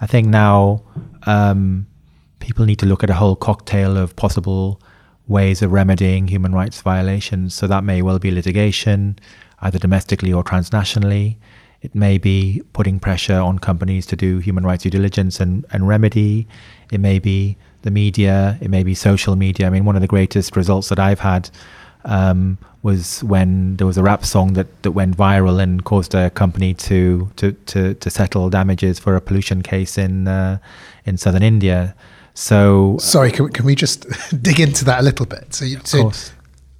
I 0.01 0.07
think 0.07 0.28
now 0.28 0.82
um, 1.26 1.88
people 2.39 2.66
need 2.66 2.80
to 2.80 2.86
look 2.86 3.03
at 3.03 3.09
a 3.09 3.13
whole 3.13 3.36
cocktail 3.36 3.97
of 3.97 4.16
possible 4.16 4.82
ways 5.28 5.61
of 5.61 5.72
remedying 5.72 6.28
human 6.28 6.53
rights 6.53 6.82
violations. 6.82 7.55
So 7.55 7.68
that 7.68 7.84
may 7.84 8.01
well 8.01 8.20
be 8.20 8.32
litigation, 8.32 9.18
either 9.61 9.80
domestically 9.80 10.34
or 10.34 10.43
transnationally. 10.43 11.38
It 11.82 11.95
may 11.95 12.18
be 12.18 12.61
putting 12.74 12.99
pressure 12.99 13.39
on 13.39 13.59
companies 13.59 14.05
to 14.07 14.16
do 14.16 14.39
human 14.39 14.66
rights 14.66 14.84
due 14.84 14.89
diligence 14.89 15.39
and, 15.39 15.66
and 15.72 15.88
remedy. 15.88 16.47
It 16.96 17.00
may 17.00 17.20
be 17.20 17.58
the 17.82 17.91
media. 17.91 18.58
It 18.62 18.70
may 18.70 18.84
be 18.84 18.96
social 18.96 19.36
media. 19.36 19.68
I 19.68 19.70
mean, 19.70 19.86
one 19.86 19.96
of 19.96 20.02
the 20.02 20.08
greatest 20.08 20.56
results 20.56 20.88
that 20.89 21.00
I've 21.00 21.20
had 21.20 21.50
um, 22.06 22.58
was 22.84 23.24
when 23.24 23.76
there 23.78 23.86
was 23.86 23.98
a 23.98 24.04
rap 24.04 24.24
song 24.24 24.54
that, 24.54 24.68
that 24.84 24.91
went 24.91 25.18
viral 25.18 25.62
and 25.62 25.84
caused 25.84 26.16
a 26.16 26.30
company 26.30 26.74
to, 26.74 27.30
to, 27.36 27.52
to, 27.52 27.96
to 27.96 28.10
settle 28.10 28.50
damages 28.50 28.98
for 28.98 29.16
a 29.16 29.22
pollution 29.22 29.62
case 29.62 29.98
in 29.98 30.28
uh, 30.28 30.58
in 31.04 31.18
southern 31.18 31.43
India. 31.43 31.96
So 32.34 32.98
sorry, 33.00 33.32
can, 33.32 33.50
can 33.50 33.66
we 33.66 33.76
just 33.76 34.06
dig 34.41 34.60
into 34.60 34.86
that 34.86 35.00
a 35.00 35.04
little 35.04 35.26
bit? 35.26 35.54
So, 35.54 35.66
you, 35.66 35.80
so 35.84 36.12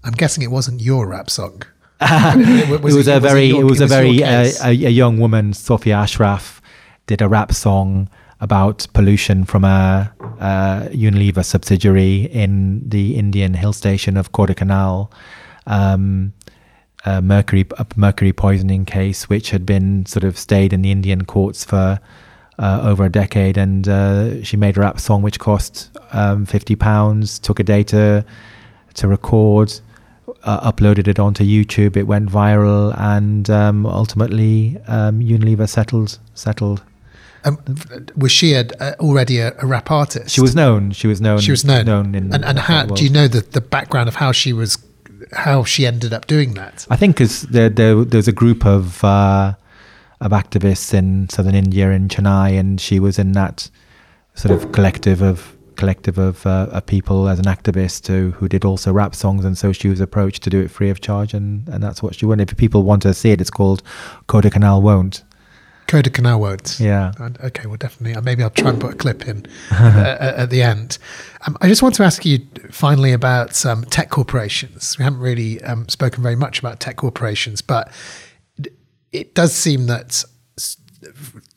I'm 0.04 0.14
guessing 0.14 0.44
it 0.44 0.52
wasn't 0.52 0.82
your 0.82 1.08
rap 1.08 1.30
song. 1.30 1.64
it, 2.02 2.82
was, 2.82 2.94
it 2.94 2.98
was 2.98 3.08
a 3.08 3.20
very 3.20 3.50
it 3.50 3.54
was, 3.54 3.62
it 3.62 3.66
was 3.66 3.82
a 3.82 3.88
very 3.88 4.24
uh, 4.24 4.52
a, 4.64 4.70
a, 4.70 4.90
young 4.90 5.20
woman, 5.20 5.54
Sofia 5.54 5.96
Ashraf, 5.96 6.62
did 7.08 7.22
a 7.22 7.28
rap 7.28 7.54
song 7.54 8.10
about 8.40 8.88
pollution 8.94 9.46
from 9.46 9.64
a, 9.64 10.14
a 10.40 10.90
Unilever 10.92 11.44
subsidiary 11.44 12.24
in 12.24 12.82
the 12.88 13.16
Indian 13.16 13.54
hill 13.54 13.74
station 13.74 14.18
of 14.18 14.32
Kodaikanal. 14.32 15.12
Um, 15.68 16.34
a 17.06 17.22
mercury 17.22 17.66
a 17.78 17.86
mercury 17.96 18.34
poisoning 18.34 18.86
case, 18.86 19.30
which 19.30 19.52
had 19.52 19.66
been 19.66 20.06
sort 20.06 20.24
of 20.24 20.38
stayed 20.38 20.74
in 20.74 20.82
the 20.82 20.92
Indian 20.92 21.26
courts 21.26 21.64
for 21.64 22.00
uh, 22.58 22.80
over 22.84 23.06
a 23.06 23.10
decade, 23.10 23.58
and 23.58 23.88
uh, 23.88 24.44
she 24.44 24.58
made 24.58 24.78
a 24.78 24.82
rap 24.82 25.00
song 25.00 25.22
which 25.22 25.40
cost 25.40 25.92
um, 26.14 26.46
fifty 26.46 26.76
pounds. 26.76 27.40
Took 27.40 27.60
a 27.60 27.64
day 27.64 27.84
to 27.84 28.26
to 28.96 29.08
record, 29.08 29.74
uh, 30.44 30.72
uploaded 30.72 31.08
it 31.08 31.20
onto 31.20 31.44
YouTube. 31.44 31.96
It 31.96 32.08
went 32.08 32.30
viral, 32.30 32.98
and 32.98 33.50
um, 33.50 33.86
ultimately 33.86 34.78
um, 34.88 35.20
Unilever 35.20 35.70
settled 35.70 36.18
settled. 36.34 36.82
Um, 37.46 37.60
was 38.18 38.32
she 38.32 38.54
a, 38.54 38.66
already 39.00 39.40
a, 39.40 39.56
a, 39.60 39.68
rap 39.68 39.92
artist? 39.92 40.34
She 40.34 40.42
was 40.42 40.56
known. 40.56 40.92
She 40.92 41.08
was 41.08 41.22
known. 41.22 41.40
She 41.40 41.52
was 41.52 41.64
known. 41.64 41.86
known 41.86 42.16
in 42.16 42.34
and 42.34 42.44
and 42.44 42.58
how 42.58 42.86
do 42.86 43.04
you 43.04 43.10
know 43.10 43.28
the, 43.28 43.42
the 43.42 43.62
background 43.62 44.10
of 44.10 44.16
how 44.16 44.32
she 44.32 44.52
was, 44.52 44.80
how 45.32 45.64
she 45.64 45.86
ended 45.86 46.12
up 46.12 46.26
doing 46.26 46.56
that? 46.56 46.88
I 46.90 46.96
think 46.96 47.16
because 47.16 47.44
there, 47.44 47.70
there 47.70 48.04
there's 48.04 48.28
a 48.28 48.32
group 48.32 48.66
of 48.66 49.04
uh, 49.04 49.54
of 50.22 50.32
activists 50.32 50.92
in 50.94 51.30
southern 51.30 51.54
India 51.56 51.92
in 51.92 52.08
Chennai, 52.08 52.60
and 52.60 52.82
she 52.82 53.00
was 53.00 53.20
in 53.20 53.34
that 53.34 53.70
sort 54.34 54.52
of 54.52 54.72
collective 54.72 55.22
of 55.22 55.56
collective 55.76 56.18
of, 56.18 56.46
uh, 56.46 56.68
of 56.72 56.86
people 56.86 57.28
as 57.28 57.38
an 57.38 57.46
activist 57.46 58.08
who, 58.08 58.32
who 58.32 58.48
did 58.48 58.66
also 58.66 58.92
rap 58.92 59.14
songs, 59.14 59.46
and 59.46 59.58
so 59.58 59.72
she 59.72 59.88
was 59.88 60.00
approached 60.00 60.42
to 60.44 60.50
do 60.50 60.62
it 60.62 60.72
free 60.72 60.90
of 60.90 61.02
charge, 61.02 61.34
and, 61.34 61.68
and 61.68 61.84
that's 61.84 62.02
what 62.02 62.16
she 62.16 62.26
wanted. 62.26 62.52
If 62.52 62.58
people 62.58 62.84
want 62.84 63.02
to 63.04 63.14
see 63.14 63.32
it, 63.32 63.42
it's 63.42 63.50
called 63.50 63.84
Kodaikanal 64.28 64.82
Won't. 64.82 65.24
Kodaikanal 65.88 66.40
Won't. 66.40 66.80
Yeah. 66.80 67.14
Okay, 67.44 67.68
well, 67.68 67.78
definitely. 67.78 68.16
Uh, 68.16 68.22
maybe 68.22 68.44
I'll 68.44 68.50
try 68.50 68.70
and 68.70 68.82
put 68.82 68.94
a 68.94 68.98
clip 68.98 69.28
in 69.28 69.46
uh, 69.72 70.34
at 70.38 70.50
the 70.50 70.62
end. 70.62 70.98
Um, 71.46 71.58
I 71.62 71.68
just 71.68 71.84
want 71.84 71.96
to 71.96 72.04
ask 72.04 72.26
you 72.26 72.40
finally 72.72 73.12
about 73.12 73.66
um, 73.66 73.86
tech 73.86 74.10
corporations. 74.10 74.98
We 74.98 75.04
haven't 75.04 75.20
really 75.20 75.62
um, 75.64 75.88
spoken 75.90 76.24
very 76.24 76.36
much 76.36 76.60
about 76.60 76.80
tech 76.80 76.98
corporations, 76.98 77.62
but 77.62 77.92
it 79.12 79.36
does 79.36 79.54
seem 79.54 79.86
that 79.86 80.24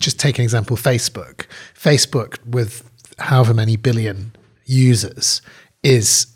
just 0.00 0.20
take 0.20 0.38
an 0.38 0.44
example 0.44 0.76
Facebook. 0.76 1.46
Facebook, 1.74 2.38
with 2.44 2.88
however 3.18 3.54
many 3.54 3.76
billion 3.76 4.34
users, 4.64 5.42
is 5.82 6.26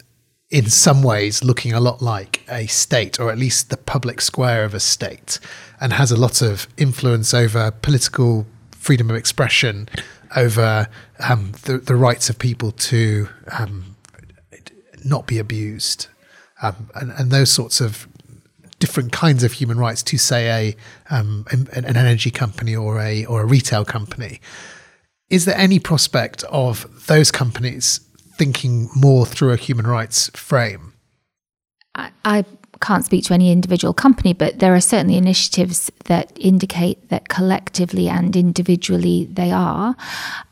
in 0.53 0.69
some 0.69 1.03
ways 1.03 1.43
looking 1.43 1.73
a 1.73 1.81
lot 1.81 2.03
like 2.03 2.43
a 2.51 2.67
state, 2.67 3.19
or 3.19 3.33
at 3.33 3.39
least 3.39 3.71
the 3.71 3.77
public 3.77 4.21
square 4.21 4.65
of 4.65 4.75
a 4.75 4.81
state, 4.81 5.41
and 5.81 5.95
has 5.95 6.13
a 6.13 6.17
lot 6.17 6.43
of 6.43 6.69
influence 6.77 7.33
over 7.33 7.71
political 7.71 8.47
freedom 8.71 9.09
of 9.09 9.17
expression, 9.17 9.89
over 10.37 10.89
um, 11.27 11.53
the, 11.63 11.79
the 11.79 11.97
rights 11.97 12.29
of 12.29 12.39
people 12.39 12.71
to 12.71 13.29
um, 13.59 13.97
not 15.03 15.27
be 15.27 15.39
abused, 15.39 16.09
um, 16.61 16.91
and, 16.97 17.13
and 17.13 17.31
those 17.31 17.51
sorts 17.51 17.81
of 17.81 18.07
different 18.79 19.11
kinds 19.11 19.43
of 19.43 19.53
human 19.53 19.79
rights 19.79 20.03
to 20.03 20.19
say 20.19 20.51
a 20.51 21.15
um, 21.15 21.47
an, 21.51 21.67
an 21.73 21.97
energy 21.97 22.31
company 22.31 22.77
or 22.77 23.01
a 23.01 23.25
or 23.25 23.41
a 23.41 23.47
retail 23.47 23.87
company. 23.87 24.39
Is 25.31 25.47
there 25.47 25.57
any 25.57 25.79
prospect 25.79 26.45
of 26.51 27.07
those 27.07 27.31
companies 27.31 28.01
thinking 28.37 28.89
more 28.95 29.27
through 29.27 29.53
a 29.53 29.57
human 29.57 29.87
rights 29.87 30.31
frame? 30.35 30.93
I, 31.95 32.11
I 32.25 32.45
can't 32.81 33.05
speak 33.05 33.25
to 33.25 33.35
any 33.35 33.53
individual 33.53 33.95
company, 33.95 34.33
but 34.33 34.59
there 34.59 34.75
are 34.75 34.81
certainly 34.81 35.17
initiatives 35.17 35.91
that 36.05 36.33
indicate 36.37 37.09
that 37.09 37.29
collectively 37.29 38.09
and 38.09 38.35
individually 38.37 39.29
they 39.33 39.51
are. 39.51 39.95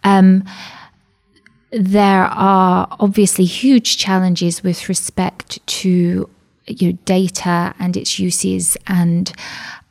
Um, 0.05 0.45
there 1.73 2.25
are 2.25 2.89
obviously 2.99 3.45
huge 3.45 3.97
challenges 3.97 4.63
with 4.63 4.89
respect 4.89 5.65
to 5.67 6.29
you 6.67 6.93
know, 6.93 6.99
data 7.05 7.75
and 7.79 7.97
its 7.97 8.19
uses 8.19 8.77
and 8.87 9.33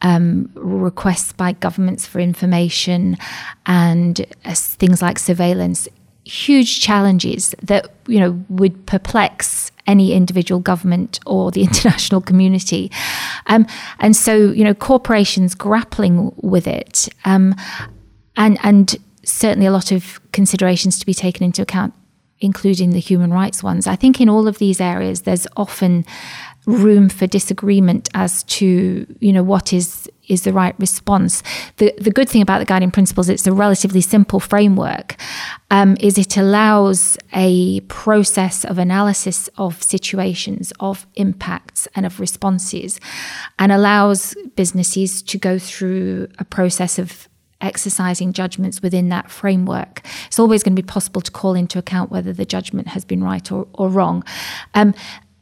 um, 0.02 0.50
requests 0.56 1.34
by 1.34 1.52
governments 1.54 2.06
for 2.06 2.20
information 2.20 3.18
and 3.66 4.26
uh, 4.46 4.54
things 4.54 5.02
like 5.02 5.20
surveillance 5.20 5.88
huge 6.30 6.80
challenges 6.80 7.56
that 7.62 7.92
you 8.08 8.20
know 8.20 8.44
would 8.50 8.86
perplex 8.86 9.72
any 9.88 10.14
individual 10.14 10.60
government 10.62 11.20
or 11.26 11.52
the 11.52 11.64
international 11.70 12.22
community. 12.22 12.92
Um, 13.48 13.66
and 14.00 14.16
so 14.16 14.36
you 14.36 14.64
know 14.64 14.74
corporations 14.74 15.56
grappling 15.56 16.32
with 16.38 16.68
it 16.68 17.10
um, 17.26 17.56
and 18.38 18.60
and 18.64 18.96
certainly 19.24 19.66
a 19.66 19.72
lot 19.72 19.92
of 19.92 20.20
considerations 20.32 21.00
to 21.00 21.06
be 21.06 21.14
taken 21.14 21.44
into 21.44 21.62
account 21.62 21.94
including 22.42 22.92
the 22.92 23.00
human 23.00 23.34
rights 23.34 23.62
ones. 23.62 23.86
I 23.86 23.98
think 23.98 24.22
in 24.22 24.30
all 24.30 24.48
of 24.48 24.60
these 24.60 24.80
areas 24.80 25.22
there's 25.22 25.48
often 25.58 26.06
room 26.66 27.10
for 27.10 27.26
disagreement 27.26 28.10
as 28.14 28.44
to 28.44 29.06
you 29.20 29.34
know 29.34 29.44
what 29.44 29.74
is 29.74 30.10
is 30.28 30.44
the 30.44 30.54
right 30.54 30.76
response. 30.80 31.42
The 31.78 31.94
the 32.00 32.12
good 32.12 32.30
thing 32.30 32.42
about 32.42 32.60
the 32.60 32.66
guiding 32.66 32.92
principles, 32.92 33.30
it's 33.30 33.48
a 33.48 33.54
relatively 33.54 34.02
simple 34.02 34.40
framework, 34.40 35.16
um, 35.72 35.98
is 36.00 36.18
it 36.18 36.38
allows 36.38 37.18
a 37.34 37.82
process 37.82 38.64
of 38.64 38.78
analysis 38.78 39.50
of 39.58 39.82
situations, 39.82 40.72
of 40.80 41.08
impacts, 41.16 41.88
and 41.96 42.06
of 42.06 42.20
responses, 42.20 43.00
and 43.58 43.72
allows 43.72 44.36
businesses 44.56 45.22
to 45.24 45.38
go 45.38 45.58
through 45.58 46.28
a 46.38 46.46
process 46.46 47.00
of 47.00 47.28
exercising 47.62 48.32
judgments 48.32 48.82
within 48.82 49.10
that 49.10 49.30
framework. 49.30 50.02
It's 50.28 50.40
always 50.40 50.64
going 50.64 50.76
to 50.76 50.82
be 50.82 50.86
possible 50.86 51.22
to 51.22 51.32
call 51.32 51.56
into 51.56 51.78
account 51.78 52.10
whether 52.10 52.32
the 52.32 52.46
judgment 52.46 52.88
has 52.90 53.04
been 53.04 53.22
right 53.22 53.52
or, 53.52 53.68
or 53.74 53.90
wrong. 53.90 54.24
Um, 54.76 54.94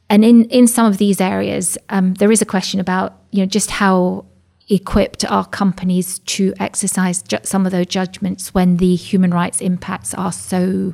and 0.09 0.23
in 0.23 0.45
in 0.45 0.67
some 0.67 0.85
of 0.85 0.97
these 0.97 1.19
areas, 1.19 1.77
um, 1.89 2.13
there 2.15 2.31
is 2.31 2.41
a 2.41 2.45
question 2.45 2.79
about 2.79 3.13
you 3.31 3.41
know 3.41 3.45
just 3.45 3.71
how 3.71 4.25
equipped 4.69 5.23
are 5.29 5.45
companies 5.45 6.19
to 6.19 6.53
exercise 6.59 7.21
ju- 7.21 7.37
some 7.43 7.65
of 7.65 7.71
those 7.71 7.85
judgments 7.85 8.53
when 8.53 8.77
the 8.77 8.95
human 8.95 9.33
rights 9.33 9.61
impacts 9.61 10.13
are 10.13 10.31
so 10.31 10.93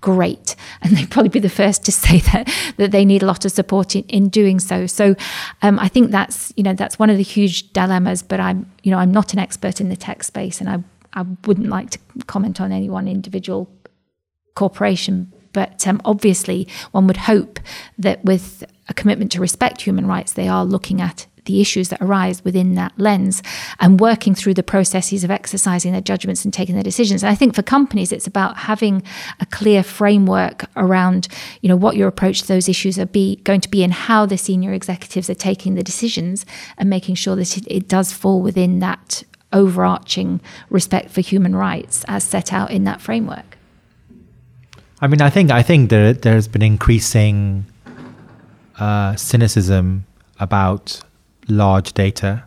great. 0.00 0.56
And 0.80 0.96
they'd 0.96 1.10
probably 1.10 1.28
be 1.28 1.38
the 1.38 1.48
first 1.48 1.84
to 1.84 1.92
say 2.04 2.18
that 2.18 2.52
that 2.76 2.90
they 2.90 3.04
need 3.04 3.22
a 3.22 3.26
lot 3.26 3.44
of 3.44 3.52
support 3.52 3.96
in, 3.96 4.04
in 4.04 4.28
doing 4.28 4.60
so. 4.60 4.86
So 4.86 5.14
um, 5.62 5.78
I 5.78 5.88
think 5.88 6.10
that's 6.10 6.52
you 6.56 6.62
know 6.62 6.74
that's 6.74 6.98
one 6.98 7.10
of 7.10 7.16
the 7.16 7.22
huge 7.22 7.72
dilemmas 7.72 8.22
but 8.22 8.40
I'm 8.40 8.70
you 8.82 8.90
know 8.90 8.98
I'm 8.98 9.12
not 9.12 9.32
an 9.32 9.38
expert 9.38 9.80
in 9.80 9.88
the 9.88 9.96
tech 9.96 10.22
space 10.22 10.60
and 10.60 10.68
I 10.68 10.82
I 11.14 11.24
wouldn't 11.46 11.68
like 11.68 11.90
to 11.90 11.98
comment 12.26 12.60
on 12.60 12.72
any 12.72 12.88
one 12.88 13.08
individual 13.08 13.68
corporation 14.54 15.32
but 15.52 15.86
um, 15.86 16.00
obviously, 16.04 16.68
one 16.92 17.06
would 17.06 17.18
hope 17.18 17.60
that 17.98 18.24
with 18.24 18.64
a 18.88 18.94
commitment 18.94 19.32
to 19.32 19.40
respect 19.40 19.82
human 19.82 20.06
rights, 20.06 20.32
they 20.32 20.48
are 20.48 20.64
looking 20.64 21.00
at 21.00 21.26
the 21.44 21.60
issues 21.60 21.88
that 21.88 22.00
arise 22.00 22.44
within 22.44 22.74
that 22.76 22.92
lens 22.96 23.42
and 23.80 23.98
working 23.98 24.34
through 24.34 24.54
the 24.54 24.62
processes 24.62 25.24
of 25.24 25.30
exercising 25.30 25.92
their 25.92 26.00
judgments 26.00 26.44
and 26.44 26.54
taking 26.54 26.74
their 26.74 26.84
decisions. 26.84 27.22
And 27.22 27.30
I 27.30 27.34
think 27.34 27.54
for 27.54 27.62
companies, 27.62 28.12
it's 28.12 28.26
about 28.26 28.58
having 28.58 29.02
a 29.40 29.46
clear 29.46 29.82
framework 29.82 30.64
around, 30.76 31.28
you 31.60 31.68
know, 31.68 31.76
what 31.76 31.96
your 31.96 32.08
approach 32.08 32.42
to 32.42 32.48
those 32.48 32.68
issues 32.68 32.98
are 32.98 33.06
be 33.06 33.36
going 33.36 33.60
to 33.60 33.68
be 33.68 33.82
and 33.82 33.92
how 33.92 34.26
the 34.26 34.38
senior 34.38 34.72
executives 34.72 35.28
are 35.28 35.34
taking 35.34 35.74
the 35.74 35.82
decisions 35.82 36.46
and 36.78 36.88
making 36.88 37.16
sure 37.16 37.36
that 37.36 37.56
it, 37.56 37.66
it 37.68 37.88
does 37.88 38.12
fall 38.12 38.40
within 38.40 38.78
that 38.78 39.24
overarching 39.52 40.40
respect 40.70 41.10
for 41.10 41.20
human 41.20 41.54
rights 41.54 42.04
as 42.08 42.24
set 42.24 42.52
out 42.52 42.70
in 42.70 42.84
that 42.84 43.00
framework. 43.00 43.58
I 45.02 45.08
mean, 45.08 45.20
I 45.20 45.30
think 45.30 45.50
I 45.50 45.62
think 45.62 45.90
there 45.90 46.12
there's 46.12 46.46
been 46.46 46.62
increasing 46.62 47.66
uh, 48.78 49.16
cynicism 49.16 50.06
about 50.38 51.00
large 51.48 51.92
data 51.92 52.44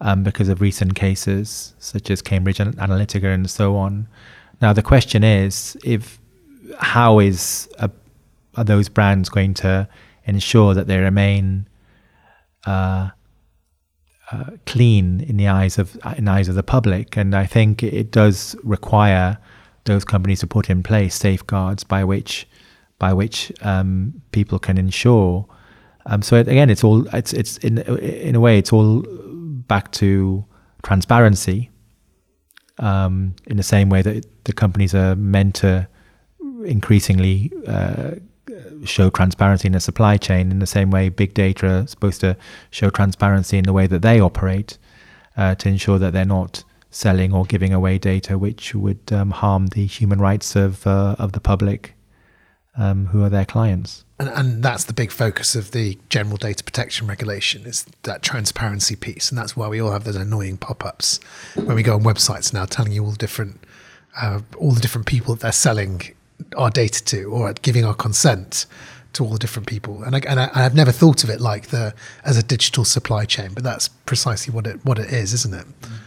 um, 0.00 0.22
because 0.22 0.48
of 0.48 0.62
recent 0.62 0.94
cases 0.94 1.74
such 1.78 2.10
as 2.10 2.22
Cambridge 2.22 2.56
Analytica 2.56 3.32
and 3.32 3.48
so 3.50 3.76
on. 3.76 4.08
Now 4.62 4.72
the 4.72 4.82
question 4.82 5.22
is, 5.22 5.76
if 5.84 6.18
how 6.78 7.18
is 7.18 7.68
a 7.78 7.90
are 8.56 8.64
those 8.64 8.88
brands 8.88 9.28
going 9.28 9.52
to 9.52 9.86
ensure 10.24 10.72
that 10.72 10.86
they 10.86 10.96
remain 10.96 11.68
uh, 12.64 13.10
uh, 14.32 14.44
clean 14.64 15.20
in 15.20 15.36
the 15.36 15.48
eyes 15.48 15.76
of 15.76 15.98
in 16.16 16.24
the 16.24 16.30
eyes 16.30 16.48
of 16.48 16.54
the 16.54 16.62
public? 16.62 17.18
And 17.18 17.34
I 17.34 17.44
think 17.44 17.82
it 17.82 18.10
does 18.10 18.56
require 18.62 19.36
those 19.86 20.04
companies 20.04 20.40
to 20.40 20.46
put 20.46 20.68
in 20.70 20.82
place 20.82 21.14
safeguards 21.14 21.84
by 21.84 22.04
which 22.04 22.46
by 22.98 23.12
which 23.12 23.52
um, 23.62 24.22
people 24.32 24.58
can 24.58 24.78
ensure. 24.78 25.46
Um, 26.06 26.22
so 26.22 26.36
again, 26.36 26.70
it's 26.70 26.84
all 26.84 27.06
it's 27.14 27.32
it's 27.32 27.58
in 27.58 27.78
in 27.78 28.34
a 28.34 28.40
way 28.40 28.58
it's 28.58 28.72
all 28.72 29.04
back 29.68 29.92
to 29.92 30.44
transparency. 30.82 31.70
Um, 32.78 33.34
in 33.46 33.56
the 33.56 33.62
same 33.62 33.88
way 33.88 34.02
that 34.02 34.26
the 34.44 34.52
companies 34.52 34.94
are 34.94 35.16
meant 35.16 35.54
to 35.56 35.88
increasingly 36.66 37.50
uh, 37.66 38.16
show 38.84 39.08
transparency 39.08 39.66
in 39.66 39.72
the 39.72 39.80
supply 39.80 40.18
chain, 40.18 40.50
in 40.50 40.58
the 40.58 40.66
same 40.66 40.90
way 40.90 41.08
big 41.08 41.32
data 41.32 41.66
are 41.66 41.86
supposed 41.86 42.20
to 42.20 42.36
show 42.70 42.90
transparency 42.90 43.56
in 43.56 43.64
the 43.64 43.72
way 43.72 43.86
that 43.86 44.02
they 44.02 44.20
operate 44.20 44.76
uh, 45.36 45.54
to 45.54 45.68
ensure 45.68 45.98
that 45.98 46.12
they're 46.12 46.24
not 46.24 46.64
selling 46.96 47.32
or 47.34 47.44
giving 47.44 47.74
away 47.74 47.98
data 47.98 48.38
which 48.38 48.74
would 48.74 49.12
um, 49.12 49.30
harm 49.30 49.66
the 49.68 49.84
human 49.84 50.18
rights 50.18 50.56
of 50.56 50.86
uh, 50.86 51.14
of 51.18 51.32
the 51.32 51.40
public 51.40 51.94
um, 52.76 53.06
who 53.06 53.22
are 53.22 53.28
their 53.28 53.44
clients. 53.44 54.04
And, 54.18 54.28
and, 54.28 54.62
that's 54.62 54.84
the 54.84 54.92
big 54.92 55.10
focus 55.10 55.54
of 55.54 55.70
the 55.70 55.98
general 56.08 56.36
data 56.36 56.62
protection 56.64 57.06
regulation 57.06 57.66
is 57.66 57.86
that 58.02 58.22
transparency 58.22 58.96
piece, 58.96 59.30
and 59.30 59.38
that's 59.38 59.56
why 59.56 59.68
we 59.68 59.80
all 59.80 59.92
have 59.92 60.04
those 60.04 60.16
annoying 60.16 60.56
pop-ups 60.56 61.20
when 61.54 61.74
we 61.74 61.82
go 61.82 61.94
on 61.94 62.02
websites 62.02 62.52
now, 62.52 62.64
telling 62.64 62.92
you 62.92 63.04
all 63.04 63.10
the 63.10 63.18
different 63.18 63.60
uh, 64.20 64.40
all 64.58 64.72
the 64.72 64.80
different 64.80 65.06
people 65.06 65.34
that 65.34 65.42
they're 65.42 65.52
selling 65.52 66.00
our 66.56 66.70
data 66.70 67.04
to, 67.04 67.24
or 67.24 67.52
giving 67.54 67.84
our 67.84 67.94
consent 67.94 68.66
to 69.12 69.24
all 69.24 69.32
the 69.32 69.38
different 69.38 69.68
people. 69.68 70.02
And 70.02 70.16
I, 70.16 70.20
and 70.26 70.40
I, 70.40 70.62
have 70.62 70.74
never 70.74 70.92
thought 70.92 71.24
of 71.24 71.30
it 71.30 71.40
like 71.40 71.66
the 71.68 71.94
as 72.24 72.38
a 72.38 72.42
digital 72.42 72.84
supply 72.84 73.26
chain, 73.26 73.50
but 73.52 73.64
that's 73.64 73.88
precisely 73.88 74.52
what 74.52 74.66
it 74.66 74.84
what 74.84 74.98
it 74.98 75.12
is, 75.12 75.34
isn't 75.34 75.54
it? 75.54 75.66
Mm. 75.82 75.98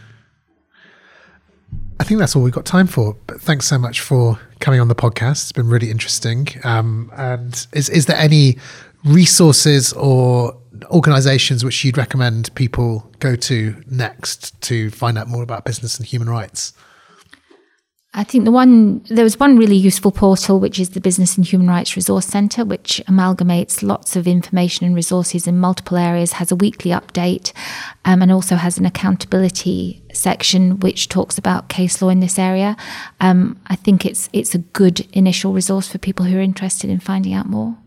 I 1.99 2.03
think 2.05 2.19
that's 2.19 2.35
all 2.35 2.41
we've 2.41 2.53
got 2.53 2.65
time 2.65 2.87
for. 2.87 3.15
But 3.27 3.41
thanks 3.41 3.65
so 3.65 3.77
much 3.77 3.99
for 3.99 4.39
coming 4.59 4.79
on 4.79 4.87
the 4.87 4.95
podcast. 4.95 5.43
It's 5.43 5.51
been 5.51 5.69
really 5.69 5.91
interesting. 5.91 6.47
Um, 6.63 7.11
and 7.15 7.67
is 7.73 7.89
is 7.89 8.05
there 8.05 8.17
any 8.17 8.57
resources 9.03 9.93
or 9.93 10.57
organizations 10.91 11.63
which 11.63 11.83
you'd 11.83 11.97
recommend 11.97 12.53
people 12.55 13.09
go 13.19 13.35
to 13.35 13.83
next 13.89 14.59
to 14.61 14.89
find 14.91 15.17
out 15.17 15.27
more 15.27 15.43
about 15.43 15.65
business 15.65 15.97
and 15.97 16.07
human 16.07 16.29
rights? 16.29 16.73
I 18.11 18.23
think 18.23 18.43
the 18.43 18.51
one 18.51 19.03
there 19.09 19.23
was 19.23 19.39
one 19.39 19.55
really 19.55 19.75
useful 19.75 20.11
portal, 20.11 20.59
which 20.59 20.79
is 20.79 20.89
the 20.89 21.01
Business 21.01 21.37
and 21.37 21.45
Human 21.45 21.67
Rights 21.67 21.95
Resource 21.95 22.25
Centre, 22.25 22.65
which 22.65 22.99
amalgamates 23.07 23.83
lots 23.83 24.15
of 24.15 24.27
information 24.27 24.87
and 24.87 24.95
resources 24.95 25.45
in 25.45 25.59
multiple 25.59 25.95
areas, 25.95 26.33
has 26.33 26.51
a 26.51 26.55
weekly 26.55 26.89
update, 26.89 27.53
um, 28.05 28.23
and 28.23 28.31
also 28.31 28.55
has 28.55 28.79
an 28.79 28.85
accountability 28.85 30.01
section 30.11 30.79
which 30.79 31.07
talks 31.07 31.37
about 31.37 31.69
case 31.69 32.01
law 32.01 32.09
in 32.09 32.19
this 32.19 32.39
area. 32.39 32.75
Um, 33.21 33.59
I 33.67 33.75
think 33.75 34.07
it's 34.07 34.27
it's 34.33 34.55
a 34.55 34.59
good 34.59 35.01
initial 35.13 35.53
resource 35.53 35.87
for 35.87 35.99
people 35.99 36.25
who 36.25 36.39
are 36.39 36.41
interested 36.41 36.89
in 36.89 36.99
finding 36.99 37.33
out 37.33 37.45
more. 37.45 37.77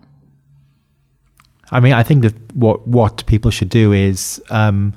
I 1.72 1.80
mean, 1.80 1.94
I 1.94 2.04
think 2.04 2.22
that 2.22 2.34
what 2.54 2.86
what 2.86 3.26
people 3.26 3.50
should 3.50 3.70
do 3.70 3.92
is 3.92 4.40
um, 4.50 4.94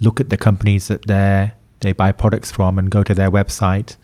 look 0.00 0.20
at 0.20 0.30
the 0.30 0.36
companies 0.36 0.86
that 0.86 1.08
they 1.08 1.50
they 1.80 1.92
buy 1.92 2.12
products 2.12 2.52
from 2.52 2.78
and 2.78 2.92
go 2.92 3.02
to 3.02 3.12
their 3.12 3.30
website 3.30 3.96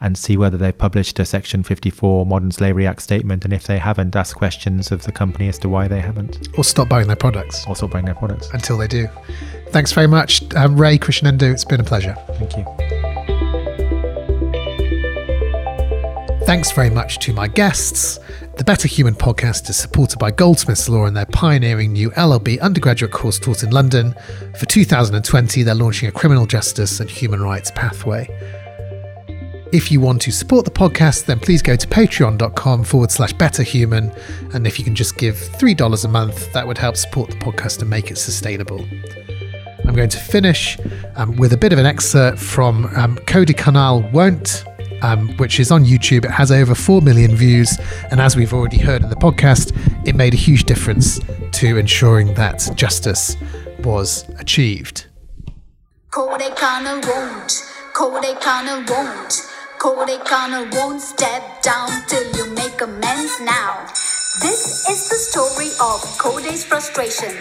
and 0.00 0.16
see 0.16 0.36
whether 0.36 0.56
they've 0.56 0.76
published 0.76 1.18
a 1.18 1.24
Section 1.24 1.62
54 1.62 2.24
Modern 2.24 2.50
Slavery 2.50 2.86
Act 2.86 3.02
statement. 3.02 3.44
And 3.44 3.52
if 3.52 3.66
they 3.66 3.78
haven't, 3.78 4.16
ask 4.16 4.36
questions 4.36 4.90
of 4.90 5.02
the 5.04 5.12
company 5.12 5.48
as 5.48 5.58
to 5.58 5.68
why 5.68 5.88
they 5.88 6.00
haven't. 6.00 6.48
Or 6.56 6.64
stop 6.64 6.88
buying 6.88 7.06
their 7.06 7.16
products. 7.16 7.66
Or 7.66 7.76
stop 7.76 7.90
buying 7.90 8.06
their 8.06 8.14
products. 8.14 8.50
Until 8.50 8.78
they 8.78 8.88
do. 8.88 9.08
Thanks 9.68 9.92
very 9.92 10.06
much, 10.06 10.42
um, 10.54 10.80
Rae 10.80 10.98
Krishnendu. 10.98 11.52
It's 11.52 11.64
been 11.64 11.80
a 11.80 11.84
pleasure. 11.84 12.16
Thank 12.38 12.56
you. 12.56 12.64
Thanks 16.46 16.72
very 16.72 16.90
much 16.90 17.18
to 17.20 17.32
my 17.32 17.46
guests. 17.46 18.18
The 18.56 18.64
Better 18.64 18.88
Human 18.88 19.14
podcast 19.14 19.70
is 19.70 19.76
supported 19.76 20.18
by 20.18 20.32
Goldsmiths 20.32 20.88
Law 20.88 21.04
and 21.04 21.16
their 21.16 21.26
pioneering 21.26 21.92
new 21.92 22.10
LLB 22.10 22.60
undergraduate 22.60 23.12
course 23.12 23.38
taught 23.38 23.62
in 23.62 23.70
London. 23.70 24.14
For 24.58 24.66
2020, 24.66 25.62
they're 25.62 25.74
launching 25.74 26.08
a 26.08 26.12
criminal 26.12 26.46
justice 26.46 26.98
and 26.98 27.08
human 27.08 27.40
rights 27.40 27.70
pathway. 27.70 28.26
If 29.72 29.92
you 29.92 30.00
want 30.00 30.20
to 30.22 30.32
support 30.32 30.64
the 30.64 30.72
podcast, 30.72 31.26
then 31.26 31.38
please 31.38 31.62
go 31.62 31.76
to 31.76 31.86
patreon.com 31.86 32.82
forward 32.82 33.12
slash 33.12 33.32
betterhuman. 33.34 34.12
And 34.52 34.66
if 34.66 34.80
you 34.80 34.84
can 34.84 34.96
just 34.96 35.16
give 35.16 35.36
$3 35.36 36.04
a 36.04 36.08
month, 36.08 36.52
that 36.52 36.66
would 36.66 36.76
help 36.76 36.96
support 36.96 37.30
the 37.30 37.36
podcast 37.36 37.80
and 37.80 37.88
make 37.88 38.10
it 38.10 38.18
sustainable. 38.18 38.84
I'm 39.86 39.94
going 39.94 40.08
to 40.08 40.18
finish 40.18 40.76
um, 41.14 41.36
with 41.36 41.52
a 41.52 41.56
bit 41.56 41.72
of 41.72 41.78
an 41.78 41.86
excerpt 41.86 42.40
from 42.40 42.86
um, 42.96 43.16
Kodaikanal 43.18 44.10
Won't, 44.10 44.64
um, 45.02 45.36
which 45.36 45.60
is 45.60 45.70
on 45.70 45.84
YouTube. 45.84 46.24
It 46.24 46.32
has 46.32 46.50
over 46.50 46.74
4 46.74 47.00
million 47.00 47.36
views. 47.36 47.78
And 48.10 48.20
as 48.20 48.34
we've 48.34 48.52
already 48.52 48.78
heard 48.78 49.04
in 49.04 49.08
the 49.08 49.14
podcast, 49.14 49.70
it 50.04 50.16
made 50.16 50.34
a 50.34 50.36
huge 50.36 50.64
difference 50.64 51.20
to 51.52 51.76
ensuring 51.76 52.34
that 52.34 52.68
justice 52.74 53.36
was 53.84 54.28
achieved. 54.40 55.06
Kodaikanal 56.10 57.06
won't. 57.06 57.52
Kodaikanal 57.94 58.90
won't. 58.90 59.49
Kodaikanal 59.80 60.70
won't 60.74 61.00
step 61.00 61.62
down 61.62 61.88
till 62.06 62.22
you 62.36 62.52
make 62.52 62.82
amends 62.82 63.40
now. 63.40 63.86
This 64.42 64.86
is 64.86 65.08
the 65.08 65.16
story 65.16 65.70
of 65.80 66.02
Kodai's 66.18 66.66
frustration, 66.66 67.32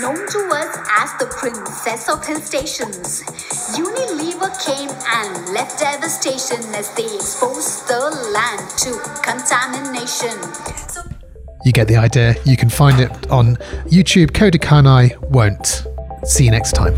known 0.00 0.14
to 0.14 0.38
us 0.54 0.70
as 1.00 1.10
the 1.18 1.26
princess 1.36 2.08
of 2.08 2.24
hill 2.24 2.38
stations. 2.38 3.24
Unilever 3.74 4.54
came 4.64 4.88
and 4.88 5.52
left 5.52 5.80
devastation 5.80 6.62
as 6.76 6.94
they 6.94 7.12
exposed 7.12 7.88
the 7.88 7.98
land 8.32 8.70
to 8.78 8.92
contamination. 9.24 10.38
you 11.64 11.72
get 11.72 11.88
the 11.88 11.96
idea. 11.96 12.36
You 12.44 12.56
can 12.56 12.70
find 12.70 13.00
it 13.00 13.10
on 13.32 13.56
YouTube. 13.90 14.30
Kodaikanal 14.30 15.18
won't. 15.28 15.88
See 16.22 16.44
you 16.44 16.52
next 16.52 16.74
time. 16.76 16.94